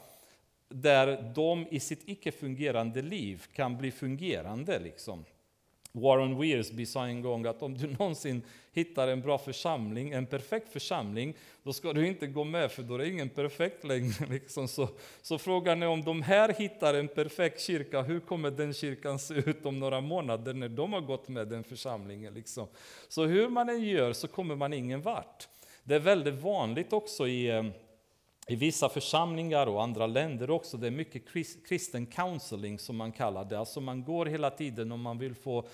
där 0.68 1.32
de 1.34 1.66
i 1.70 1.80
sitt 1.80 2.08
icke-fungerande 2.08 3.02
liv 3.02 3.44
kan 3.52 3.76
bli 3.76 3.90
fungerande. 3.90 4.78
Liksom. 4.78 5.24
Warren 5.92 6.40
Wiersbe 6.40 6.86
sa 6.86 7.06
en 7.06 7.22
gång 7.22 7.46
att 7.46 7.62
om 7.62 7.74
du 7.74 7.86
någonsin 7.98 8.42
hittar 8.72 9.08
en 9.08 9.20
bra 9.20 9.38
församling, 9.38 10.12
en 10.12 10.26
perfekt 10.26 10.72
församling, 10.72 11.34
då 11.62 11.72
ska 11.72 11.92
du 11.92 12.06
inte 12.06 12.26
gå 12.26 12.44
med 12.44 12.72
för 12.72 12.82
då 12.82 12.94
är 12.94 12.98
det 12.98 13.08
ingen 13.08 13.28
perfekt 13.28 13.84
längre. 13.84 14.26
Liksom. 14.30 14.68
Så, 14.68 14.88
så 15.22 15.38
frågan 15.38 15.82
är 15.82 15.86
om 15.86 16.04
de 16.04 16.22
här 16.22 16.48
hittar 16.48 16.94
en 16.94 17.08
perfekt 17.08 17.60
kyrka, 17.60 18.02
hur 18.02 18.20
kommer 18.20 18.50
den 18.50 18.74
kyrkan 18.74 19.18
se 19.18 19.34
ut 19.34 19.66
om 19.66 19.80
några 19.80 20.00
månader 20.00 20.54
när 20.54 20.68
de 20.68 20.92
har 20.92 21.00
gått 21.00 21.28
med 21.28 21.48
den 21.48 21.64
församlingen? 21.64 22.34
Liksom. 22.34 22.66
Så 23.08 23.24
hur 23.24 23.48
man 23.48 23.68
än 23.68 23.84
gör 23.84 24.12
så 24.12 24.28
kommer 24.28 24.56
man 24.56 24.72
ingen 24.72 25.02
vart. 25.02 25.48
Det 25.84 25.94
är 25.94 26.00
väldigt 26.00 26.42
vanligt 26.42 26.92
också 26.92 27.28
i 27.28 27.50
eh, 27.50 27.64
i 28.46 28.56
vissa 28.56 28.88
församlingar 28.88 29.66
och 29.66 29.82
andra 29.82 30.06
länder 30.06 30.50
också, 30.50 30.76
det 30.76 30.86
är 30.86 30.90
mycket 30.90 31.22
kristen 31.68 32.06
counseling 32.06 32.78
som 32.78 32.96
man 32.96 33.12
kallar 33.12 33.44
det. 33.44 33.58
Alltså 33.58 33.80
man 33.80 34.04
går 34.04 34.26
hela 34.26 34.50
tiden 34.50 34.92
om 34.92 35.00
man 35.00 35.18
vill 35.18 35.34
få 35.34 35.68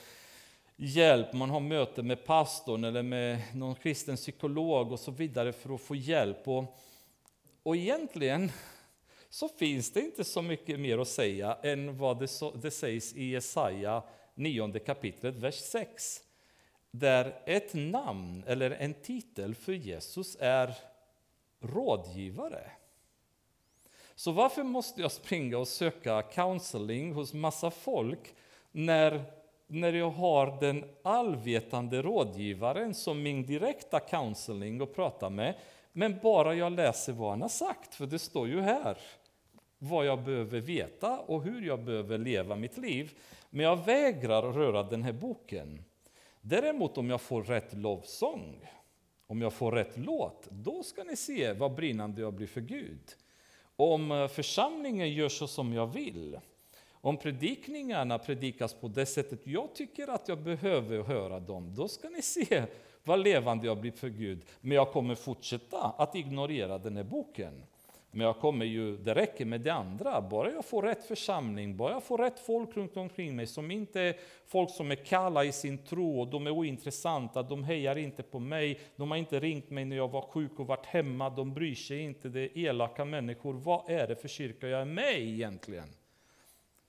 hjälp, 0.77 1.33
man 1.33 1.51
har 1.51 1.61
möte 1.61 2.03
med 2.03 2.25
pastorn 2.25 2.85
eller 2.85 3.03
med 3.03 3.43
någon 3.55 3.75
kristen 3.75 4.17
psykolog 4.17 4.93
och 4.93 5.01
så 5.01 5.11
vidare 5.11 5.53
för 5.53 5.75
att 5.75 5.81
få 5.81 5.95
hjälp. 5.95 6.49
Och, 6.49 6.77
och 7.63 7.77
egentligen 7.77 8.53
så 9.31 9.49
finns 9.49 9.93
det 9.93 10.01
inte 10.01 10.25
så 10.25 10.43
mycket 10.43 10.81
mer 10.81 10.99
att 10.99 11.09
säga 11.09 11.59
än 11.63 11.99
vad 11.99 12.19
det, 12.19 12.29
så, 12.29 12.51
det 12.51 12.71
sägs 12.71 13.15
i 13.15 13.25
Jesaja 13.25 14.03
9 14.35 14.79
kapitlet, 14.79 15.35
vers 15.35 15.55
6. 15.55 16.21
Där 16.91 17.43
ett 17.47 17.75
namn 17.75 18.45
eller 18.47 18.71
en 18.71 18.95
titel 18.95 19.55
för 19.55 19.73
Jesus 19.73 20.37
är 20.41 20.75
rådgivare. 21.61 22.71
Så 24.15 24.33
varför 24.33 24.63
måste 24.63 25.01
jag 25.01 25.13
springa 25.13 25.59
och 25.59 25.69
söka 25.69 26.23
counseling 26.23 27.13
hos 27.13 27.35
massa 27.35 27.71
folk 27.71 28.35
när, 28.73 29.25
när 29.67 29.93
jag 29.93 30.11
har 30.11 30.61
den 30.61 30.85
allvetande 31.03 32.03
rådgivaren 32.03 32.95
som 32.95 33.23
min 33.23 33.47
direkta 33.47 34.01
counseling 34.01 34.81
att 34.81 34.95
prata 34.95 35.31
med, 35.31 35.55
men 35.93 36.19
bara 36.23 36.55
jag 36.55 36.73
läser 36.73 37.13
vad 37.13 37.31
han 37.31 37.43
har 37.43 37.49
sagt, 37.49 37.95
för 37.95 38.07
det 38.07 38.19
står 38.19 38.49
ju 38.49 38.61
här 38.61 38.99
vad 39.79 40.07
jag 40.07 40.23
behöver 40.23 40.61
veta 40.61 41.19
och 41.19 41.43
hur 41.43 41.67
jag 41.67 41.85
behöver 41.85 42.19
leva 42.19 42.57
mitt 42.57 42.79
liv. 42.79 43.19
Men 43.51 43.65
jag 43.65 43.85
vägrar 43.85 44.43
röra 44.43 44.83
den 44.83 45.03
här 45.03 45.13
boken. 45.13 45.85
Däremot 46.41 46.99
om 46.99 47.11
jag 47.11 47.21
får 47.21 47.43
rätt 47.43 47.73
lovsång, 47.73 48.69
om 49.29 49.43
jag 49.43 49.53
får 49.53 49.73
rätt 49.73 49.97
låt, 49.97 50.49
då 50.51 50.83
ska 50.83 51.05
ni 51.05 51.17
se 51.17 51.53
vad 51.53 51.75
brinnande 51.75 52.21
jag 52.21 52.35
blir 52.35 52.47
för 52.47 52.61
Gud. 52.61 53.01
Om 53.77 54.13
eh, 54.13 54.29
församlingen 54.29 55.13
gör 55.15 55.29
så 55.29 55.47
som 55.47 55.73
jag 55.73 55.87
vill, 55.87 56.39
om 56.91 57.17
predikningarna 57.17 58.19
predikas 58.19 58.75
på 58.75 58.89
det 58.89 59.07
sättet 59.07 59.47
jag 59.47 59.75
tycker 59.75 60.09
att 60.09 60.29
jag 60.29 60.43
behöver 60.43 61.03
höra 61.03 61.41
dem, 61.41 61.75
då 61.75 61.89
ska 61.89 62.09
ni 62.09 62.23
se 62.23 62.63
vad 63.05 63.25
levande 63.25 63.67
jag 63.67 63.81
blir 63.81 63.93
för 63.93 64.09
Gud. 64.09 64.45
Men 64.61 64.77
jag 64.77 64.93
kommer 64.93 65.15
fortsätta 65.15 65.79
att 65.79 66.15
ignorera 66.15 66.79
den 66.79 66.97
här 66.97 67.05
boken. 67.05 67.63
Men 68.11 68.27
jag 68.27 68.39
kommer 68.39 68.65
ju, 68.65 68.97
det 68.97 69.15
räcker 69.15 69.45
med 69.45 69.61
det 69.61 69.73
andra, 69.73 70.21
bara 70.21 70.51
jag 70.51 70.65
får 70.65 70.83
rätt 70.83 71.05
församling, 71.05 71.77
bara 71.77 71.93
jag 71.93 72.03
får 72.03 72.19
rätt 72.19 72.41
folk 72.41 72.77
runt 72.77 72.97
omkring 72.97 73.37
mig 73.37 73.47
som 73.47 73.71
inte 73.71 74.01
är 74.01 74.17
folk 74.47 74.71
som 74.71 74.91
är 74.91 74.95
kalla 74.95 75.45
i 75.45 75.53
sin 75.53 75.79
tro 75.79 76.21
och 76.21 76.29
de 76.29 76.47
är 76.47 76.51
ointressanta, 76.51 77.43
de 77.43 77.65
hejar 77.65 77.97
inte 77.97 78.23
på 78.23 78.39
mig, 78.39 78.81
de 78.97 79.11
har 79.11 79.19
inte 79.19 79.41
ringt 79.41 79.71
mig 79.71 79.85
när 79.85 79.97
jag 79.97 80.09
var 80.09 80.23
sjuk 80.23 80.59
och 80.59 80.67
varit 80.67 80.87
hemma, 80.87 81.31
de 81.31 81.55
bryr 81.55 81.75
sig 81.75 82.01
inte, 82.01 82.29
det 82.29 82.41
är 82.41 82.59
elaka 82.59 83.05
människor. 83.05 83.55
Vad 83.55 83.91
är 83.91 84.07
det 84.09 84.17
för 84.17 84.29
kyrka 84.29 84.69
jag 84.69 84.81
är 84.81 84.85
med 84.85 85.19
i 85.21 85.33
egentligen? 85.33 85.89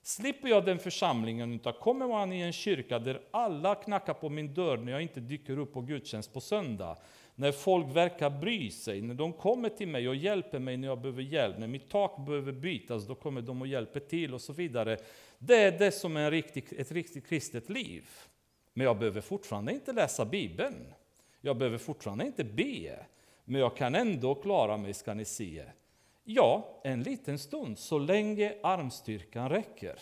Slipper 0.01 0.47
jag 0.49 0.65
den 0.65 0.79
församlingen, 0.79 1.53
utan 1.53 1.73
kommer 1.73 2.07
man 2.07 2.33
i 2.33 2.41
en 2.41 2.53
kyrka 2.53 2.99
där 2.99 3.21
alla 3.31 3.75
knackar 3.75 4.13
på 4.13 4.29
min 4.29 4.53
dörr 4.53 4.77
när 4.77 4.91
jag 4.91 5.01
inte 5.01 5.19
dyker 5.19 5.59
upp 5.59 5.73
på 5.73 5.81
gudstjänst 5.81 6.33
på 6.33 6.41
söndag, 6.41 6.97
när 7.39 7.51
folk 7.51 7.95
verkar 7.95 8.29
bry 8.29 8.71
sig, 8.71 9.01
när 9.01 9.13
de 9.13 9.33
kommer 9.33 9.69
till 9.69 9.87
mig 9.87 10.09
och 10.09 10.15
hjälper 10.15 10.59
mig 10.59 10.77
när 10.77 10.87
jag 10.87 11.01
behöver 11.01 11.21
hjälp, 11.21 11.57
när 11.57 11.67
mitt 11.67 11.89
tak 11.89 12.25
behöver 12.25 12.51
bytas, 12.51 13.07
då 13.07 13.15
kommer 13.15 13.41
de 13.41 13.61
och 13.61 13.67
hjälper 13.67 13.99
till 13.99 14.33
och 14.33 14.41
så 14.41 14.53
vidare. 14.53 14.97
Det 15.37 15.55
är 15.55 15.79
det 15.79 15.91
som 15.91 16.17
är 16.17 16.31
riktig, 16.31 16.65
ett 16.77 16.91
riktigt 16.91 17.27
kristet 17.27 17.69
liv. 17.69 18.09
Men 18.73 18.85
jag 18.85 18.97
behöver 18.97 19.21
fortfarande 19.21 19.73
inte 19.73 19.93
läsa 19.93 20.25
Bibeln. 20.25 20.93
Jag 21.41 21.57
behöver 21.57 21.77
fortfarande 21.77 22.25
inte 22.25 22.43
be. 22.43 23.05
Men 23.45 23.61
jag 23.61 23.77
kan 23.77 23.95
ändå 23.95 24.35
klara 24.35 24.77
mig, 24.77 24.93
ska 24.93 25.13
ni 25.13 25.25
se. 25.25 25.63
Ja, 26.23 26.81
en 26.83 27.03
liten 27.03 27.39
stund, 27.39 27.79
så 27.79 27.99
länge 27.99 28.53
armstyrkan 28.63 29.49
räcker. 29.49 29.99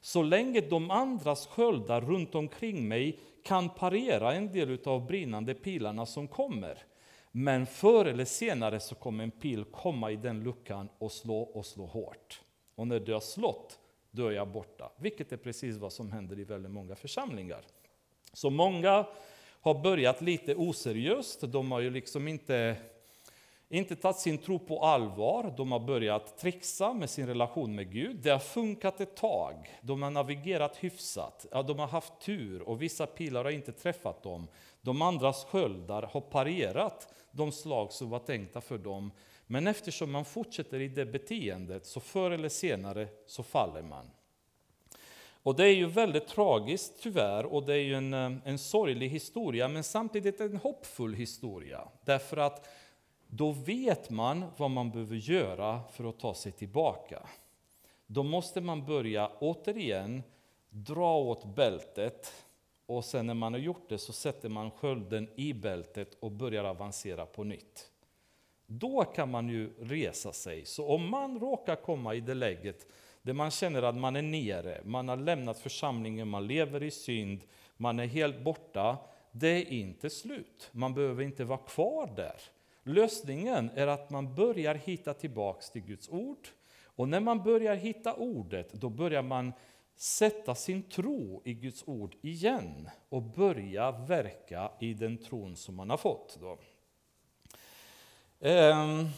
Så 0.00 0.22
länge 0.22 0.60
de 0.60 0.90
andras 0.90 1.46
sköldar 1.46 2.00
runt 2.00 2.34
omkring 2.34 2.88
mig 2.88 3.18
kan 3.44 3.68
parera 3.68 4.34
en 4.34 4.52
del 4.52 4.78
av 4.84 5.06
brinnande 5.06 5.54
pilarna 5.54 6.06
som 6.06 6.28
kommer. 6.28 6.78
Men 7.32 7.66
förr 7.66 8.04
eller 8.04 8.24
senare 8.24 8.80
så 8.80 8.94
kommer 8.94 9.24
en 9.24 9.30
pil 9.30 9.64
komma 9.64 10.10
i 10.10 10.16
den 10.16 10.42
luckan 10.42 10.88
och 10.98 11.12
slå 11.12 11.40
och 11.40 11.66
slå 11.66 11.86
hårt. 11.86 12.40
Och 12.74 12.86
när 12.86 13.00
du 13.00 13.12
har 13.12 13.20
slått, 13.20 13.78
då 14.10 14.26
är 14.26 14.32
jag 14.32 14.48
borta. 14.48 14.92
Vilket 14.96 15.32
är 15.32 15.36
precis 15.36 15.76
vad 15.76 15.92
som 15.92 16.12
händer 16.12 16.38
i 16.38 16.44
väldigt 16.44 16.72
många 16.72 16.96
församlingar. 16.96 17.60
Så 18.32 18.50
många 18.50 19.06
har 19.60 19.82
börjat 19.82 20.20
lite 20.20 20.54
oseriöst. 20.54 21.40
De 21.40 21.72
har 21.72 21.80
ju 21.80 21.90
liksom 21.90 22.28
inte 22.28 22.76
inte 23.70 23.96
tagit 23.96 24.16
sin 24.16 24.38
tro 24.38 24.58
på 24.58 24.84
allvar, 24.84 25.54
de 25.56 25.72
har 25.72 25.80
börjat 25.80 26.38
trixa 26.38 26.92
med 26.92 27.10
sin 27.10 27.26
relation 27.26 27.74
med 27.74 27.92
Gud. 27.92 28.16
Det 28.16 28.30
har 28.30 28.38
funkat 28.38 29.00
ett 29.00 29.16
tag, 29.16 29.78
de 29.80 30.02
har 30.02 30.10
navigerat 30.10 30.76
hyfsat, 30.76 31.46
ja, 31.50 31.62
de 31.62 31.78
har 31.78 31.86
haft 31.86 32.20
tur 32.20 32.62
och 32.62 32.82
vissa 32.82 33.06
pilar 33.06 33.44
har 33.44 33.50
inte 33.50 33.72
träffat 33.72 34.22
dem. 34.22 34.48
De 34.80 35.02
andras 35.02 35.44
sköldar 35.44 36.02
har 36.02 36.20
parerat 36.20 37.14
de 37.30 37.52
slag 37.52 37.92
som 37.92 38.10
var 38.10 38.18
tänkta 38.18 38.60
för 38.60 38.78
dem. 38.78 39.10
Men 39.46 39.66
eftersom 39.66 40.12
man 40.12 40.24
fortsätter 40.24 40.80
i 40.80 40.88
det 40.88 41.06
beteendet 41.06 41.86
så 41.86 42.00
förr 42.00 42.30
eller 42.30 42.48
senare 42.48 43.08
så 43.26 43.42
faller 43.42 43.82
man. 43.82 44.10
Och 45.42 45.56
det 45.56 45.64
är 45.64 45.74
ju 45.74 45.86
väldigt 45.86 46.26
tragiskt 46.28 47.02
tyvärr 47.02 47.44
och 47.44 47.62
det 47.62 47.74
är 47.74 47.82
ju 47.82 47.94
en, 47.94 48.14
eh, 48.14 48.32
en 48.44 48.58
sorglig 48.58 49.08
historia 49.08 49.68
men 49.68 49.84
samtidigt 49.84 50.40
en 50.40 50.56
hoppfull 50.56 51.14
historia. 51.14 51.88
Därför 52.04 52.36
att 52.36 52.68
då 53.30 53.52
vet 53.52 54.10
man 54.10 54.44
vad 54.56 54.70
man 54.70 54.90
behöver 54.90 55.16
göra 55.16 55.80
för 55.92 56.08
att 56.08 56.18
ta 56.18 56.34
sig 56.34 56.52
tillbaka. 56.52 57.22
Då 58.06 58.22
måste 58.22 58.60
man 58.60 58.86
börja 58.86 59.30
återigen 59.38 60.22
dra 60.70 61.18
åt 61.18 61.44
bältet 61.44 62.32
och 62.86 63.04
sen 63.04 63.26
när 63.26 63.34
man 63.34 63.52
har 63.52 63.60
gjort 63.60 63.88
det 63.88 63.98
så 63.98 64.12
sätter 64.12 64.48
man 64.48 64.70
skölden 64.70 65.28
i 65.36 65.52
bältet 65.52 66.16
och 66.20 66.30
börjar 66.30 66.64
avancera 66.64 67.26
på 67.26 67.44
nytt. 67.44 67.90
Då 68.66 69.04
kan 69.04 69.30
man 69.30 69.48
ju 69.48 69.70
resa 69.80 70.32
sig. 70.32 70.64
Så 70.64 70.88
om 70.88 71.10
man 71.10 71.40
råkar 71.40 71.76
komma 71.76 72.14
i 72.14 72.20
det 72.20 72.34
läget 72.34 72.86
där 73.22 73.32
man 73.32 73.50
känner 73.50 73.82
att 73.82 73.96
man 73.96 74.16
är 74.16 74.22
nere, 74.22 74.80
man 74.84 75.08
har 75.08 75.16
lämnat 75.16 75.58
församlingen, 75.58 76.28
man 76.28 76.46
lever 76.46 76.82
i 76.82 76.90
synd, 76.90 77.40
man 77.76 77.98
är 77.98 78.06
helt 78.06 78.40
borta. 78.40 78.96
Det 79.32 79.48
är 79.48 79.72
inte 79.72 80.10
slut. 80.10 80.68
Man 80.72 80.94
behöver 80.94 81.22
inte 81.22 81.44
vara 81.44 81.58
kvar 81.58 82.12
där. 82.16 82.40
Lösningen 82.88 83.70
är 83.74 83.86
att 83.86 84.10
man 84.10 84.34
börjar 84.34 84.74
hitta 84.74 85.14
tillbaks 85.14 85.70
till 85.70 85.82
Guds 85.82 86.08
ord. 86.08 86.48
Och 86.84 87.08
när 87.08 87.20
man 87.20 87.42
börjar 87.42 87.74
hitta 87.74 88.14
ordet, 88.14 88.72
då 88.72 88.88
börjar 88.88 89.22
man 89.22 89.52
sätta 89.96 90.54
sin 90.54 90.82
tro 90.82 91.42
i 91.44 91.54
Guds 91.54 91.84
ord 91.86 92.16
igen 92.20 92.90
och 93.08 93.22
börja 93.22 93.90
verka 93.90 94.70
i 94.80 94.94
den 94.94 95.18
tron 95.18 95.56
som 95.56 95.74
man 95.74 95.90
har 95.90 95.96
fått. 95.96 96.38
Då. 96.40 96.58
Ehm. 98.40 99.08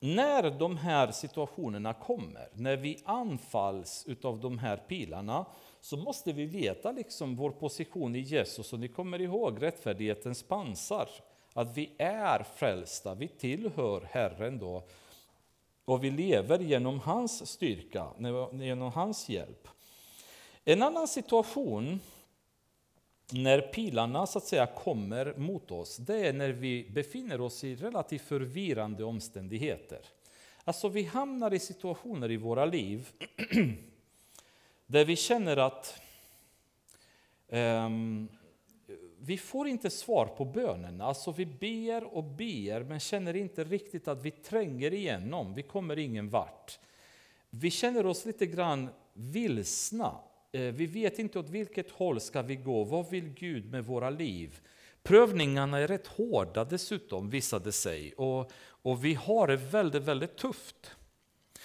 när 0.00 0.58
de 0.58 0.76
här 0.76 1.12
situationerna 1.12 1.94
kommer, 1.94 2.48
när 2.52 2.76
vi 2.76 3.02
anfalls 3.04 4.06
av 4.22 4.40
de 4.40 4.58
här 4.58 4.76
pilarna, 4.76 5.46
så 5.80 5.96
måste 5.96 6.32
vi 6.32 6.46
veta 6.46 6.92
liksom 6.92 7.36
vår 7.36 7.50
position 7.50 8.16
i 8.16 8.20
Jesus. 8.20 8.72
Och 8.72 8.80
ni 8.80 8.88
kommer 8.88 9.20
ihåg 9.20 9.62
rättfärdighetens 9.62 10.42
pansar, 10.42 11.08
att 11.52 11.76
vi 11.76 11.90
är 11.98 12.42
frälsta, 12.56 13.14
vi 13.14 13.28
tillhör 13.28 14.08
Herren 14.10 14.58
då. 14.58 14.84
Och 15.84 16.04
vi 16.04 16.10
lever 16.10 16.58
genom 16.58 17.00
hans 17.00 17.50
styrka, 17.50 18.06
genom 18.52 18.92
hans 18.92 19.28
hjälp. 19.28 19.68
En 20.64 20.82
annan 20.82 21.08
situation 21.08 22.00
när 23.32 23.60
pilarna 23.60 24.26
så 24.26 24.38
att 24.38 24.44
säga 24.44 24.66
kommer 24.66 25.34
mot 25.36 25.70
oss, 25.70 25.96
det 25.96 26.26
är 26.26 26.32
när 26.32 26.48
vi 26.48 26.90
befinner 26.90 27.40
oss 27.40 27.64
i 27.64 27.76
relativt 27.76 28.22
förvirrande 28.22 29.04
omständigheter. 29.04 30.00
Alltså 30.64 30.88
vi 30.88 31.02
hamnar 31.02 31.54
i 31.54 31.58
situationer 31.58 32.30
i 32.30 32.36
våra 32.36 32.64
liv 32.64 33.08
där 34.86 35.04
vi 35.04 35.16
känner 35.16 35.56
att 35.56 36.00
um, 37.48 38.28
vi 39.24 39.38
får 39.38 39.68
inte 39.68 39.90
svar 39.90 40.26
på 40.26 40.44
bönerna. 40.44 41.04
Alltså 41.04 41.32
vi 41.32 41.46
ber 41.46 42.04
och 42.04 42.24
ber 42.24 42.84
men 42.84 43.00
känner 43.00 43.36
inte 43.36 43.64
riktigt 43.64 44.08
att 44.08 44.22
vi 44.22 44.30
tränger 44.30 44.94
igenom, 44.94 45.54
vi 45.54 45.62
kommer 45.62 45.98
ingen 45.98 46.30
vart. 46.30 46.78
Vi 47.50 47.70
känner 47.70 48.06
oss 48.06 48.24
lite 48.24 48.46
grann 48.46 48.88
vilsna 49.14 50.14
eh, 50.52 50.60
vi 50.60 50.86
vet 50.86 51.18
inte 51.18 51.38
åt 51.38 51.48
vilket 51.48 51.90
håll 51.90 52.20
ska 52.20 52.42
vi 52.42 52.56
gå. 52.56 52.84
Vad 52.84 53.10
vill 53.10 53.28
Gud 53.28 53.70
med 53.70 53.84
våra 53.84 54.10
liv? 54.10 54.60
Prövningarna 55.02 55.78
är 55.78 55.88
rätt 55.88 56.06
hårda 56.06 56.64
dessutom, 56.64 57.30
visade 57.30 57.72
sig. 57.72 58.12
Och, 58.12 58.52
och 58.64 59.04
vi 59.04 59.14
har 59.14 59.46
det 59.46 59.56
väldigt, 59.56 60.02
väldigt 60.02 60.36
tufft. 60.36 60.90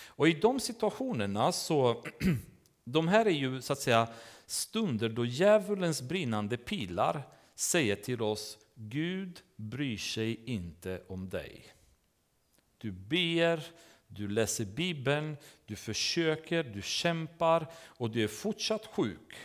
Och 0.05 0.27
i 0.27 0.33
de 0.33 0.59
situationerna 0.59 1.51
så, 1.51 2.03
de 2.83 3.07
här 3.07 3.25
är 3.25 3.31
ju 3.31 3.61
så 3.61 3.73
att 3.73 3.79
säga 3.79 4.07
stunder 4.45 5.09
då 5.09 5.25
djävulens 5.25 6.01
brinnande 6.01 6.57
pilar 6.57 7.36
säger 7.59 7.95
till 7.95 8.21
oss, 8.21 8.57
Gud 8.75 9.41
bryr 9.55 9.97
sig 9.97 10.43
inte 10.45 11.01
om 11.07 11.29
dig. 11.29 11.65
Du 12.77 12.91
ber, 12.91 13.63
du 14.07 14.27
läser 14.27 14.65
Bibeln, 14.65 15.37
du 15.65 15.75
försöker, 15.75 16.63
du 16.63 16.81
kämpar 16.81 17.71
och 17.75 18.11
du 18.11 18.23
är 18.23 18.27
fortsatt 18.27 18.85
sjuk. 18.85 19.35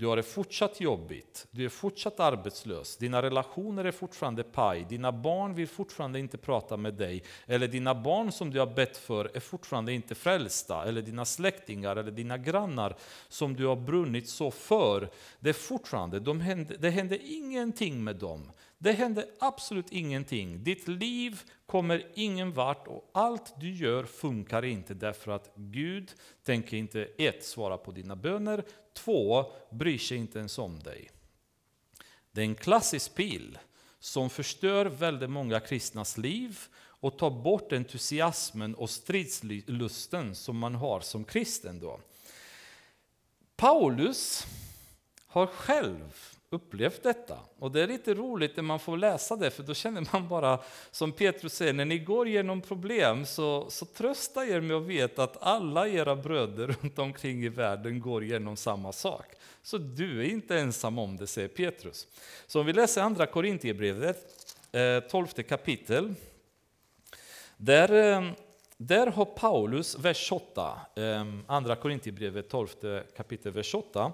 Du 0.00 0.06
har 0.06 0.16
det 0.16 0.22
fortsatt 0.22 0.80
jobbigt, 0.80 1.46
du 1.50 1.64
är 1.64 1.68
fortsatt 1.68 2.20
arbetslös, 2.20 2.96
dina 2.96 3.22
relationer 3.22 3.84
är 3.84 3.90
fortfarande 3.92 4.42
paj, 4.42 4.86
dina 4.88 5.12
barn 5.12 5.54
vill 5.54 5.68
fortfarande 5.68 6.18
inte 6.18 6.38
prata 6.38 6.76
med 6.76 6.94
dig, 6.94 7.22
eller 7.46 7.68
dina 7.68 7.94
barn 7.94 8.32
som 8.32 8.50
du 8.50 8.58
har 8.58 8.66
bett 8.66 8.96
för 8.96 9.30
är 9.34 9.40
fortfarande 9.40 9.92
inte 9.92 10.14
frälsta, 10.14 10.84
eller 10.84 11.02
dina 11.02 11.24
släktingar 11.24 11.96
eller 11.96 12.10
dina 12.10 12.38
grannar 12.38 12.96
som 13.28 13.56
du 13.56 13.66
har 13.66 13.76
brunnit 13.76 14.28
så 14.28 14.50
för, 14.50 15.10
det 15.40 15.48
är 15.48 15.52
fortfarande, 15.52 16.20
de 16.20 16.40
händer, 16.40 16.76
det 16.78 16.90
händer 16.90 17.18
ingenting 17.22 18.04
med 18.04 18.16
dem. 18.16 18.50
Det 18.82 18.92
händer 18.92 19.26
absolut 19.38 19.92
ingenting. 19.92 20.64
Ditt 20.64 20.88
liv 20.88 21.40
kommer 21.66 22.06
ingen 22.14 22.52
vart 22.52 22.88
och 22.88 23.10
allt 23.14 23.60
du 23.60 23.74
gör 23.74 24.04
funkar 24.04 24.64
inte 24.64 24.94
därför 24.94 25.32
att 25.32 25.50
Gud 25.54 26.12
tänker 26.42 26.76
inte 26.76 27.08
ett, 27.18 27.44
svara 27.44 27.78
på 27.78 27.90
dina 27.92 28.16
böner, 28.16 28.64
två, 28.94 29.52
bryr 29.70 29.98
sig 29.98 30.16
inte 30.16 30.38
ens 30.38 30.58
om 30.58 30.78
dig. 30.78 31.10
Det 32.32 32.40
är 32.40 32.44
en 32.44 32.54
klassisk 32.54 33.14
pil 33.14 33.58
som 33.98 34.30
förstör 34.30 34.86
väldigt 34.86 35.30
många 35.30 35.60
kristnas 35.60 36.18
liv 36.18 36.58
och 36.76 37.18
tar 37.18 37.30
bort 37.30 37.72
entusiasmen 37.72 38.74
och 38.74 38.90
stridslusten 38.90 40.34
som 40.34 40.58
man 40.58 40.74
har 40.74 41.00
som 41.00 41.24
kristen. 41.24 41.80
Då. 41.80 42.00
Paulus 43.56 44.46
har 45.26 45.46
själv 45.46 46.36
upplevt 46.50 47.02
detta. 47.02 47.38
Och 47.58 47.70
det 47.70 47.82
är 47.82 47.86
lite 47.86 48.14
roligt 48.14 48.56
när 48.56 48.62
man 48.62 48.78
får 48.78 48.96
läsa 48.96 49.36
det, 49.36 49.50
för 49.50 49.62
då 49.62 49.74
känner 49.74 50.08
man 50.12 50.28
bara, 50.28 50.58
som 50.90 51.12
Petrus 51.12 51.54
säger, 51.54 51.72
när 51.72 51.84
ni 51.84 51.98
går 51.98 52.28
igenom 52.28 52.60
problem 52.60 53.26
så, 53.26 53.70
så 53.70 53.84
trösta 53.84 54.46
er 54.46 54.60
med 54.60 54.76
att 54.76 54.86
veta 54.86 55.22
att 55.22 55.42
alla 55.42 55.88
era 55.88 56.16
bröder 56.16 56.66
runt 56.66 56.98
omkring 56.98 57.44
i 57.44 57.48
världen 57.48 58.00
går 58.00 58.24
igenom 58.24 58.56
samma 58.56 58.92
sak. 58.92 59.26
Så 59.62 59.78
du 59.78 60.20
är 60.20 60.28
inte 60.30 60.58
ensam 60.58 60.98
om 60.98 61.16
det, 61.16 61.26
säger 61.26 61.48
Petrus. 61.48 62.06
Så 62.46 62.60
om 62.60 62.66
vi 62.66 62.72
läser 62.72 63.02
andra 63.02 63.26
Korintierbrevet, 63.26 64.26
12 65.10 65.26
eh, 65.36 65.42
kapitel, 65.42 66.14
där, 67.56 67.92
eh, 67.92 68.32
där 68.76 69.06
har 69.06 69.24
Paulus, 69.24 69.98
vers 69.98 70.32
8, 70.32 70.80
eh, 70.96 71.24
andra 71.46 71.76
Korintierbrevet 71.76 72.48
12 72.48 72.68
kapitel, 73.16 73.52
vers 73.52 73.74
8, 73.74 74.12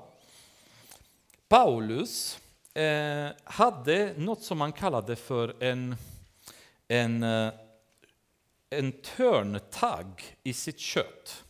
Paulus 1.49 2.39
eh, 2.75 3.29
hade 3.45 4.15
något 4.17 4.43
som 4.43 4.59
man 4.59 4.73
kallade 4.73 5.17
för 5.17 5.63
en, 5.63 5.97
en, 6.89 7.23
eh, 7.23 7.53
en 8.71 8.93
törntagg 8.93 10.37
i 10.43 10.53
sitt 10.53 10.79
kött. 10.79 11.45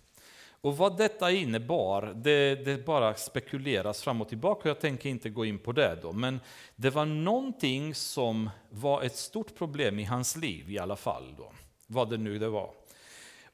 Och 0.61 0.77
vad 0.77 0.97
detta 0.97 1.31
innebar, 1.31 2.13
det, 2.17 2.55
det, 2.55 2.87
bara 2.87 3.15
spekuleras 3.15 4.03
fram 4.03 4.21
och 4.21 4.29
tillbaka, 4.29 4.69
jag 4.69 4.81
tänker 4.81 5.09
inte 5.09 5.31
gå 5.31 5.45
in 5.45 5.59
på 5.59 5.73
det 5.73 5.99
då. 6.03 6.13
Men 6.13 6.41
det 6.77 6.91
var 6.91 7.05
någonting 7.05 7.95
som 7.95 8.51
var 8.71 9.03
ett 9.03 9.17
stort 9.17 9.55
problem 9.55 9.99
i 9.99 10.05
hans 10.05 10.37
liv 10.37 10.71
i 10.71 10.79
alla 10.79 10.97
fall, 10.97 11.35
då, 11.39 11.53
vad 11.87 12.11
det 12.11 12.17
nu 12.17 12.39
det 12.39 12.49
var. 12.49 12.71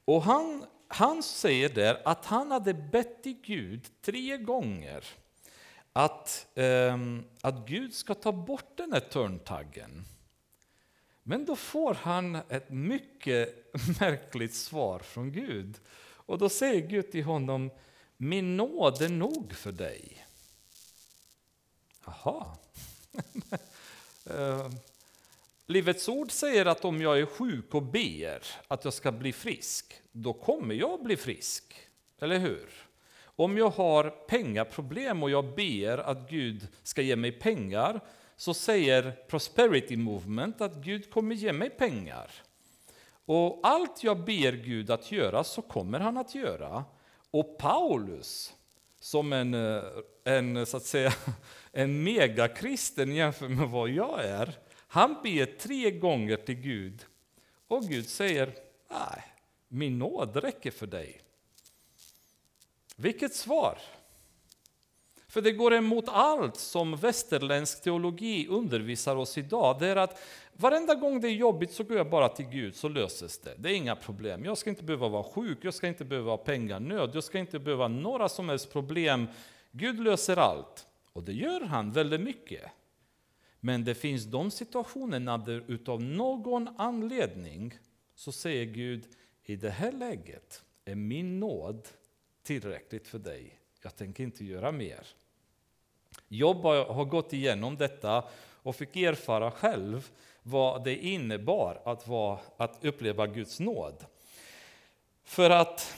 Och 0.05 0.23
han, 0.23 0.65
han 0.89 1.23
säger 1.23 1.69
där 1.69 2.03
att 2.05 2.27
han 2.27 2.51
hade 2.51 2.75
bett 2.75 3.23
till 3.23 3.41
Gud 3.43 3.87
tre 4.03 4.37
gånger 4.37 5.05
att, 5.93 6.47
eh, 6.55 6.99
att 7.41 7.67
Gud 7.67 7.95
ska 7.95 8.15
ta 8.15 8.33
bort 8.33 8.77
den 8.77 8.93
här 8.93 9.01
törntaggen. 9.01 10.05
Men 11.23 11.45
då 11.45 11.57
får 11.57 11.95
han 11.95 12.35
ett 12.35 12.71
mycket 12.71 13.75
märkligt 14.01 14.55
svar 14.55 14.99
från 14.99 15.33
Gud. 15.33 15.79
Och 16.01 16.39
då 16.39 16.49
säger 16.49 16.87
Gud 16.87 17.13
till 17.13 17.25
honom, 17.25 17.71
min 18.17 18.57
nåd 18.57 19.03
är 19.03 19.09
nog 19.09 19.53
för 19.53 19.73
dig. 19.73 20.27
Jaha. 22.07 22.57
eh, 24.27 24.71
Livets 25.67 26.09
ord 26.09 26.31
säger 26.31 26.67
att 26.67 26.85
om 26.85 27.01
jag 27.01 27.19
är 27.19 27.27
sjuk 27.27 27.75
och 27.75 27.83
ber 27.83 28.43
att 28.69 28.85
jag 28.85 28.95
ska 28.95 29.13
bli 29.13 29.33
frisk, 29.33 30.01
då 30.13 30.33
kommer 30.33 30.75
jag 30.75 31.03
bli 31.03 31.17
frisk. 31.17 31.89
Eller 32.19 32.39
hur? 32.39 32.69
Om 33.37 33.59
jag 33.59 33.71
har 33.71 34.11
pengaproblem 34.11 35.23
och 35.23 35.31
jag 35.31 35.55
ber 35.55 35.99
att 35.99 36.31
Gud 36.31 36.69
ska 36.83 37.03
ge 37.03 37.17
mig 37.17 37.33
pengar, 37.33 38.01
så 38.37 38.55
säger 38.55 39.13
Prosperity 39.29 39.97
Movement 39.97 40.61
att 40.61 40.75
Gud 40.75 41.11
kommer 41.11 41.35
ge 41.35 41.53
mig 41.53 41.71
pengar. 41.71 42.31
Och 43.25 43.61
allt 43.63 44.05
jag 44.05 44.25
ber 44.25 44.53
Gud 44.53 44.91
att 44.91 45.13
göra 45.13 45.45
så 45.45 45.63
kommer 45.63 46.01
han 46.01 46.17
att 46.17 46.35
göra. 46.35 46.85
Och 47.31 47.59
Paulus, 47.59 48.55
som 49.01 49.33
en, 49.33 49.55
eh, 49.55 49.83
en, 50.25 50.67
så 50.67 50.77
att 50.77 50.83
säga, 50.83 51.13
en 51.73 52.03
megakristen 52.03 53.15
jämfört 53.15 53.51
med 53.51 53.69
vad 53.69 53.89
jag 53.89 54.25
är, 54.25 54.59
han 54.87 55.17
ber 55.23 55.59
tre 55.59 55.91
gånger 55.91 56.37
till 56.37 56.55
Gud. 56.55 57.05
Och 57.69 57.83
Gud 57.83 58.09
säger, 58.09 58.55
nej, 58.91 59.25
min 59.69 59.99
nåd 59.99 60.37
räcker 60.37 60.71
för 60.71 60.87
dig. 60.87 61.22
Vilket 62.97 63.35
svar! 63.35 63.79
För 65.33 65.41
det 65.41 65.53
går 65.53 65.75
emot 65.75 66.05
allt 66.09 66.57
som 66.57 66.97
västerländsk 66.97 67.83
teologi 67.83 68.47
undervisar 68.49 69.17
oss 69.17 69.39
idag. 69.39 69.77
Det 69.81 69.87
är 69.87 69.97
att 69.97 70.23
varenda 70.53 70.95
gång 70.95 71.21
det 71.21 71.29
är 71.29 71.33
jobbigt 71.33 71.73
så 71.73 71.85
går 71.85 71.97
jag 71.97 72.11
bara 72.11 72.29
till 72.29 72.45
Gud 72.45 72.77
så 72.77 72.89
löses 72.89 73.39
det. 73.39 73.55
Det 73.59 73.71
är 73.71 73.75
inga 73.75 73.97
problem. 73.97 74.45
Jag 74.45 74.59
ska 74.59 74.71
inte 74.71 74.85
behöva 74.85 75.09
vara 75.09 75.25
sjuk, 75.25 75.59
jag 75.63 75.75
ska 75.75 75.89
inte 75.89 76.05
behöva 76.05 76.31
ha 76.31 76.37
pengarnöd, 76.37 77.11
jag 77.15 77.25
ska 77.25 77.39
inte 77.39 77.59
behöva 77.59 77.89
några 77.89 78.29
som 78.29 78.49
helst 78.49 78.73
problem. 78.73 79.27
Gud 79.71 80.01
löser 80.01 80.37
allt. 80.37 80.87
Och 81.13 81.23
det 81.23 81.33
gör 81.33 81.61
han 81.61 81.93
väldigt 81.93 82.21
mycket. 82.21 82.63
Men 83.61 83.85
det 83.85 83.95
finns 83.95 84.25
de 84.25 84.51
situationerna 84.51 85.39
där 85.39 85.65
utav 85.69 86.03
någon 86.03 86.69
anledning 86.79 87.79
så 88.15 88.33
säger 88.33 88.65
Gud, 88.65 89.05
i 89.45 89.57
det 89.57 89.71
här 89.71 89.93
läget 89.93 90.63
är 90.85 90.95
min 90.95 91.41
nåd 91.41 91.89
tillräckligt 92.43 93.09
för 93.09 93.19
dig. 93.19 93.59
Jag 93.83 93.97
tänker 93.97 94.25
inte 94.25 94.45
göra 94.45 94.73
mer. 94.73 95.07
Jobb 96.29 96.63
har 96.63 97.05
gått 97.05 97.33
igenom 97.33 97.77
detta 97.77 98.25
och 98.63 98.77
fick 98.77 98.97
erfara 98.97 99.51
själv 99.51 100.11
vad 100.43 100.85
det 100.85 100.97
innebar 100.97 101.83
att, 101.85 102.09
vara, 102.09 102.39
att 102.57 102.85
uppleva 102.85 103.27
Guds 103.27 103.61
nåd. 103.61 104.05
För 105.25 105.51
att 105.51 105.97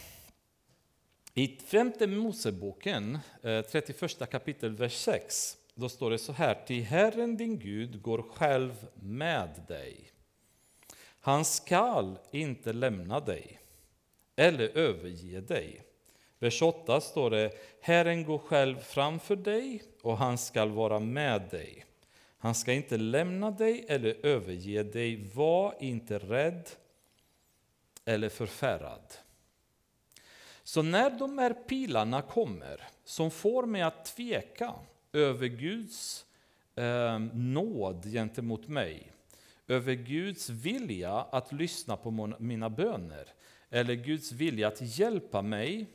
i 1.34 1.56
femte 1.66 2.06
Moseboken, 2.06 3.18
eh, 3.42 3.62
31 3.62 4.30
kapitel, 4.30 4.76
vers 4.76 4.94
6, 4.94 5.56
då 5.74 5.88
står 5.88 6.10
det 6.10 6.18
så 6.18 6.32
här. 6.32 6.54
Till 6.66 6.82
Herren 6.84 7.36
din 7.36 7.58
Gud 7.58 8.02
går 8.02 8.22
själv 8.22 8.86
med 8.94 9.64
dig. 9.68 10.10
Han 11.20 11.44
skall 11.44 12.18
inte 12.30 12.72
lämna 12.72 13.20
dig 13.20 13.60
eller 14.36 14.78
överge 14.78 15.40
dig. 15.40 15.80
Vers 16.44 16.62
8 16.62 17.00
står 17.00 17.30
det, 17.30 17.50
Herren 17.80 18.24
går 18.24 18.38
själv 18.38 18.78
framför 18.78 19.36
dig 19.36 19.82
och 20.02 20.18
han 20.18 20.38
skall 20.38 20.70
vara 20.70 21.00
med 21.00 21.42
dig. 21.50 21.84
Han 22.38 22.54
ska 22.54 22.72
inte 22.72 22.96
lämna 22.96 23.50
dig 23.50 23.84
eller 23.88 24.26
överge 24.26 24.82
dig. 24.82 25.30
Var 25.34 25.74
inte 25.80 26.18
rädd 26.18 26.70
eller 28.04 28.28
förfärad. 28.28 29.14
Så 30.62 30.82
när 30.82 31.10
de 31.10 31.38
här 31.38 31.52
pilarna 31.52 32.22
kommer, 32.22 32.80
som 33.04 33.30
får 33.30 33.66
mig 33.66 33.82
att 33.82 34.04
tveka 34.04 34.74
över 35.12 35.46
Guds 35.46 36.26
eh, 36.74 37.18
nåd 37.32 38.04
gentemot 38.04 38.68
mig, 38.68 39.12
över 39.68 39.94
Guds 39.94 40.50
vilja 40.50 41.12
att 41.12 41.52
lyssna 41.52 41.96
på 41.96 42.34
mina 42.38 42.70
böner, 42.70 43.28
eller 43.70 43.94
Guds 43.94 44.32
vilja 44.32 44.68
att 44.68 44.98
hjälpa 44.98 45.42
mig 45.42 45.86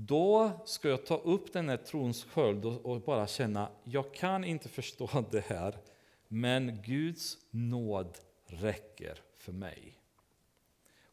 då 0.00 0.50
ska 0.64 0.88
jag 0.88 1.06
ta 1.06 1.16
upp 1.16 1.52
den 1.52 1.68
här 1.68 1.76
trons 1.76 2.24
sköld 2.24 2.64
och 2.64 3.00
bara 3.00 3.26
känna, 3.26 3.68
jag 3.84 4.14
kan 4.14 4.44
inte 4.44 4.68
förstå 4.78 5.24
det 5.30 5.44
här, 5.44 5.78
men 6.28 6.82
Guds 6.82 7.38
nåd 7.50 8.18
räcker 8.46 9.18
för 9.36 9.52
mig. 9.52 10.00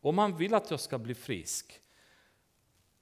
Om 0.02 0.16
man 0.16 0.38
vill 0.38 0.54
att 0.54 0.72
jag 0.72 0.80
ska 0.80 0.98
bli 0.98 1.16
frisk, 1.16 1.80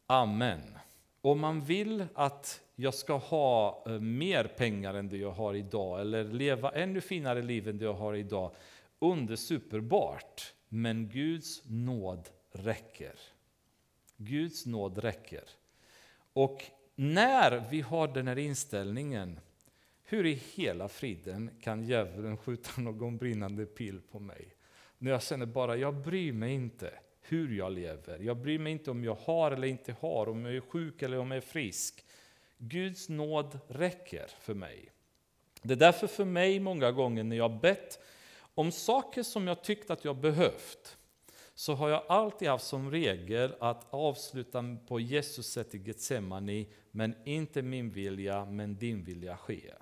amen. 0.07 0.77
Om 1.21 1.39
man 1.39 1.61
vill 1.61 2.05
att 2.13 2.61
jag 2.75 2.93
ska 2.93 3.13
ha 3.13 3.83
eh, 3.87 3.99
mer 3.99 4.43
pengar 4.43 4.93
än 4.93 5.09
det 5.09 5.17
jag 5.17 5.31
har 5.31 5.53
idag, 5.53 6.01
eller 6.01 6.23
leva 6.23 6.71
ännu 6.71 7.01
finare 7.01 7.41
liv 7.41 7.67
än 7.67 7.77
det 7.77 7.85
jag 7.85 7.93
har 7.93 8.13
idag, 8.13 8.51
undersuperbart. 8.99 10.53
Men 10.69 11.09
Guds 11.09 11.61
nåd 11.65 12.29
räcker. 12.51 13.19
Guds 14.17 14.65
nåd 14.65 14.97
räcker. 14.97 15.43
Och 16.33 16.63
när 16.95 17.69
vi 17.69 17.81
har 17.81 18.07
den 18.07 18.27
här 18.27 18.37
inställningen, 18.37 19.39
hur 20.03 20.25
i 20.25 20.41
hela 20.55 20.87
friden 20.87 21.49
kan 21.61 21.83
djävulen 21.83 22.37
skjuta 22.37 22.69
någon 22.81 23.17
brinnande 23.17 23.65
pil 23.65 24.01
på 24.11 24.19
mig? 24.19 24.55
När 24.97 25.11
jag 25.11 25.23
känner 25.23 25.45
bara, 25.45 25.75
jag 25.75 25.95
bryr 25.95 26.33
mig 26.33 26.53
inte 26.53 26.93
hur 27.21 27.57
jag 27.57 27.71
lever. 27.71 28.19
Jag 28.19 28.37
bryr 28.37 28.59
mig 28.59 28.71
inte 28.71 28.91
om 28.91 29.03
jag 29.03 29.15
har 29.15 29.51
eller 29.51 29.67
inte 29.67 29.95
har, 29.99 30.29
om 30.29 30.45
jag 30.45 30.55
är 30.55 30.61
sjuk 30.61 31.01
eller 31.01 31.17
om 31.17 31.31
jag 31.31 31.37
är 31.37 31.41
frisk. 31.41 32.05
Guds 32.57 33.09
nåd 33.09 33.59
räcker 33.67 34.27
för 34.39 34.53
mig. 34.53 34.89
Det 35.61 35.73
är 35.73 35.77
därför 35.77 36.07
för 36.07 36.25
mig 36.25 36.59
många 36.59 36.91
gånger 36.91 37.23
när 37.23 37.35
jag 37.35 37.59
bett 37.59 37.99
om 38.55 38.71
saker 38.71 39.23
som 39.23 39.47
jag 39.47 39.63
tyckt 39.63 39.89
att 39.89 40.05
jag 40.05 40.17
behövt, 40.17 40.97
så 41.55 41.73
har 41.73 41.89
jag 41.89 42.03
alltid 42.07 42.47
haft 42.47 42.65
som 42.65 42.91
regel 42.91 43.55
att 43.59 43.93
avsluta 43.93 44.77
på 44.87 44.99
Jesus 44.99 45.47
sätt 45.47 45.75
i 45.75 45.77
Getsemani, 45.77 46.67
men 46.91 47.15
inte 47.25 47.61
min 47.61 47.91
vilja, 47.91 48.45
men 48.45 48.75
din 48.75 49.03
vilja 49.03 49.37
ske. 49.37 49.73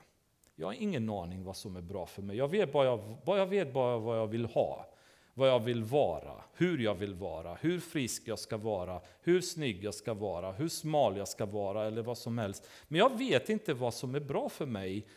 Jag 0.56 0.68
har 0.68 0.74
ingen 0.74 1.10
aning 1.10 1.44
vad 1.44 1.58
som 1.58 1.76
är 1.76 1.82
bra 1.82 2.06
för 2.06 2.22
mig. 2.22 2.38
Jag 2.38 2.48
vet 2.48 2.72
bara, 2.72 2.86
jag, 2.86 3.18
jag 3.26 3.48
vet 3.48 3.74
bara 3.74 3.98
vad 3.98 4.18
jag 4.18 4.28
vill 4.28 4.46
ha, 4.46 4.94
vad 5.34 5.50
jag 5.50 5.60
vill 5.60 5.84
vara, 5.84 6.44
hur 6.54 6.78
jag 6.78 6.96
vill 6.96 7.14
vara, 7.14 7.56
hur 7.62 7.80
frisk 7.80 8.24
jag 8.26 8.40
ska 8.40 8.58
vara, 8.58 9.02
hur 9.22 9.42
snygg 9.42 9.84
jag 9.84 9.94
ska 9.94 10.14
vara, 10.14 10.52
hur 10.52 10.68
smal 10.68 11.18
jag 11.18 11.28
ska 11.28 11.46
vara 11.46 11.86
eller 11.86 12.02
vad 12.02 12.18
som 12.18 12.38
helst. 12.38 12.70
Men 12.88 13.00
jag 13.00 13.18
vet 13.18 13.50
inte 13.50 13.74
vad 13.74 13.94
som 13.94 14.16
är 14.16 14.20
bra 14.20 14.50
för 14.50 14.66
mig. 14.66 15.08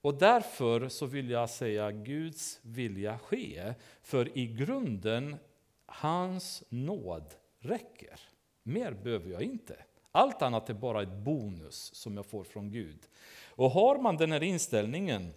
Och 0.00 0.14
därför 0.14 0.88
så 0.88 1.06
vill 1.06 1.30
jag 1.30 1.50
säga 1.50 1.90
Guds 1.90 2.60
vilja 2.62 3.18
ske. 3.18 3.74
För 4.02 4.38
i 4.38 4.46
grunden 4.46 5.36
Hans 5.96 6.62
nåd 6.68 7.34
räcker. 7.58 8.20
Mer 8.62 8.92
behöver 8.92 9.30
jag 9.30 9.42
inte. 9.42 9.76
Allt 10.12 10.42
annat 10.42 10.70
är 10.70 10.74
bara 10.74 11.02
ett 11.02 11.12
bonus 11.12 11.94
som 11.94 12.16
jag 12.16 12.26
får 12.26 12.44
från 12.44 12.70
Gud. 12.70 12.98
Och 13.48 13.70
har 13.70 13.98
man 13.98 14.16
den 14.16 14.32
här 14.32 14.42
inställningen 14.42 15.34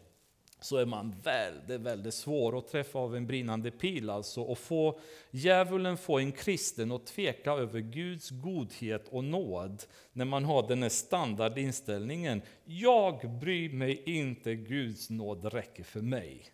så 0.60 0.78
är 0.78 0.86
man 0.86 1.16
väldigt, 1.24 1.82
väldigt 1.82 2.14
svår 2.14 2.58
att 2.58 2.68
träffa 2.68 3.00
av 3.00 3.16
en 3.16 3.28
brinnande 3.28 3.72
pil. 3.72 4.10
Alltså, 4.10 4.42
och 4.42 4.58
få 4.58 5.00
djävulen 5.32 5.98
få 5.98 6.20
en 6.20 6.32
kristen 6.32 6.92
att 6.92 7.06
tveka 7.06 7.52
över 7.52 7.80
Guds 7.80 8.30
godhet 8.30 9.08
och 9.08 9.24
nåd 9.24 9.84
när 10.14 10.26
man 10.26 10.46
har 10.46 10.68
den 10.68 10.82
här 10.84 10.90
standardinställningen. 10.90 12.42
Jag 12.66 13.30
bryr 13.40 13.70
mig 13.70 14.04
inte, 14.06 14.56
Guds 14.56 15.10
nåd 15.10 15.54
räcker 15.54 15.84
för 15.84 16.02
mig. 16.02 16.46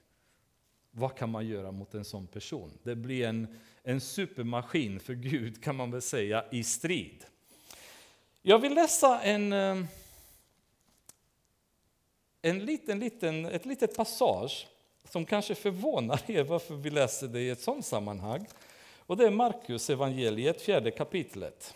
Vad 0.92 1.18
kan 1.18 1.30
man 1.30 1.48
göra 1.48 1.72
mot 1.72 1.94
en 1.94 2.06
sån 2.06 2.28
person? 2.28 2.72
Det 2.84 2.96
blir 2.96 3.28
en 3.28 3.60
en 3.84 4.02
supermaskin 4.02 5.00
för 5.00 5.14
Gud 5.14 5.64
kan 5.64 5.76
man 5.76 5.92
väl 5.92 6.02
säga 6.02 6.46
i 6.52 6.64
strid. 6.64 7.26
Jag 8.42 8.60
vill 8.60 8.74
läsa 8.74 9.22
en, 9.22 9.54
eh, 9.54 9.86
en 12.42 12.66
liten, 12.66 13.00
liten, 13.00 13.46
ett 13.46 13.66
litet 13.66 13.96
passage 13.96 14.68
som 15.10 15.26
kanske 15.26 15.56
förvånar 15.56 16.22
er 16.28 16.44
varför 16.44 16.76
vi 16.76 16.90
läser 16.90 17.28
det 17.28 17.40
i 17.40 17.50
ett 17.50 17.62
sådant 17.62 17.86
sammanhang. 17.86 18.48
Och 18.98 19.18
det 19.18 19.26
är 19.26 19.32
Markus 19.32 19.90
evangeliet, 19.90 20.62
fjärde 20.62 20.92
kapitlet. 20.92 21.74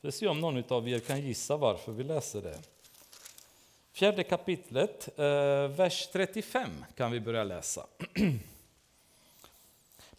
Vi 0.00 0.12
se 0.12 0.26
om 0.28 0.40
någon 0.40 0.64
av 0.68 0.88
er 0.88 0.98
kan 0.98 1.20
gissa 1.20 1.56
varför 1.56 1.92
vi 1.92 2.04
läser 2.04 2.42
det. 2.42 2.58
Fjärde 3.92 4.22
kapitlet, 4.22 5.18
eh, 5.18 5.68
vers 5.68 6.08
35 6.12 6.84
kan 6.96 7.10
vi 7.10 7.20
börja 7.20 7.44
läsa. 7.44 7.86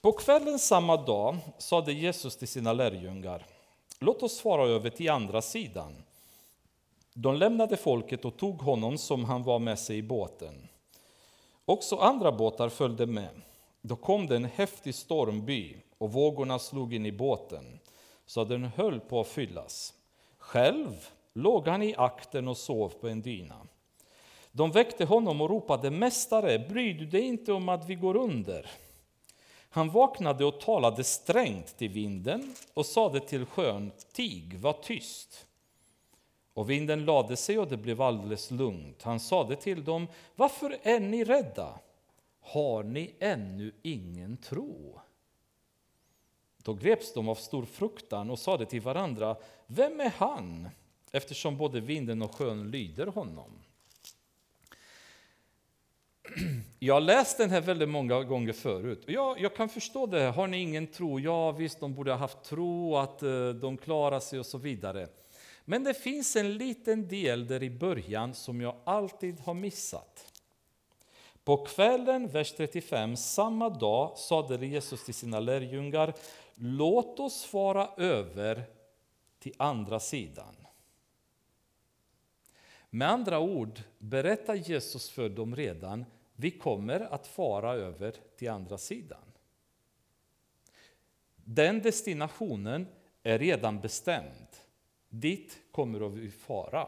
På 0.01 0.11
kvällen 0.11 0.59
samma 0.59 0.97
dag 0.97 1.37
sade 1.57 1.93
Jesus 1.93 2.37
till 2.37 2.47
sina 2.47 2.73
lärjungar, 2.73 3.45
låt 3.99 4.23
oss 4.23 4.39
fara 4.39 4.67
över 4.67 4.89
till 4.89 5.09
andra 5.09 5.41
sidan. 5.41 6.03
De 7.13 7.35
lämnade 7.35 7.77
folket 7.77 8.25
och 8.25 8.37
tog 8.37 8.61
honom 8.61 8.97
som 8.97 9.25
han 9.25 9.43
var 9.43 9.59
med 9.59 9.79
sig 9.79 9.97
i 9.97 10.03
båten. 10.03 10.67
Också 11.65 11.95
andra 11.95 12.31
båtar 12.31 12.69
följde 12.69 13.05
med. 13.05 13.41
Då 13.81 13.95
kom 13.95 14.27
det 14.27 14.35
en 14.35 14.45
häftig 14.45 14.95
stormby 14.95 15.75
och 15.97 16.13
vågorna 16.13 16.59
slog 16.59 16.93
in 16.93 17.05
i 17.05 17.11
båten 17.11 17.79
så 18.25 18.41
att 18.41 18.49
den 18.49 18.63
höll 18.63 18.99
på 18.99 19.21
att 19.21 19.27
fyllas. 19.27 19.93
Själv 20.37 21.07
låg 21.33 21.67
han 21.67 21.83
i 21.83 21.95
akten 21.97 22.47
och 22.47 22.57
sov 22.57 22.89
på 22.89 23.07
en 23.07 23.21
dyna. 23.21 23.67
De 24.51 24.71
väckte 24.71 25.05
honom 25.05 25.41
och 25.41 25.49
ropade, 25.49 25.91
Mästare, 25.91 26.59
bryr 26.59 26.93
du 26.93 27.05
dig 27.05 27.21
inte 27.21 27.53
om 27.53 27.69
att 27.69 27.89
vi 27.89 27.95
går 27.95 28.17
under? 28.17 28.69
Han 29.69 29.89
vaknade 29.89 30.45
och 30.45 30.59
talade 30.59 31.03
strängt 31.03 31.77
till 31.77 31.89
vinden 31.89 32.53
och 32.73 32.85
sade 32.85 33.19
till 33.19 33.45
sjön, 33.45 33.91
tig, 34.11 34.59
var 34.59 34.73
tyst. 34.73 35.45
Och 36.53 36.69
vinden 36.69 37.05
lade 37.05 37.37
sig 37.37 37.59
och 37.59 37.67
det 37.67 37.77
blev 37.77 38.01
alldeles 38.01 38.51
lugnt. 38.51 39.03
Han 39.03 39.19
sade 39.19 39.55
till 39.55 39.83
dem, 39.83 40.07
varför 40.35 40.77
är 40.83 40.99
ni 40.99 41.23
rädda? 41.23 41.79
Har 42.41 42.83
ni 42.83 43.15
ännu 43.19 43.73
ingen 43.81 44.37
tro? 44.37 44.99
Då 46.63 46.73
greps 46.73 47.13
de 47.13 47.29
av 47.29 47.35
stor 47.35 47.65
fruktan 47.65 48.29
och 48.29 48.39
sade 48.39 48.65
till 48.65 48.81
varandra, 48.81 49.35
vem 49.67 49.99
är 49.99 50.13
han? 50.17 50.69
Eftersom 51.11 51.57
både 51.57 51.79
vinden 51.79 52.21
och 52.21 52.35
sjön 52.35 52.71
lyder 52.71 53.07
honom. 53.07 53.51
jag 56.79 56.93
har 56.93 57.01
läst 57.01 57.37
den 57.37 57.49
här 57.49 57.61
väldigt 57.61 57.89
många 57.89 58.23
gånger 58.23 58.53
förut. 58.53 59.03
Jag, 59.07 59.39
jag 59.39 59.55
kan 59.55 59.69
förstå 59.69 60.05
det. 60.05 60.23
Har 60.23 60.47
ni 60.47 60.57
ingen 60.57 60.87
tro? 60.87 61.19
Ja, 61.19 61.51
visst, 61.51 61.79
de 61.79 61.93
borde 61.93 62.11
ha 62.11 62.17
haft 62.17 62.43
tro, 62.43 62.97
att 62.97 63.23
eh, 63.23 63.49
de 63.49 63.77
klarar 63.77 64.19
sig 64.19 64.39
och 64.39 64.45
så 64.45 64.57
vidare. 64.57 65.07
Men 65.65 65.83
det 65.83 65.93
finns 65.93 66.35
en 66.35 66.57
liten 66.57 67.07
del 67.07 67.47
där 67.47 67.63
i 67.63 67.69
början 67.69 68.33
som 68.33 68.61
jag 68.61 68.75
alltid 68.83 69.39
har 69.39 69.53
missat. 69.53 70.33
På 71.43 71.57
kvällen, 71.65 72.27
vers 72.27 72.51
35, 72.51 73.15
samma 73.15 73.69
dag 73.69 74.17
sade 74.17 74.65
Jesus 74.65 75.05
till 75.05 75.13
sina 75.13 75.39
lärjungar, 75.39 76.13
låt 76.55 77.19
oss 77.19 77.43
fara 77.43 77.89
över 77.97 78.63
till 79.39 79.53
andra 79.57 79.99
sidan. 79.99 80.55
Med 82.89 83.09
andra 83.09 83.39
ord 83.39 83.81
berättar 83.97 84.55
Jesus 84.55 85.09
för 85.09 85.29
dem 85.29 85.55
redan, 85.55 86.05
vi 86.39 86.51
kommer 86.51 86.99
att 86.99 87.27
fara 87.27 87.73
över 87.73 88.15
till 88.35 88.49
andra 88.49 88.77
sidan. 88.77 89.31
Den 91.35 91.81
destinationen 91.81 92.87
är 93.23 93.39
redan 93.39 93.79
bestämd. 93.79 94.47
Dit 95.09 95.59
kommer 95.71 96.09
vi 96.09 96.31
fara. 96.31 96.87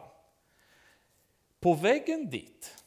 På 1.59 1.73
vägen 1.73 2.29
dit 2.29 2.83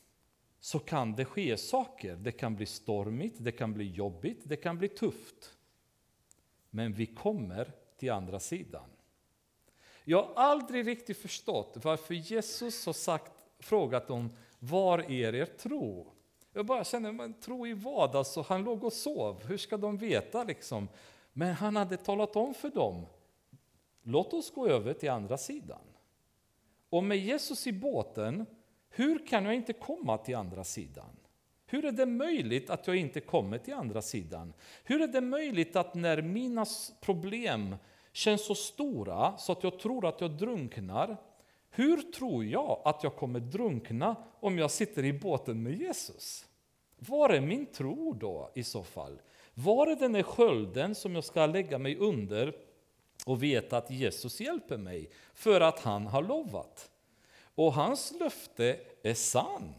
så 0.61 0.79
kan 0.79 1.15
det 1.15 1.25
ske 1.25 1.57
saker. 1.57 2.17
Det 2.17 2.33
kan 2.33 2.57
bli 2.57 2.67
stormigt, 2.67 3.37
det 3.39 3.53
kan 3.53 3.75
bli 3.75 3.91
jobbigt, 3.91 4.41
det 4.45 4.57
kan 4.57 4.79
bli 4.79 4.89
tufft. 4.89 5.57
Men 6.71 6.93
vi 6.93 7.07
kommer 7.07 7.73
till 7.97 8.13
andra 8.13 8.41
sidan. 8.41 8.91
Jag 10.05 10.23
har 10.23 10.35
aldrig 10.35 10.87
riktigt 10.87 11.19
förstått 11.19 11.77
varför 11.83 12.15
Jesus 12.15 12.87
har 12.87 12.93
sagt, 12.93 13.33
frågat 13.59 14.09
dem 14.09 14.37
var 14.59 14.99
är 14.99 15.35
er 15.35 15.47
tro? 15.47 16.14
Jag 16.57 16.67
bara 16.67 16.85
känner, 16.85 17.13
men 17.13 17.35
tro 17.35 17.67
i 17.67 17.73
vad? 17.73 18.17
Alltså, 18.17 18.43
han 18.49 18.65
låg 18.65 18.85
och 18.85 18.93
sov, 18.93 19.45
hur 19.45 19.57
ska 19.59 19.77
de 19.77 19.97
veta 19.97 20.45
liksom? 20.45 20.89
Men 21.33 21.55
han 21.55 21.77
hade 21.77 21.97
talat 21.97 22.37
om 22.37 22.55
för 22.55 22.71
dem, 22.71 23.07
låt 24.03 24.33
oss 24.33 24.55
gå 24.55 24.69
över 24.69 24.93
till 24.93 25.11
andra 25.11 25.39
sidan. 25.39 25.81
Och 26.91 27.05
med 27.05 27.19
Jesus 27.19 27.67
i 27.67 27.73
båten, 27.73 28.47
hur 28.89 29.27
kan 29.27 29.45
jag 29.45 29.55
inte 29.55 29.73
komma 29.73 30.19
till 30.19 30.37
andra 30.37 30.65
sidan? 30.65 31.17
Hur 31.67 31.85
är 31.85 31.93
det 31.93 32.07
möjligt 32.07 32.71
att 32.71 32.87
jag 32.87 32.97
inte 32.97 33.21
kommer 33.21 33.59
till 33.59 33.75
andra 33.75 34.03
sidan? 34.03 34.53
Hur 34.85 35.01
är 35.01 35.07
det 35.07 35.21
möjligt 35.21 35.77
att 35.77 35.95
när 35.95 36.23
mina 36.23 36.67
problem 37.01 37.77
känns 38.13 38.47
så 38.47 38.55
stora 38.55 39.37
så 39.37 39.53
att 39.53 39.63
jag 39.63 39.79
tror 39.79 40.07
att 40.07 40.21
jag 40.21 40.31
drunknar, 40.31 41.17
hur 41.75 42.13
tror 42.13 42.45
jag 42.45 42.81
att 42.85 43.03
jag 43.03 43.17
kommer 43.17 43.41
drunkna 43.41 44.17
om 44.41 44.59
jag 44.59 44.71
sitter 44.71 45.05
i 45.05 45.13
båten 45.13 45.63
med 45.63 45.75
Jesus? 45.75 46.47
Var 46.99 47.31
är 47.31 47.41
min 47.41 47.67
tro 47.67 48.13
då 48.13 48.51
i 48.55 48.65
så 48.65 48.83
fall? 48.83 49.21
Var 49.55 49.87
är 49.87 49.97
den 49.97 50.13
där 50.13 50.23
skölden 50.23 50.95
som 50.95 51.15
jag 51.15 51.25
ska 51.25 51.47
lägga 51.47 51.79
mig 51.79 51.97
under 51.97 52.57
och 53.27 53.43
veta 53.43 53.77
att 53.77 53.91
Jesus 53.91 54.41
hjälper 54.41 54.77
mig 54.77 55.11
för 55.35 55.61
att 55.61 55.81
han 55.81 56.07
har 56.07 56.23
lovat? 56.23 56.91
Och 57.55 57.73
hans 57.73 58.13
löfte 58.21 58.81
är 59.03 59.15
sann. 59.15 59.75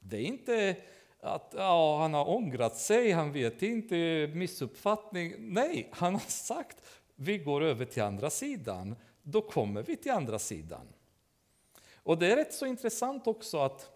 Det 0.00 0.16
är 0.16 0.24
inte 0.24 0.76
att 1.20 1.54
ja, 1.56 1.98
han 2.00 2.14
har 2.14 2.28
ångrat 2.28 2.76
sig, 2.76 3.10
han 3.10 3.32
vet 3.32 3.62
inte, 3.62 4.30
missuppfattning. 4.34 5.34
Nej, 5.38 5.88
han 5.92 6.12
har 6.12 6.30
sagt 6.30 6.76
vi 7.20 7.38
går 7.38 7.62
över 7.62 7.84
till 7.84 8.02
andra 8.02 8.30
sidan, 8.30 8.96
då 9.22 9.40
kommer 9.40 9.82
vi 9.82 9.96
till 9.96 10.12
andra 10.12 10.38
sidan. 10.38 10.86
Och 12.08 12.18
det 12.18 12.32
är 12.32 12.36
rätt 12.36 12.54
så 12.54 12.66
intressant 12.66 13.26
också 13.26 13.58
att 13.58 13.90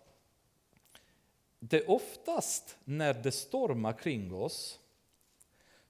det 1.58 1.86
oftast 1.86 2.78
när 2.84 3.14
det 3.14 3.32
stormar 3.32 3.92
kring 3.92 4.34
oss, 4.34 4.78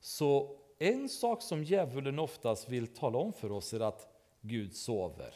så 0.00 0.58
en 0.78 1.08
sak 1.08 1.42
som 1.42 1.64
djävulen 1.64 2.18
oftast 2.18 2.68
vill 2.68 2.86
tala 2.86 3.18
om 3.18 3.32
för 3.32 3.52
oss 3.52 3.72
är 3.74 3.80
att 3.80 4.14
Gud 4.40 4.76
sover. 4.76 5.34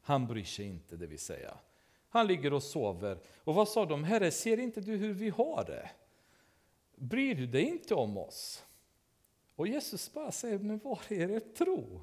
Han 0.00 0.26
bryr 0.26 0.44
sig 0.44 0.66
inte, 0.66 0.96
det 0.96 1.06
vill 1.06 1.18
säga. 1.18 1.58
Han 2.08 2.26
ligger 2.26 2.52
och 2.52 2.62
sover. 2.62 3.18
Och 3.44 3.54
vad 3.54 3.68
sa 3.68 3.86
de? 3.86 4.04
Herre, 4.04 4.30
ser 4.30 4.58
inte 4.58 4.80
du 4.80 4.96
hur 4.96 5.12
vi 5.12 5.28
har 5.28 5.64
det? 5.64 5.90
Bryr 6.94 7.34
du 7.34 7.46
dig 7.46 7.62
inte 7.62 7.94
om 7.94 8.18
oss? 8.18 8.64
Och 9.54 9.68
Jesus 9.68 10.12
bara 10.12 10.32
säger, 10.32 10.58
men 10.58 10.78
var 10.78 11.00
är 11.08 11.30
er 11.30 11.40
tro? 11.40 12.00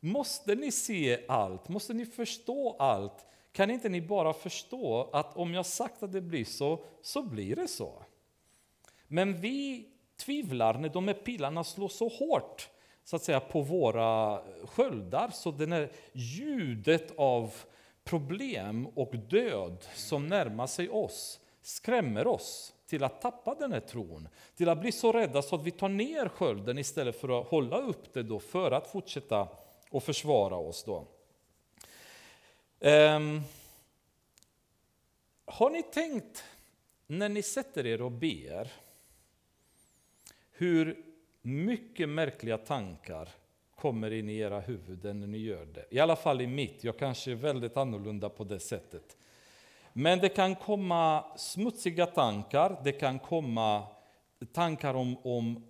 Måste 0.00 0.54
ni 0.54 0.72
se 0.72 1.26
allt? 1.28 1.68
Måste 1.68 1.94
ni 1.94 2.06
förstå 2.06 2.76
allt? 2.78 3.26
Kan 3.52 3.70
inte 3.70 3.88
ni 3.88 4.00
bara 4.00 4.32
förstå 4.32 5.10
att 5.12 5.36
om 5.36 5.54
jag 5.54 5.66
sagt 5.66 6.02
att 6.02 6.12
det 6.12 6.20
blir 6.20 6.44
så, 6.44 6.84
så 7.02 7.22
blir 7.22 7.56
det 7.56 7.68
så? 7.68 8.02
Men 9.08 9.40
vi 9.40 9.88
tvivlar 10.16 10.78
när 10.78 10.88
de 10.88 11.08
här 11.08 11.14
pilarna 11.14 11.64
slår 11.64 11.88
så 11.88 12.08
hårt 12.08 12.68
så 13.04 13.16
att 13.16 13.22
säga, 13.22 13.40
på 13.40 13.60
våra 13.60 14.42
sköldar, 14.64 15.30
så 15.30 15.50
det 15.50 15.66
här 15.66 15.92
ljudet 16.12 17.12
av 17.16 17.54
problem 18.04 18.86
och 18.86 19.16
död 19.16 19.86
som 19.94 20.26
närmar 20.26 20.66
sig 20.66 20.88
oss 20.88 21.40
skrämmer 21.62 22.26
oss 22.26 22.74
till 22.86 23.04
att 23.04 23.20
tappa 23.20 23.54
den 23.54 23.72
här 23.72 23.80
tron, 23.80 24.28
till 24.56 24.68
att 24.68 24.80
bli 24.80 24.92
så 24.92 25.12
rädda 25.12 25.42
så 25.42 25.54
att 25.54 25.62
vi 25.62 25.70
tar 25.70 25.88
ner 25.88 26.28
skölden 26.28 26.78
istället 26.78 27.20
för 27.20 27.40
att 27.40 27.46
hålla 27.46 27.78
upp 27.78 28.14
det 28.14 28.22
då 28.22 28.38
för 28.38 28.70
att 28.70 28.86
fortsätta 28.86 29.48
och 29.90 30.02
försvara 30.02 30.56
oss. 30.56 30.84
Då. 30.84 31.06
Um, 32.80 33.42
har 35.44 35.70
ni 35.70 35.82
tänkt 35.82 36.44
när 37.06 37.28
ni 37.28 37.42
sätter 37.42 37.86
er 37.86 38.02
och 38.02 38.12
ber 38.12 38.72
hur 40.50 41.04
mycket 41.42 42.08
märkliga 42.08 42.58
tankar 42.58 43.28
kommer 43.76 44.10
in 44.10 44.28
i 44.28 44.36
era 44.36 44.60
huvuden 44.60 45.20
när 45.20 45.26
ni 45.26 45.38
gör 45.38 45.66
det? 45.66 45.86
I 45.90 46.00
alla 46.00 46.16
fall 46.16 46.40
i 46.40 46.46
mitt, 46.46 46.84
jag 46.84 46.98
kanske 46.98 47.30
är 47.30 47.34
väldigt 47.34 47.76
annorlunda 47.76 48.28
på 48.28 48.44
det 48.44 48.60
sättet. 48.60 49.16
Men 49.92 50.18
det 50.18 50.28
kan 50.28 50.54
komma 50.54 51.24
smutsiga 51.36 52.06
tankar, 52.06 52.80
det 52.84 52.92
kan 52.92 53.18
komma 53.18 53.86
tankar 54.52 54.94
om, 54.94 55.16
om 55.22 55.69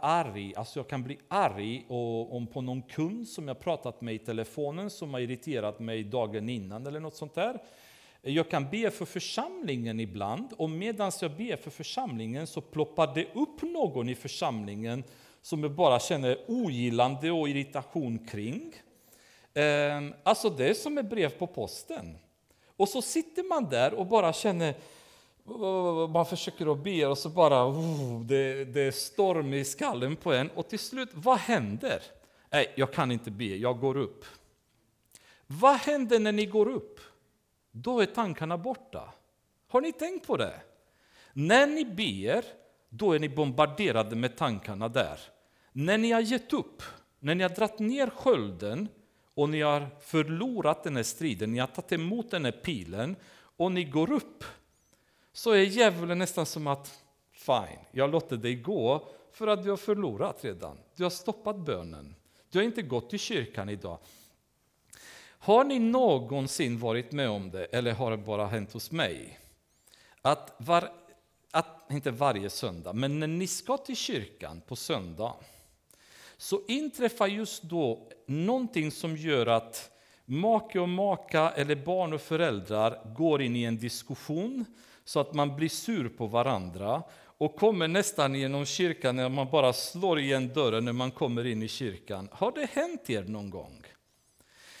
arg, 0.00 0.54
alltså 0.56 0.78
jag 0.78 0.88
kan 0.88 1.02
bli 1.02 1.18
arg 1.28 1.84
och, 1.88 2.36
om 2.36 2.46
på 2.46 2.60
någon 2.60 2.82
kund 2.82 3.28
som 3.28 3.48
jag 3.48 3.60
pratat 3.60 4.00
med 4.00 4.14
i 4.14 4.18
telefonen 4.18 4.90
som 4.90 5.14
har 5.14 5.20
irriterat 5.20 5.80
mig 5.80 6.04
dagen 6.04 6.48
innan 6.48 6.86
eller 6.86 7.00
något 7.00 7.16
sånt 7.16 7.34
där. 7.34 7.58
Jag 8.22 8.50
kan 8.50 8.70
be 8.70 8.90
för 8.90 9.04
församlingen 9.04 10.00
ibland 10.00 10.52
och 10.56 10.70
medan 10.70 11.12
jag 11.20 11.36
ber 11.36 11.56
för 11.56 11.70
församlingen 11.70 12.46
så 12.46 12.60
ploppar 12.60 13.14
det 13.14 13.26
upp 13.34 13.62
någon 13.62 14.08
i 14.08 14.14
församlingen 14.14 15.04
som 15.42 15.62
jag 15.62 15.72
bara 15.72 16.00
känner 16.00 16.38
ogillande 16.46 17.30
och 17.30 17.48
irritation 17.48 18.26
kring. 18.26 18.72
Ehm, 19.54 20.14
alltså 20.22 20.50
det 20.50 20.68
är 20.68 20.74
som 20.74 20.98
ett 20.98 21.10
brev 21.10 21.28
på 21.28 21.46
posten. 21.46 22.18
Och 22.76 22.88
så 22.88 23.02
sitter 23.02 23.48
man 23.48 23.70
där 23.70 23.94
och 23.94 24.06
bara 24.06 24.32
känner, 24.32 24.74
man 26.12 26.26
försöker 26.26 26.72
att 26.72 26.84
be 26.84 27.06
och 27.06 27.18
så 27.18 27.28
bara, 27.28 27.66
oh, 27.66 28.20
det, 28.20 28.64
det 28.64 28.80
är 28.80 28.90
storm 28.90 29.54
i 29.54 29.64
skallen 29.64 30.16
på 30.16 30.32
en. 30.32 30.50
Och 30.50 30.68
till 30.68 30.78
slut, 30.78 31.08
vad 31.12 31.38
händer? 31.38 32.02
Nej, 32.50 32.72
jag 32.76 32.92
kan 32.92 33.12
inte 33.12 33.30
be, 33.30 33.44
jag 33.44 33.80
går 33.80 33.96
upp. 33.96 34.24
Vad 35.46 35.76
händer 35.76 36.18
när 36.18 36.32
ni 36.32 36.46
går 36.46 36.68
upp? 36.68 37.00
Då 37.70 38.00
är 38.00 38.06
tankarna 38.06 38.58
borta. 38.58 39.12
Har 39.68 39.80
ni 39.80 39.92
tänkt 39.92 40.26
på 40.26 40.36
det? 40.36 40.60
När 41.32 41.66
ni 41.66 41.84
ber, 41.84 42.44
då 42.88 43.12
är 43.12 43.18
ni 43.18 43.28
bombarderade 43.28 44.16
med 44.16 44.36
tankarna 44.36 44.88
där. 44.88 45.20
När 45.72 45.98
ni 45.98 46.12
har 46.12 46.20
gett 46.20 46.52
upp, 46.52 46.82
när 47.18 47.34
ni 47.34 47.42
har 47.42 47.50
dragit 47.50 47.78
ner 47.78 48.10
skölden, 48.10 48.88
och 49.34 49.48
ni 49.48 49.60
har 49.60 49.86
förlorat 50.00 50.84
den 50.84 50.96
här 50.96 51.02
striden, 51.02 51.52
ni 51.52 51.58
har 51.58 51.66
tagit 51.66 51.92
emot 51.92 52.30
den 52.30 52.44
här 52.44 52.52
pilen 52.52 53.16
och 53.56 53.72
ni 53.72 53.84
går 53.84 54.12
upp, 54.12 54.44
så 55.36 55.50
är 55.50 55.62
djävulen 55.62 56.18
nästan 56.18 56.46
som 56.46 56.66
att 56.66 57.02
fine, 57.32 57.78
jag 57.90 58.10
låter 58.10 58.36
dig 58.36 58.54
gå 58.54 59.08
för 59.32 59.46
att 59.46 59.64
du 59.64 59.70
har 59.70 59.76
förlorat 59.76 60.44
redan. 60.44 60.78
Du 60.96 61.02
har 61.02 61.10
stoppat 61.10 61.56
bönen. 61.56 62.14
Du 62.50 62.58
har 62.58 62.64
inte 62.64 62.82
gått 62.82 63.10
till 63.10 63.18
kyrkan 63.18 63.68
idag. 63.68 63.98
Har 65.26 65.64
ni 65.64 65.78
någonsin 65.78 66.78
varit 66.78 67.12
med 67.12 67.28
om 67.28 67.50
det, 67.50 67.64
eller 67.64 67.92
har 67.92 68.10
det 68.10 68.16
bara 68.16 68.46
hänt 68.46 68.72
hos 68.72 68.90
mig? 68.90 69.38
Att, 70.22 70.54
var, 70.56 70.92
att 71.50 71.90
inte 71.90 72.10
varje 72.10 72.50
söndag, 72.50 72.92
men 72.92 73.20
när 73.20 73.26
ni 73.26 73.46
ska 73.46 73.76
till 73.76 73.96
kyrkan 73.96 74.60
på 74.66 74.76
söndag, 74.76 75.34
så 76.36 76.60
inträffar 76.68 77.26
just 77.26 77.62
då 77.62 78.08
någonting 78.26 78.90
som 78.90 79.16
gör 79.16 79.46
att 79.46 79.90
make 80.24 80.80
och 80.80 80.88
maka 80.88 81.50
eller 81.50 81.74
barn 81.74 82.12
och 82.12 82.20
föräldrar 82.20 83.14
går 83.16 83.42
in 83.42 83.56
i 83.56 83.64
en 83.64 83.78
diskussion 83.78 84.64
så 85.04 85.20
att 85.20 85.34
man 85.34 85.56
blir 85.56 85.68
sur 85.68 86.08
på 86.08 86.26
varandra 86.26 87.02
och 87.38 87.56
kommer 87.56 87.88
nästan 87.88 88.34
genom 88.34 88.66
kyrkan 88.66 89.16
när 89.16 89.28
man 89.28 89.50
bara 89.50 89.72
slår 89.72 90.18
igen 90.18 90.52
dörren 90.54 90.84
när 90.84 90.92
man 90.92 91.10
kommer 91.10 91.46
in 91.46 91.62
i 91.62 91.68
kyrkan. 91.68 92.28
Har 92.32 92.52
det 92.52 92.70
hänt 92.72 93.10
er 93.10 93.22
någon 93.22 93.50
gång? 93.50 93.82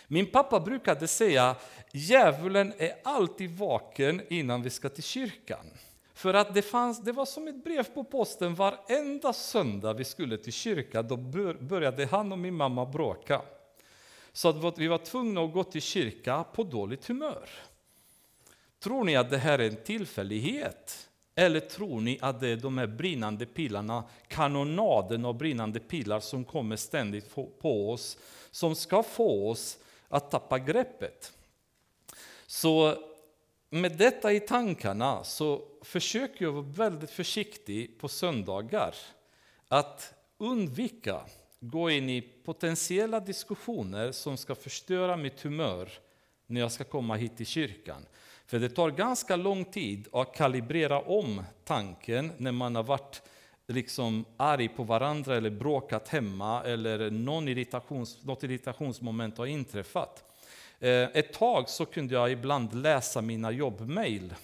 Min 0.06 0.26
pappa 0.26 0.60
brukade 0.60 1.08
säga 1.08 1.56
djävulen 1.92 2.72
är 2.78 2.92
alltid 3.04 3.50
vaken 3.50 4.22
innan 4.28 4.62
vi 4.62 4.70
ska 4.70 4.88
till 4.88 5.02
kyrkan. 5.02 5.66
För 6.14 6.34
att 6.34 6.54
det, 6.54 6.62
fanns, 6.62 7.02
det 7.02 7.12
var 7.12 7.26
som 7.26 7.48
ett 7.48 7.64
brev 7.64 7.82
på 7.82 8.04
posten 8.04 8.54
varenda 8.54 9.32
söndag 9.32 9.92
vi 9.92 10.04
skulle 10.04 10.38
till 10.38 10.52
kyrkan, 10.52 11.08
då 11.08 11.16
började 11.60 12.06
han 12.06 12.32
och 12.32 12.38
min 12.38 12.54
mamma 12.54 12.86
bråka. 12.86 13.42
Så 14.32 14.48
att 14.48 14.78
vi 14.78 14.86
var 14.86 14.98
tvungna 14.98 15.40
att 15.40 15.52
gå 15.52 15.64
till 15.64 15.82
kyrka 15.82 16.44
på 16.44 16.62
dåligt 16.62 17.06
humör. 17.06 17.48
Tror 18.84 19.04
ni 19.04 19.16
att 19.16 19.30
det 19.30 19.38
här 19.38 19.58
är 19.58 19.68
en 19.68 19.76
tillfällighet? 19.76 21.08
Eller 21.34 21.60
tror 21.60 22.00
ni 22.00 22.18
att 22.20 22.40
det 22.40 22.48
är 22.48 22.56
de 22.56 22.78
här 22.78 22.86
brinnande 22.86 23.46
pilarna, 23.46 24.04
kanonaden 24.28 25.24
av 25.24 25.34
brinnande 25.38 25.80
pilar 25.80 26.20
som 26.20 26.44
kommer 26.44 26.76
ständigt 26.76 27.34
på 27.34 27.90
oss, 27.90 28.18
som 28.50 28.74
ska 28.74 29.02
få 29.02 29.50
oss 29.50 29.78
att 30.08 30.30
tappa 30.30 30.58
greppet? 30.58 31.32
Så 32.46 32.94
med 33.70 33.96
detta 33.96 34.32
i 34.32 34.40
tankarna 34.40 35.24
så 35.24 35.62
försöker 35.82 36.44
jag 36.44 36.52
vara 36.52 36.62
väldigt 36.62 37.10
försiktig 37.10 37.98
på 37.98 38.08
söndagar 38.08 38.94
att 39.68 40.14
undvika 40.38 41.20
gå 41.60 41.90
in 41.90 42.10
i 42.10 42.22
potentiella 42.22 43.20
diskussioner 43.20 44.12
som 44.12 44.36
ska 44.36 44.54
förstöra 44.54 45.16
mitt 45.16 45.40
humör 45.40 45.88
när 46.46 46.60
jag 46.60 46.72
ska 46.72 46.84
komma 46.84 47.16
hit 47.16 47.36
till 47.36 47.46
kyrkan. 47.46 48.06
För 48.46 48.58
det 48.58 48.68
tar 48.68 48.90
ganska 48.90 49.36
lång 49.36 49.64
tid 49.64 50.08
att 50.12 50.34
kalibrera 50.34 51.00
om 51.00 51.42
tanken 51.64 52.32
när 52.36 52.52
man 52.52 52.76
har 52.76 52.82
varit 52.82 53.22
liksom 53.66 54.24
arg 54.36 54.68
på 54.68 54.82
varandra 54.82 55.36
eller 55.36 55.50
bråkat 55.50 56.08
hemma 56.08 56.62
eller 56.62 57.10
någon 57.10 57.48
irritations, 57.48 58.24
något 58.24 58.42
irritationsmoment 58.42 59.38
har 59.38 59.46
inträffat. 59.46 60.24
Eh, 60.80 60.90
ett 60.90 61.32
tag 61.32 61.68
så 61.68 61.86
kunde 61.86 62.14
jag 62.14 62.32
ibland 62.32 62.74
läsa 62.74 63.20
mina 63.20 63.50
jobbmail 63.50 64.34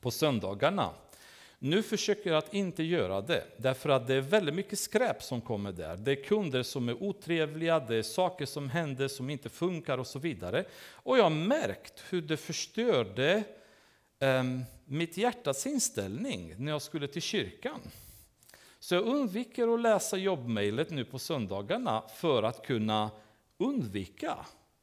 på 0.00 0.10
söndagarna. 0.10 0.90
Nu 1.66 1.82
försöker 1.82 2.30
jag 2.30 2.38
att 2.38 2.54
inte 2.54 2.82
göra 2.82 3.20
det, 3.20 3.44
därför 3.56 3.88
att 3.88 4.06
det 4.06 4.14
är 4.14 4.20
väldigt 4.20 4.54
mycket 4.54 4.78
skräp 4.78 5.22
som 5.22 5.40
kommer 5.40 5.72
där. 5.72 5.96
Det 5.96 6.10
är 6.10 6.24
kunder 6.24 6.62
som 6.62 6.88
är 6.88 7.02
otrevliga, 7.02 7.80
det 7.80 7.96
är 7.96 8.02
saker 8.02 8.46
som 8.46 8.70
händer 8.70 9.08
som 9.08 9.30
inte 9.30 9.48
funkar 9.48 9.98
och 9.98 10.06
så 10.06 10.18
vidare. 10.18 10.64
Och 10.92 11.18
jag 11.18 11.22
har 11.22 11.30
märkt 11.30 12.04
hur 12.10 12.22
det 12.22 12.36
förstörde 12.36 13.42
um, 14.20 14.64
mitt 14.84 15.16
hjärtas 15.16 15.66
inställning 15.66 16.54
när 16.58 16.72
jag 16.72 16.82
skulle 16.82 17.08
till 17.08 17.22
kyrkan. 17.22 17.80
Så 18.78 18.94
jag 18.94 19.04
undviker 19.04 19.74
att 19.74 19.80
läsa 19.80 20.16
jobbmejlet 20.16 20.90
nu 20.90 21.04
på 21.04 21.18
söndagarna 21.18 22.02
för 22.16 22.42
att 22.42 22.66
kunna 22.66 23.10
undvika 23.58 24.36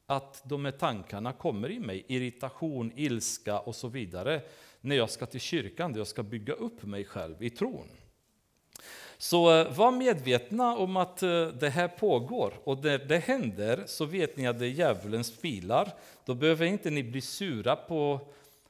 att 0.05 0.41
de 0.45 0.65
här 0.65 0.71
tankarna 0.71 1.33
kommer 1.33 1.71
i 1.71 1.79
mig, 1.79 2.05
irritation, 2.07 2.91
ilska 2.95 3.59
och 3.59 3.75
så 3.75 3.87
vidare, 3.87 4.41
när 4.83 4.95
jag 4.95 5.09
ska 5.09 5.25
till 5.25 5.39
kyrkan, 5.39 5.93
där 5.93 5.99
jag 5.99 6.07
ska 6.07 6.23
bygga 6.23 6.53
upp 6.53 6.83
mig 6.83 7.05
själv 7.05 7.43
i 7.43 7.49
tron. 7.49 7.87
Så 9.17 9.59
eh, 9.59 9.71
var 9.71 9.91
medvetna 9.91 10.77
om 10.77 10.97
att 10.97 11.23
eh, 11.23 11.47
det 11.47 11.69
här 11.69 11.87
pågår, 11.87 12.53
och 12.63 12.83
när 12.83 12.97
det 12.97 13.17
händer 13.17 13.83
så 13.87 14.05
vet 14.05 14.37
ni 14.37 14.47
att 14.47 14.59
det 14.59 14.65
är 14.65 14.69
djävulens 14.69 15.37
pilar. 15.41 15.93
Då 16.25 16.33
behöver 16.33 16.65
inte 16.65 16.89
ni 16.89 17.03
bli 17.03 17.21
sura 17.21 17.75
på 17.75 18.19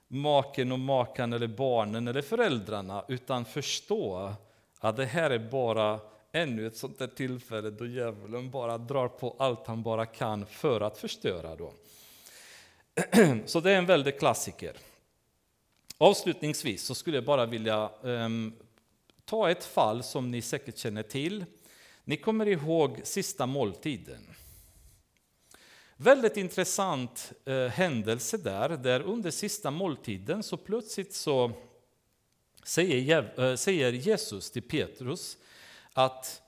maken 0.08 0.72
och 0.72 0.80
makan 0.80 1.34
eller 1.34 1.48
barnen 1.48 2.08
eller 2.08 2.22
föräldrarna, 2.22 3.06
utan 3.08 3.46
förstå 3.46 4.34
att 4.80 4.98
det 4.98 5.06
här 5.06 5.30
är 5.30 5.50
bara 5.50 6.00
ännu 6.32 6.68
ett 6.68 6.78
sånt 6.78 7.00
där 7.00 7.08
tillfälle 7.08 7.70
då 7.70 7.86
djävulen 7.86 8.52
bara 8.52 8.78
drar 8.78 9.08
på 9.08 9.36
allt 9.40 9.68
han 9.68 9.84
bara 9.84 10.06
kan 10.06 10.46
för 10.46 10.82
att 10.82 10.98
förstöra. 10.98 11.56
Då. 11.56 11.74
Så 13.46 13.60
det 13.60 13.72
är 13.72 13.78
en 13.78 13.86
väldig 13.86 14.20
klassiker. 14.20 14.78
Avslutningsvis 15.98 16.84
så 16.84 16.96
skulle 16.96 17.18
jag 17.18 17.26
bara 17.26 17.46
vilja 17.46 17.90
um, 18.02 18.54
ta 19.26 19.50
ett 19.50 19.66
fall 19.66 20.04
som 20.04 20.32
ni 20.32 20.42
säkert 20.42 20.78
känner 20.78 21.04
till. 21.04 21.46
Ni 22.04 22.18
kommer 22.18 22.48
ihåg 22.48 23.02
sista 23.04 23.46
måltiden. 23.46 24.28
Väldigt 25.98 26.38
intressant 26.38 27.34
eh, 27.46 27.68
händelse 27.68 28.38
där, 28.38 28.70
där 28.70 29.02
under 29.02 29.32
sista 29.32 29.72
måltiden 29.72 30.44
så 30.44 30.58
plötsligt 30.58 31.14
så 31.14 31.52
säger, 32.64 33.40
eh, 33.40 33.56
säger 33.56 33.92
Jesus 33.92 34.52
till 34.52 34.62
Petrus 34.62 35.38
att 35.94 36.42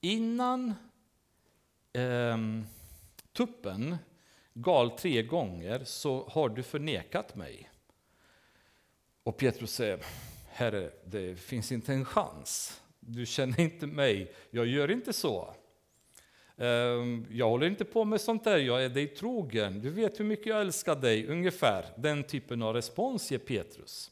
innan 0.00 0.74
eh, 1.92 2.38
tuppen 3.32 3.96
gal 4.54 4.90
tre 4.90 5.22
gånger 5.22 5.84
så 5.84 6.28
har 6.28 6.48
du 6.48 6.62
förnekat 6.62 7.36
mig. 7.36 7.70
Och 9.24 9.36
Petrus 9.36 9.72
säger, 9.74 9.98
Herre, 10.48 10.90
det 11.04 11.38
finns 11.38 11.72
inte 11.72 11.92
en 11.92 12.04
chans. 12.04 12.80
Du 13.00 13.26
känner 13.26 13.60
inte 13.60 13.86
mig, 13.86 14.32
jag 14.50 14.66
gör 14.66 14.90
inte 14.90 15.12
så. 15.12 15.54
Ehm, 16.56 17.26
jag 17.30 17.48
håller 17.48 17.66
inte 17.66 17.84
på 17.84 18.04
med 18.04 18.20
sånt 18.20 18.44
där, 18.44 18.58
jag 18.58 18.84
är 18.84 18.88
dig 18.88 19.06
trogen. 19.06 19.80
Du 19.80 19.90
vet 19.90 20.20
hur 20.20 20.24
mycket 20.24 20.46
jag 20.46 20.60
älskar 20.60 20.96
dig, 20.96 21.26
ungefär. 21.26 21.84
Den 21.96 22.24
typen 22.24 22.62
av 22.62 22.74
respons 22.74 23.30
ger 23.30 23.38
Petrus. 23.38 24.10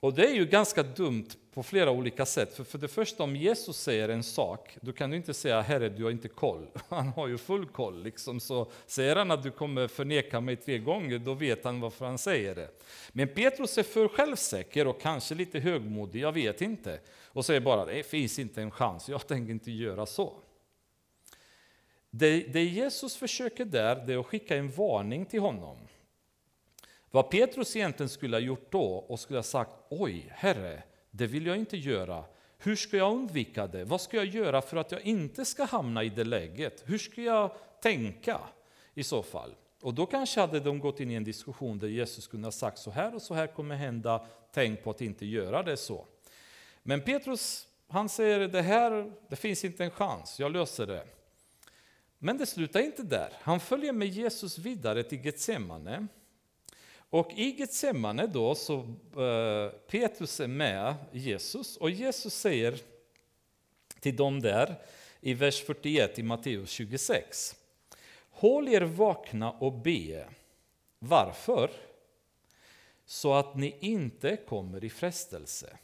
Och 0.00 0.14
det 0.14 0.26
är 0.26 0.34
ju 0.34 0.46
ganska 0.46 0.82
dumt 0.82 1.28
på 1.54 1.62
flera 1.62 1.90
olika 1.90 2.26
sätt. 2.26 2.54
För, 2.54 2.64
för 2.64 2.78
det 2.78 2.88
första, 2.88 3.22
om 3.22 3.36
Jesus 3.36 3.76
säger 3.76 4.08
en 4.08 4.22
sak, 4.22 4.78
då 4.80 4.92
kan 4.92 5.10
du 5.10 5.16
inte 5.16 5.34
säga 5.34 5.60
Herre, 5.60 5.88
du 5.88 6.04
har 6.04 6.10
inte 6.10 6.28
koll. 6.28 6.66
Han 6.88 7.08
har 7.08 7.28
ju 7.28 7.38
full 7.38 7.66
koll. 7.66 8.02
Liksom. 8.02 8.40
Så 8.40 8.70
säger 8.86 9.16
han 9.16 9.30
att 9.30 9.42
du 9.42 9.50
kommer 9.50 9.88
förneka 9.88 10.40
mig 10.40 10.56
tre 10.56 10.78
gånger, 10.78 11.18
då 11.18 11.34
vet 11.34 11.64
han 11.64 11.80
varför 11.80 12.06
han 12.06 12.18
säger 12.18 12.54
det. 12.54 12.68
Men 13.12 13.28
Petrus 13.28 13.78
är 13.78 13.82
för 13.82 14.08
självsäker 14.08 14.86
och 14.86 15.00
kanske 15.00 15.34
lite 15.34 15.58
högmodig, 15.58 16.20
jag 16.20 16.32
vet 16.32 16.60
inte. 16.60 17.00
Och 17.24 17.44
säger 17.44 17.60
bara, 17.60 17.84
det 17.84 18.02
finns 18.02 18.38
inte 18.38 18.62
en 18.62 18.70
chans, 18.70 19.08
jag 19.08 19.26
tänker 19.26 19.52
inte 19.52 19.70
göra 19.70 20.06
så. 20.06 20.32
Det, 22.10 22.40
det 22.40 22.64
Jesus 22.64 23.16
försöker 23.16 23.64
där, 23.64 24.06
det 24.06 24.12
är 24.12 24.18
att 24.18 24.26
skicka 24.26 24.56
en 24.56 24.70
varning 24.70 25.26
till 25.26 25.40
honom. 25.40 25.76
Vad 27.10 27.30
Petrus 27.30 27.76
egentligen 27.76 28.08
skulle 28.08 28.36
ha 28.36 28.40
gjort 28.40 28.72
då 28.72 28.82
och 28.82 29.20
skulle 29.20 29.38
ha 29.38 29.42
sagt, 29.42 29.70
oj, 29.88 30.26
Herre, 30.30 30.82
det 31.10 31.26
vill 31.26 31.46
jag 31.46 31.56
inte 31.56 31.76
göra. 31.76 32.24
Hur 32.58 32.76
ska 32.76 32.96
jag 32.96 33.12
undvika 33.12 33.66
det? 33.66 33.84
Vad 33.84 34.00
ska 34.00 34.16
jag 34.16 34.26
göra 34.26 34.62
för 34.62 34.76
att 34.76 34.92
jag 34.92 35.00
inte 35.00 35.44
ska 35.44 35.64
hamna 35.64 36.04
i 36.04 36.08
det 36.08 36.24
läget? 36.24 36.82
Hur 36.86 36.98
ska 36.98 37.22
jag 37.22 37.50
tänka 37.82 38.40
i 38.94 39.04
så 39.04 39.22
fall? 39.22 39.54
Och 39.82 39.94
då 39.94 40.06
kanske 40.06 40.40
hade 40.40 40.60
de 40.60 40.78
gått 40.78 41.00
in 41.00 41.10
i 41.10 41.14
en 41.14 41.24
diskussion 41.24 41.78
där 41.78 41.88
Jesus 41.88 42.26
kunde 42.26 42.46
ha 42.46 42.52
sagt 42.52 42.78
så 42.78 42.90
här 42.90 43.14
och 43.14 43.22
så 43.22 43.34
här 43.34 43.46
kommer 43.46 43.74
hända, 43.74 44.26
tänk 44.52 44.82
på 44.82 44.90
att 44.90 45.00
inte 45.00 45.26
göra 45.26 45.62
det 45.62 45.76
så. 45.76 46.06
Men 46.82 47.00
Petrus, 47.00 47.66
han 47.88 48.08
säger 48.08 48.48
det 48.48 48.62
här, 48.62 49.12
det 49.28 49.36
finns 49.36 49.64
inte 49.64 49.84
en 49.84 49.90
chans, 49.90 50.40
jag 50.40 50.52
löser 50.52 50.86
det. 50.86 51.04
Men 52.18 52.38
det 52.38 52.46
slutar 52.46 52.80
inte 52.80 53.02
där. 53.02 53.32
Han 53.40 53.60
följer 53.60 53.92
med 53.92 54.08
Jesus 54.08 54.58
vidare 54.58 55.02
till 55.02 55.24
Getsemane 55.24 56.06
och 57.10 57.32
i 57.32 57.56
Getsemane 57.58 58.26
då 58.26 58.54
så 58.54 58.76
uh, 58.76 59.70
Petrus 59.86 60.40
är 60.40 60.46
med 60.46 60.94
Jesus 61.12 61.76
och 61.76 61.90
Jesus 61.90 62.34
säger 62.34 62.80
till 64.00 64.16
dem 64.16 64.40
där 64.40 64.82
i 65.20 65.34
vers 65.34 65.62
41 65.62 66.18
i 66.18 66.22
Matteus 66.22 66.70
26. 66.70 67.56
Håll 68.30 68.68
er 68.68 68.80
vakna 68.80 69.52
och 69.52 69.72
be. 69.72 70.28
Varför? 70.98 71.70
Så 73.04 73.34
att 73.34 73.56
ni 73.56 73.76
inte 73.80 74.36
kommer 74.36 74.84
i 74.84 74.90
frestelse. 74.90 75.76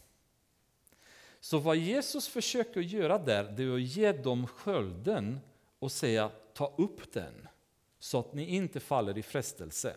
Så 1.40 1.58
vad 1.58 1.76
Jesus 1.76 2.28
försöker 2.28 2.80
göra 2.80 3.18
där, 3.18 3.44
det 3.44 3.62
är 3.62 3.74
att 3.74 3.80
ge 3.80 4.12
dem 4.12 4.46
skölden 4.46 5.40
och 5.78 5.92
säga 5.92 6.30
ta 6.54 6.74
upp 6.78 7.12
den 7.12 7.48
så 7.98 8.18
att 8.18 8.34
ni 8.34 8.44
inte 8.44 8.80
faller 8.80 9.18
i 9.18 9.22
frestelse. 9.22 9.96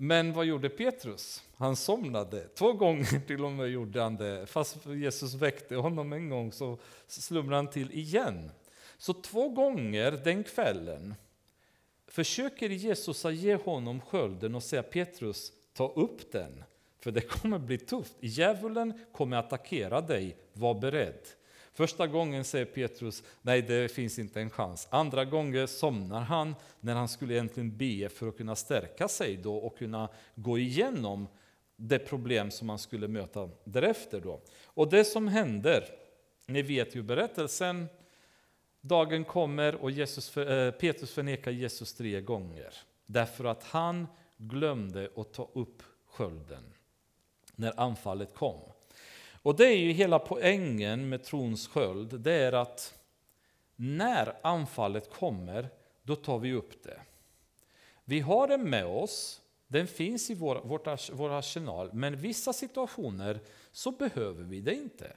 Men 0.00 0.32
vad 0.32 0.44
gjorde 0.44 0.68
Petrus? 0.68 1.42
Han 1.56 1.76
somnade. 1.76 2.48
Två 2.48 2.72
gånger 2.72 3.20
till 3.26 3.44
och 3.44 3.52
med 3.52 3.68
gjorde 3.68 4.02
han 4.02 4.16
det. 4.16 4.46
Fast 4.46 4.86
Jesus 4.86 5.34
väckte 5.34 5.76
honom 5.76 6.12
en 6.12 6.28
gång 6.28 6.52
så 6.52 6.78
slumrade 7.06 7.56
han 7.56 7.70
till 7.70 7.92
igen. 7.92 8.50
Så 8.98 9.12
två 9.12 9.48
gånger 9.48 10.12
den 10.24 10.44
kvällen 10.44 11.14
försöker 12.06 12.68
Jesus 12.68 13.24
att 13.24 13.34
ge 13.34 13.54
honom 13.54 14.00
skölden 14.00 14.54
och 14.54 14.62
säga 14.62 14.82
Petrus, 14.82 15.52
ta 15.72 15.88
upp 15.88 16.32
den. 16.32 16.64
För 17.00 17.10
det 17.10 17.20
kommer 17.20 17.58
bli 17.58 17.78
tufft. 17.78 18.16
Djävulen 18.20 19.04
kommer 19.12 19.36
attackera 19.36 20.00
dig, 20.00 20.36
var 20.52 20.74
beredd. 20.74 21.20
Första 21.78 22.06
gången 22.06 22.44
säger 22.44 22.64
Petrus, 22.64 23.22
nej 23.42 23.62
det 23.62 23.92
finns 23.92 24.18
inte 24.18 24.40
en 24.40 24.50
chans. 24.50 24.88
Andra 24.90 25.24
gången 25.24 25.68
somnar 25.68 26.20
han 26.20 26.54
när 26.80 26.94
han 26.94 27.08
skulle 27.08 27.34
egentligen 27.34 27.76
be 27.76 28.08
för 28.08 28.28
att 28.28 28.36
kunna 28.36 28.56
stärka 28.56 29.08
sig 29.08 29.36
då 29.36 29.56
och 29.56 29.78
kunna 29.78 30.08
gå 30.34 30.58
igenom 30.58 31.28
det 31.76 31.98
problem 31.98 32.50
som 32.50 32.68
han 32.68 32.78
skulle 32.78 33.08
möta 33.08 33.50
därefter. 33.64 34.20
Då. 34.20 34.40
Och 34.64 34.90
det 34.90 35.04
som 35.04 35.28
händer, 35.28 35.84
ni 36.46 36.62
vet 36.62 36.96
ju 36.96 37.02
berättelsen, 37.02 37.86
dagen 38.80 39.24
kommer 39.24 39.74
och 39.74 39.90
Jesus, 39.90 40.36
eh, 40.36 40.70
Petrus 40.70 41.12
förnekar 41.12 41.50
Jesus 41.50 41.94
tre 41.94 42.20
gånger. 42.20 42.74
Därför 43.06 43.44
att 43.44 43.64
han 43.64 44.06
glömde 44.36 45.10
att 45.16 45.32
ta 45.32 45.50
upp 45.52 45.82
skölden 46.06 46.72
när 47.56 47.80
anfallet 47.80 48.34
kom. 48.34 48.60
Och 49.42 49.56
det 49.56 49.66
är 49.66 49.76
ju 49.76 49.92
hela 49.92 50.18
poängen 50.18 51.08
med 51.08 51.24
trons 51.24 51.68
sköld, 51.68 52.20
det 52.20 52.32
är 52.32 52.52
att 52.52 52.98
när 53.76 54.36
anfallet 54.42 55.10
kommer, 55.10 55.68
då 56.02 56.16
tar 56.16 56.38
vi 56.38 56.52
upp 56.52 56.82
det. 56.82 57.00
Vi 58.04 58.20
har 58.20 58.48
den 58.48 58.70
med 58.70 58.86
oss, 58.86 59.40
den 59.66 59.86
finns 59.86 60.30
i 60.30 60.34
vår, 60.34 60.60
vårt, 60.64 61.10
vår 61.12 61.30
arsenal, 61.30 61.90
men 61.92 62.14
i 62.14 62.16
vissa 62.16 62.52
situationer 62.52 63.40
så 63.72 63.90
behöver 63.90 64.44
vi 64.44 64.60
det 64.60 64.74
inte. 64.74 65.12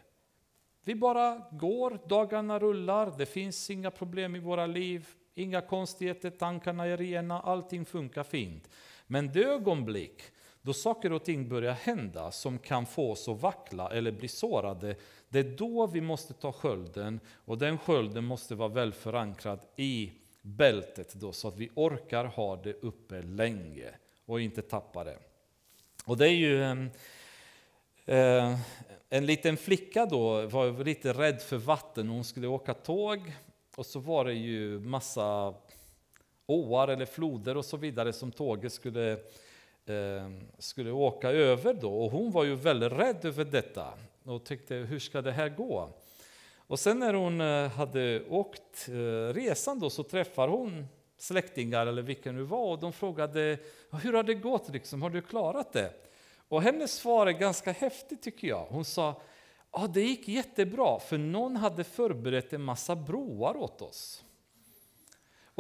Vi 0.84 0.96
bara 0.96 1.42
går, 1.52 2.00
dagarna 2.08 2.60
rullar, 2.60 3.14
det 3.18 3.26
finns 3.26 3.70
inga 3.70 3.92
problem 3.92 4.36
i 4.36 4.40
våra 4.40 4.66
liv, 4.66 5.08
inga 5.36 5.62
konstigheter, 5.62 6.30
tankarna 6.30 6.86
är 6.86 6.98
rena, 6.98 7.42
allting 7.42 7.86
funkar 7.86 8.24
fint. 8.24 8.70
Men 9.08 9.32
det 9.32 9.44
ögonblick 9.44 10.22
då 10.62 10.74
saker 10.74 11.12
och 11.12 11.24
ting 11.24 11.50
börjar 11.50 11.74
hända 11.74 12.32
som 12.32 12.60
kan 12.60 12.86
få 12.86 13.12
oss 13.12 13.28
att 13.28 13.42
vackla 13.42 13.90
eller 13.90 14.12
bli 14.12 14.28
sårade, 14.28 14.96
det 15.30 15.40
är 15.40 15.58
då 15.58 15.88
vi 15.88 16.02
måste 16.02 16.34
ta 16.34 16.52
skölden 16.52 17.20
och 17.46 17.58
den 17.58 17.78
skölden 17.78 18.24
måste 18.24 18.56
vara 18.56 18.70
väl 18.70 18.94
förankrad 18.94 19.60
i 19.76 20.12
bältet 20.42 21.14
då, 21.14 21.32
så 21.32 21.48
att 21.48 21.58
vi 21.58 21.70
orkar 21.76 22.26
ha 22.26 22.56
det 22.56 22.74
uppe 22.74 23.22
länge 23.22 23.90
och 24.26 24.42
inte 24.42 24.62
tappa 24.62 25.04
det. 25.04 25.18
Och 26.06 26.18
det 26.18 26.26
är 26.26 26.34
ju 26.34 26.64
en, 26.64 26.90
en 29.10 29.26
liten 29.26 29.58
flicka 29.58 30.06
då 30.06 30.48
var 30.48 30.84
lite 30.84 31.14
rädd 31.14 31.42
för 31.42 31.58
vatten. 31.58 32.10
Hon 32.10 32.24
skulle 32.24 32.48
åka 32.48 32.74
tåg 32.74 33.34
och 33.76 33.86
så 33.86 34.00
var 34.00 34.26
det 34.26 34.34
ju 34.34 34.80
massa 34.80 35.54
åar 36.46 36.88
eller 36.88 37.06
floder 37.06 37.58
och 37.58 37.66
så 37.66 37.78
vidare 37.78 38.14
som 38.14 38.32
tåget 38.32 38.74
skulle, 38.74 39.12
eh, 39.12 39.18
Ehm, 39.86 40.48
skulle 40.60 40.92
åka 40.92 41.30
över 41.30 41.74
då. 41.74 41.94
Och 41.94 42.12
hon 42.12 42.32
var 42.32 42.44
ju 42.44 42.56
väldigt 42.56 42.92
rädd 42.92 43.26
över 43.26 43.46
detta 43.46 43.94
och 44.24 44.44
tyckte, 44.44 44.76
hur 44.76 45.00
ska 45.00 45.22
det 45.22 45.32
här 45.32 45.50
gå? 45.50 45.90
Och 46.58 46.80
sen 46.80 47.00
när 47.00 47.14
hon 47.14 47.42
eh, 47.42 47.72
hade 47.72 48.24
åkt 48.30 48.88
eh, 48.88 49.34
resan 49.34 49.80
då 49.80 49.90
så 49.90 50.04
träffar 50.04 50.48
hon 50.48 50.88
släktingar 51.18 51.88
eller 51.88 52.02
vilka 52.02 52.32
nu 52.32 52.44
var 52.44 52.72
och 52.72 52.80
de 52.80 52.94
frågade, 52.94 53.58
hur 54.04 54.14
har 54.14 54.24
det 54.24 54.34
gått 54.34 54.70
liksom, 54.70 55.02
har 55.02 55.10
du 55.10 55.22
klarat 55.22 55.74
det? 55.74 55.94
Och 56.48 56.62
hennes 56.62 56.94
svar 56.94 57.28
är 57.28 57.32
ganska 57.32 57.72
häftigt 57.72 58.22
tycker 58.22 58.48
jag. 58.48 58.66
Hon 58.70 58.86
sa, 58.86 59.22
ja 59.72 59.88
det 59.94 60.02
gick 60.02 60.28
jättebra 60.28 61.00
för 61.00 61.18
någon 61.18 61.56
hade 61.56 61.84
förberett 61.84 62.54
en 62.54 62.64
massa 62.64 62.96
broar 62.96 63.58
åt 63.58 63.82
oss. 63.82 64.24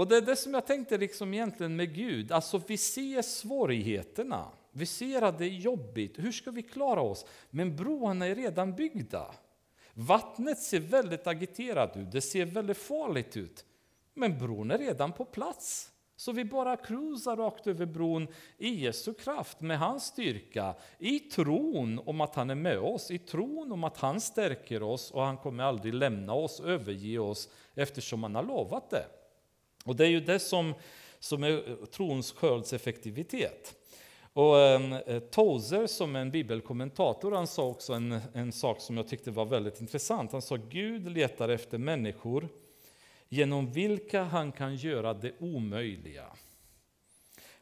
Och 0.02 0.08
det 0.08 0.18
är 0.18 0.22
det 0.22 0.36
som 0.36 0.54
jag 0.54 0.68
tänkte 0.68 0.98
liksom 0.98 1.34
egentligen 1.34 1.76
med 1.76 1.96
Gud, 1.96 2.32
alltså 2.32 2.62
vi 2.68 2.78
ser 2.78 3.22
svårigheterna, 3.22 4.48
vi 4.72 4.86
ser 4.86 5.22
att 5.22 5.38
det 5.38 5.46
är 5.46 5.50
jobbigt, 5.50 6.20
hur 6.20 6.32
ska 6.32 6.52
vi 6.52 6.64
klara 6.64 7.02
oss? 7.02 7.26
Men 7.50 7.76
broarna 7.76 8.28
är 8.28 8.36
redan 8.36 8.76
byggda. 8.76 9.36
Vattnet 9.94 10.60
ser 10.60 10.80
väldigt 10.80 11.28
agiterat 11.28 11.98
ut, 11.98 12.12
det 12.12 12.22
ser 12.22 12.46
väldigt 12.46 12.78
farligt 12.78 13.38
ut. 13.38 13.66
Men 14.14 14.38
bron 14.38 14.72
är 14.72 14.78
redan 14.78 15.12
på 15.12 15.26
plats. 15.26 15.92
Så 16.16 16.32
vi 16.32 16.46
bara 16.46 16.78
cruisar 16.78 17.36
rakt 17.36 17.68
över 17.68 17.86
bron 17.86 18.28
i 18.58 18.70
Jesu 18.70 19.14
kraft, 19.14 19.62
med 19.62 19.80
hans 19.80 20.06
styrka, 20.06 20.76
i 21.00 21.20
tron 21.20 22.00
om 22.06 22.22
att 22.22 22.36
han 22.36 22.50
är 22.50 22.56
med 22.56 22.80
oss, 22.80 23.12
i 23.12 23.18
tron 23.18 23.72
om 23.72 23.84
att 23.84 23.98
han 23.98 24.22
stärker 24.22 24.84
oss 24.84 25.12
och 25.12 25.22
han 25.22 25.38
kommer 25.38 25.64
aldrig 25.64 25.94
lämna 25.94 26.34
oss, 26.34 26.60
överge 26.60 27.20
oss, 27.20 27.50
eftersom 27.76 28.24
han 28.24 28.36
har 28.36 28.44
lovat 28.44 28.90
det. 28.90 29.06
Och 29.86 29.96
det 29.96 30.06
är 30.06 30.10
ju 30.10 30.20
det 30.20 30.40
som, 30.40 30.74
som 31.20 31.44
är 31.44 31.86
trons 31.86 32.32
skölds 32.32 32.74
effektivitet. 32.74 33.76
Och 34.34 34.60
ehm, 34.60 34.94
eh, 34.94 35.20
Tozer 35.20 35.88
som 35.88 36.16
en 36.16 36.32
bibelkommentator 36.32 37.32
han 37.32 37.48
sa 37.48 37.68
också 37.68 37.94
en, 37.94 38.20
en 38.34 38.52
sak 38.52 38.82
som 38.82 38.98
jag 38.98 39.08
tyckte 39.08 39.32
var 39.32 39.46
väldigt 39.46 39.82
intressant. 39.82 40.32
Han 40.32 40.42
sa 40.42 40.56
Gud 40.56 41.12
letar 41.12 41.50
efter 41.50 41.78
människor 41.78 42.50
genom 43.30 43.72
vilka 43.72 44.24
han 44.24 44.52
kan 44.52 44.76
göra 44.76 45.14
det 45.14 45.34
omöjliga. 45.40 46.26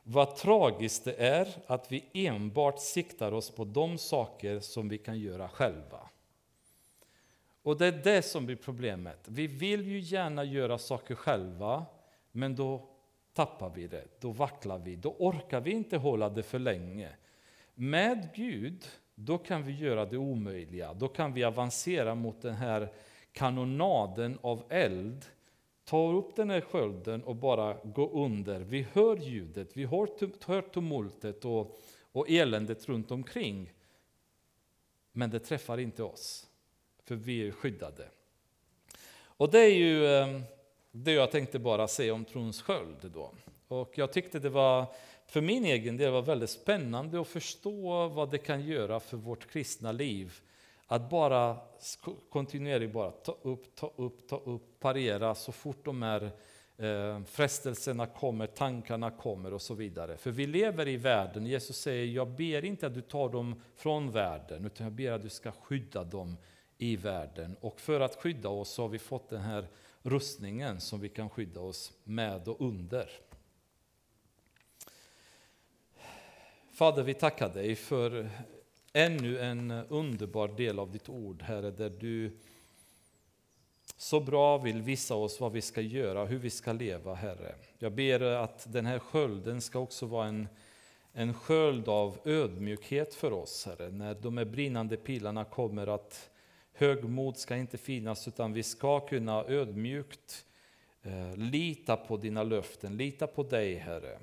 Vad 0.04 0.36
tragiskt 0.36 1.04
det 1.04 1.14
är 1.14 1.48
att 1.68 1.92
vi 1.92 2.06
enbart 2.14 2.80
siktar 2.80 3.32
oss 3.32 3.50
på 3.50 3.66
de 3.66 3.98
saker 3.98 4.60
som 4.60 4.90
vi 4.90 4.98
kan 4.98 5.20
göra 5.20 5.50
själva. 5.50 6.10
Och 7.64 7.78
det 7.78 7.88
är 7.88 7.92
det 7.92 8.22
som 8.22 8.46
blir 8.46 8.56
problemet. 8.56 9.20
Vi 9.26 9.48
vill 9.48 9.88
ju 9.88 10.00
gärna 10.00 10.44
göra 10.44 10.78
saker 10.78 11.16
själva, 11.16 11.86
men 12.32 12.56
då 12.56 12.90
tappar 13.34 13.70
vi 13.70 13.88
det, 13.88 14.04
då 14.20 14.32
vacklar 14.32 14.80
vi, 14.80 14.96
då 14.96 15.16
orkar 15.20 15.62
vi 15.62 15.72
inte 15.72 15.98
hålla 15.98 16.30
det 16.30 16.44
för 16.44 16.60
länge. 16.60 17.10
Med 17.76 18.30
Gud, 18.36 18.86
då 19.16 19.38
kan 19.38 19.64
vi 19.64 19.72
göra 19.72 20.06
det 20.06 20.18
omöjliga. 20.18 20.94
Då 20.94 21.08
kan 21.08 21.34
vi 21.34 21.44
avancera 21.44 22.16
mot 22.16 22.42
den 22.42 22.56
här 22.56 22.94
kanonaden 23.32 24.40
av 24.42 24.64
eld 24.70 25.26
tar 25.90 26.14
upp 26.14 26.36
den 26.36 26.50
här 26.50 26.62
skölden 26.62 27.24
och 27.24 27.36
bara 27.36 27.78
går 27.84 28.16
under. 28.26 28.60
Vi 28.60 28.88
hör 28.94 29.18
ljudet, 29.18 29.78
vi 29.78 29.86
hör 29.86 30.62
tumultet 30.62 31.46
och, 31.46 31.80
och 32.12 32.30
eländet 32.30 32.90
runt 32.90 33.12
omkring. 33.12 33.74
Men 35.12 35.30
det 35.30 35.40
träffar 35.40 35.78
inte 35.78 36.04
oss, 36.04 36.48
för 37.04 37.16
vi 37.16 37.48
är 37.48 37.52
skyddade. 37.52 38.10
Och 39.22 39.52
det 39.52 39.60
är 39.60 39.76
ju 39.76 40.08
ehm, 40.08 40.42
det 40.92 41.12
jag 41.12 41.32
tänkte 41.32 41.60
bara 41.60 41.88
säga 41.88 42.14
om 42.14 42.26
trons 42.26 42.62
sköld. 42.62 43.12
Då. 43.14 43.32
Och 43.68 43.98
jag 43.98 44.14
tyckte 44.14 44.40
det 44.40 44.50
var, 44.50 44.86
för 45.28 45.42
min 45.42 45.66
egen 45.66 45.98
del, 45.98 46.12
var 46.12 46.22
väldigt 46.22 46.50
spännande 46.50 47.22
att 47.22 47.28
förstå 47.28 48.08
vad 48.08 48.32
det 48.32 48.38
kan 48.38 48.66
göra 48.66 49.00
för 49.00 49.18
vårt 49.18 49.52
kristna 49.52 49.92
liv 49.92 50.42
att 50.92 51.10
bara 51.10 51.58
kontinuerligt 52.30 52.94
bara 52.94 53.12
ta 53.12 53.38
upp, 53.42 53.76
ta 53.76 53.94
upp, 53.96 54.28
ta 54.28 54.38
upp, 54.38 54.80
parera 54.80 55.36
så 55.36 55.52
fort 55.52 55.86
de 55.86 56.02
här 56.02 56.32
eh, 56.78 57.24
frestelserna 57.24 58.06
kommer, 58.06 58.48
tankarna 58.48 59.12
kommer 59.12 59.54
och 59.54 59.62
så 59.62 59.74
vidare. 59.74 60.18
För 60.18 60.32
vi 60.32 60.48
lever 60.48 60.88
i 60.88 60.98
världen. 60.98 61.46
Jesus 61.46 61.78
säger, 61.78 62.06
jag 62.06 62.28
ber 62.28 62.66
inte 62.66 62.88
att 62.88 62.94
du 62.94 63.02
tar 63.02 63.30
dem 63.30 63.62
från 63.76 64.12
världen, 64.12 64.66
utan 64.66 64.84
jag 64.86 64.94
ber 64.94 65.12
att 65.12 65.22
du 65.22 65.30
ska 65.30 65.52
skydda 65.52 66.04
dem 66.04 66.38
i 66.78 66.96
världen. 66.96 67.56
Och 67.62 67.80
för 67.80 68.00
att 68.00 68.16
skydda 68.16 68.50
oss 68.50 68.70
så 68.70 68.82
har 68.82 68.90
vi 68.90 69.00
fått 69.00 69.30
den 69.30 69.42
här 69.42 69.68
rustningen 70.04 70.82
som 70.82 71.00
vi 71.00 71.10
kan 71.10 71.30
skydda 71.30 71.60
oss 71.60 71.94
med 72.04 72.48
och 72.48 72.62
under. 72.62 73.10
Fader, 76.72 77.04
vi 77.04 77.14
tackar 77.14 77.54
dig 77.54 77.76
för 77.76 78.30
ännu 78.94 79.40
en 79.40 79.72
underbar 79.72 80.48
del 80.48 80.80
av 80.80 80.92
ditt 80.92 81.10
ord, 81.10 81.42
Herre, 81.42 81.72
där 81.72 81.90
du 81.90 82.38
så 83.98 84.20
bra 84.20 84.58
vill 84.58 84.82
visa 84.82 85.16
oss 85.16 85.40
vad 85.40 85.52
vi 85.52 85.62
ska 85.62 85.82
göra, 85.82 86.26
hur 86.26 86.40
vi 86.40 86.50
ska 86.50 86.74
leva, 86.74 87.14
Herre. 87.14 87.56
Jag 87.80 87.92
ber 87.92 88.22
att 88.22 88.74
den 88.74 88.86
här 88.86 89.00
skölden 89.00 89.62
ska 89.62 89.80
också 89.80 90.06
vara 90.06 90.28
en, 90.28 90.48
en 91.14 91.34
sköld 91.34 91.88
av 91.88 92.20
ödmjukhet 92.26 93.14
för 93.14 93.34
oss, 93.34 93.66
Herre. 93.66 93.90
När 93.90 94.16
de 94.16 94.38
här 94.38 94.46
brinnande 94.46 94.98
pilarna 94.98 95.46
kommer, 95.46 95.88
att 95.88 96.30
högmod 96.74 97.38
ska 97.38 97.56
inte 97.56 97.78
finnas, 97.78 98.28
utan 98.28 98.54
vi 98.54 98.64
ska 98.64 99.00
kunna 99.00 99.46
ödmjukt 99.46 100.46
eh, 101.02 101.36
lita 101.36 101.98
på 101.98 102.18
dina 102.18 102.44
löften, 102.44 102.98
lita 102.98 103.28
på 103.28 103.44
dig, 103.44 103.76
Herre. 103.76 104.20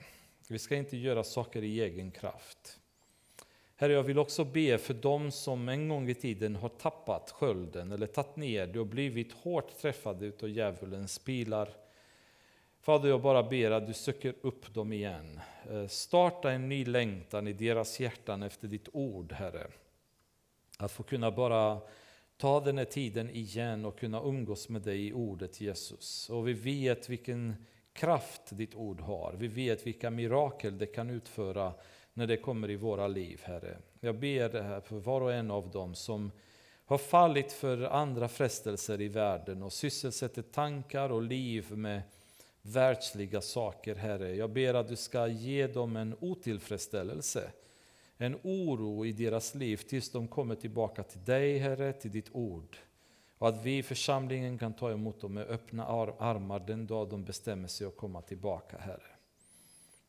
Vi 0.48 0.58
ska 0.58 0.76
inte 0.76 0.96
göra 0.96 1.24
saker 1.24 1.64
i 1.64 1.80
egen 1.80 2.10
kraft. 2.10 2.80
Herre, 3.78 3.92
jag 3.92 4.02
vill 4.02 4.18
också 4.18 4.44
be 4.44 4.78
för 4.78 4.94
dem 4.94 5.30
som 5.30 5.68
en 5.68 5.88
gång 5.88 6.08
i 6.08 6.14
tiden 6.14 6.56
har 6.56 6.68
tappat 6.68 7.30
skölden 7.30 7.92
eller 7.92 8.06
tagit 8.06 8.36
ner 8.36 8.66
det 8.66 8.80
och 8.80 8.86
blivit 8.86 9.32
hårt 9.32 9.78
träffade 9.78 10.32
av 10.42 10.48
djävulens 10.48 11.18
pilar. 11.18 11.68
Fader, 12.80 13.08
jag 13.08 13.22
bara 13.22 13.42
ber 13.42 13.70
att 13.70 13.86
du 13.86 13.92
söker 13.92 14.34
upp 14.40 14.74
dem 14.74 14.92
igen. 14.92 15.40
Eh, 15.70 15.86
starta 15.86 16.50
en 16.52 16.68
ny 16.68 16.84
längtan 16.84 17.48
i 17.48 17.52
deras 17.52 18.00
hjärtan 18.00 18.42
efter 18.42 18.68
ditt 18.68 18.88
ord, 18.92 19.32
Herre. 19.32 19.66
Att 20.78 20.92
få 20.92 21.02
kunna 21.02 21.30
bara 21.30 21.80
ta 22.36 22.60
den 22.60 22.78
här 22.78 22.84
tiden 22.84 23.30
igen 23.30 23.84
och 23.84 23.98
kunna 23.98 24.22
umgås 24.22 24.68
med 24.68 24.82
dig 24.82 25.08
i 25.08 25.12
ordet 25.12 25.60
Jesus. 25.60 26.30
Och 26.30 26.48
vi 26.48 26.52
vet 26.52 27.08
vilken 27.08 27.54
kraft 27.92 28.42
ditt 28.50 28.74
ord 28.74 29.00
har. 29.00 29.34
Vi 29.38 29.48
vet 29.48 29.86
vilka 29.86 30.10
mirakel 30.10 30.78
det 30.78 30.86
kan 30.86 31.10
utföra 31.10 31.72
när 32.14 32.26
det 32.26 32.36
kommer 32.36 32.70
i 32.70 32.76
våra 32.76 33.08
liv, 33.08 33.40
Herre. 33.44 33.78
Jag 34.00 34.18
ber 34.18 34.48
det 34.48 34.62
här 34.62 34.80
för 34.80 34.96
var 34.96 35.20
och 35.20 35.32
en 35.32 35.50
av 35.50 35.70
dem 35.70 35.94
som 35.94 36.30
har 36.84 36.98
fallit 36.98 37.52
för 37.52 37.82
andra 37.82 38.28
frestelser 38.28 39.00
i 39.00 39.08
världen 39.08 39.62
och 39.62 39.72
sysselsätter 39.72 40.42
tankar 40.42 41.10
och 41.10 41.22
liv 41.22 41.72
med 41.72 42.02
världsliga 42.62 43.40
saker, 43.40 43.94
Herre. 43.94 44.34
Jag 44.34 44.50
ber 44.50 44.74
att 44.74 44.88
du 44.88 44.96
ska 44.96 45.26
ge 45.26 45.66
dem 45.66 45.96
en 45.96 46.16
otillfredsställelse, 46.20 47.50
en 48.18 48.38
oro 48.42 49.06
i 49.06 49.12
deras 49.12 49.54
liv 49.54 49.76
tills 49.76 50.10
de 50.10 50.28
kommer 50.28 50.54
tillbaka 50.54 51.02
till 51.02 51.24
dig, 51.24 51.58
Herre, 51.58 51.92
till 51.92 52.10
ditt 52.10 52.28
ord. 52.32 52.76
Och 53.38 53.48
att 53.48 53.64
vi 53.64 53.78
i 53.78 53.82
församlingen 53.82 54.58
kan 54.58 54.72
ta 54.72 54.90
emot 54.90 55.20
dem 55.20 55.34
med 55.34 55.46
öppna 55.46 55.86
armar 56.18 56.58
den 56.58 56.86
dag 56.86 57.08
de 57.08 57.24
bestämmer 57.24 57.68
sig 57.68 57.86
att 57.86 57.96
komma 57.96 58.22
tillbaka, 58.22 58.78
Herre. 58.78 59.16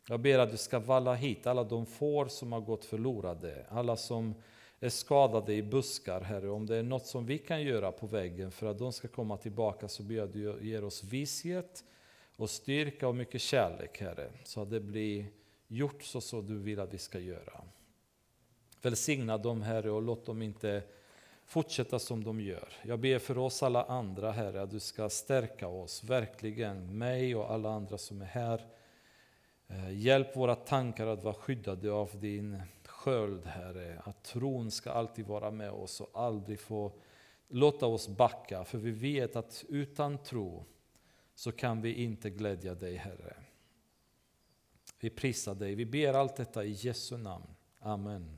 Jag 0.09 0.19
ber 0.19 0.39
att 0.39 0.51
du 0.51 0.57
ska 0.57 0.79
valla 0.79 1.13
hit 1.13 1.47
alla 1.47 1.63
de 1.63 1.85
får 1.85 2.25
som 2.25 2.51
har 2.51 2.61
gått 2.61 2.85
förlorade, 2.85 3.65
alla 3.69 3.95
som 3.95 4.35
är 4.79 4.89
skadade 4.89 5.53
i 5.53 5.63
buskar, 5.63 6.21
Herre. 6.21 6.49
Om 6.49 6.65
det 6.65 6.75
är 6.75 6.83
något 6.83 7.05
som 7.05 7.25
vi 7.25 7.37
kan 7.37 7.61
göra 7.61 7.91
på 7.91 8.07
vägen 8.07 8.51
för 8.51 8.67
att 8.67 8.79
de 8.79 8.93
ska 8.93 9.07
komma 9.07 9.37
tillbaka 9.37 9.87
så 9.87 10.03
ber 10.03 10.15
jag 10.15 10.27
att 10.27 10.33
du 10.33 10.59
ger 10.61 10.83
oss 10.83 11.03
vishet 11.03 11.83
och 12.35 12.49
styrka 12.49 13.07
och 13.07 13.15
mycket 13.15 13.41
kärlek, 13.41 14.01
Herre. 14.01 14.31
Så 14.43 14.61
att 14.61 14.69
det 14.69 14.79
blir 14.79 15.25
gjort 15.67 16.03
så 16.03 16.21
som 16.21 16.45
du 16.45 16.59
vill 16.59 16.79
att 16.79 16.93
vi 16.93 16.97
ska 16.97 17.19
göra. 17.19 17.63
Välsigna 18.81 19.37
dem, 19.37 19.61
Herre, 19.61 19.91
och 19.91 20.01
låt 20.01 20.25
dem 20.25 20.41
inte 20.41 20.83
fortsätta 21.45 21.99
som 21.99 22.23
de 22.23 22.41
gör. 22.41 22.73
Jag 22.83 22.99
ber 22.99 23.19
för 23.19 23.37
oss 23.37 23.63
alla 23.63 23.83
andra, 23.83 24.31
Herre, 24.31 24.61
att 24.61 24.71
du 24.71 24.79
ska 24.79 25.09
stärka 25.09 25.67
oss, 25.67 26.03
verkligen, 26.03 26.97
mig 26.97 27.35
och 27.35 27.51
alla 27.51 27.69
andra 27.69 27.97
som 27.97 28.21
är 28.21 28.25
här. 28.25 28.67
Eh, 29.67 29.91
hjälp 29.91 30.35
våra 30.35 30.55
tankar 30.55 31.07
att 31.07 31.23
vara 31.23 31.33
skyddade 31.33 31.91
av 31.91 32.19
din 32.19 32.61
sköld, 32.85 33.45
Herre. 33.45 34.01
Att 34.03 34.23
tron 34.23 34.71
ska 34.71 34.91
alltid 34.91 35.25
vara 35.25 35.51
med 35.51 35.71
oss 35.71 36.01
och 36.01 36.09
aldrig 36.13 36.59
få 36.59 36.91
låta 37.47 37.85
oss 37.85 38.07
backa. 38.07 38.63
För 38.63 38.77
vi 38.77 38.91
vet 38.91 39.35
att 39.35 39.65
utan 39.69 40.17
tro 40.17 40.65
så 41.35 41.51
kan 41.51 41.81
vi 41.81 41.93
inte 41.93 42.29
glädja 42.29 42.75
dig, 42.75 42.95
Herre. 42.95 43.35
Vi 44.99 45.09
prisar 45.09 45.55
dig. 45.55 45.75
Vi 45.75 45.85
ber 45.85 46.13
allt 46.13 46.35
detta 46.35 46.65
i 46.65 46.71
Jesu 46.71 47.17
namn. 47.17 47.47
Amen. 47.79 48.36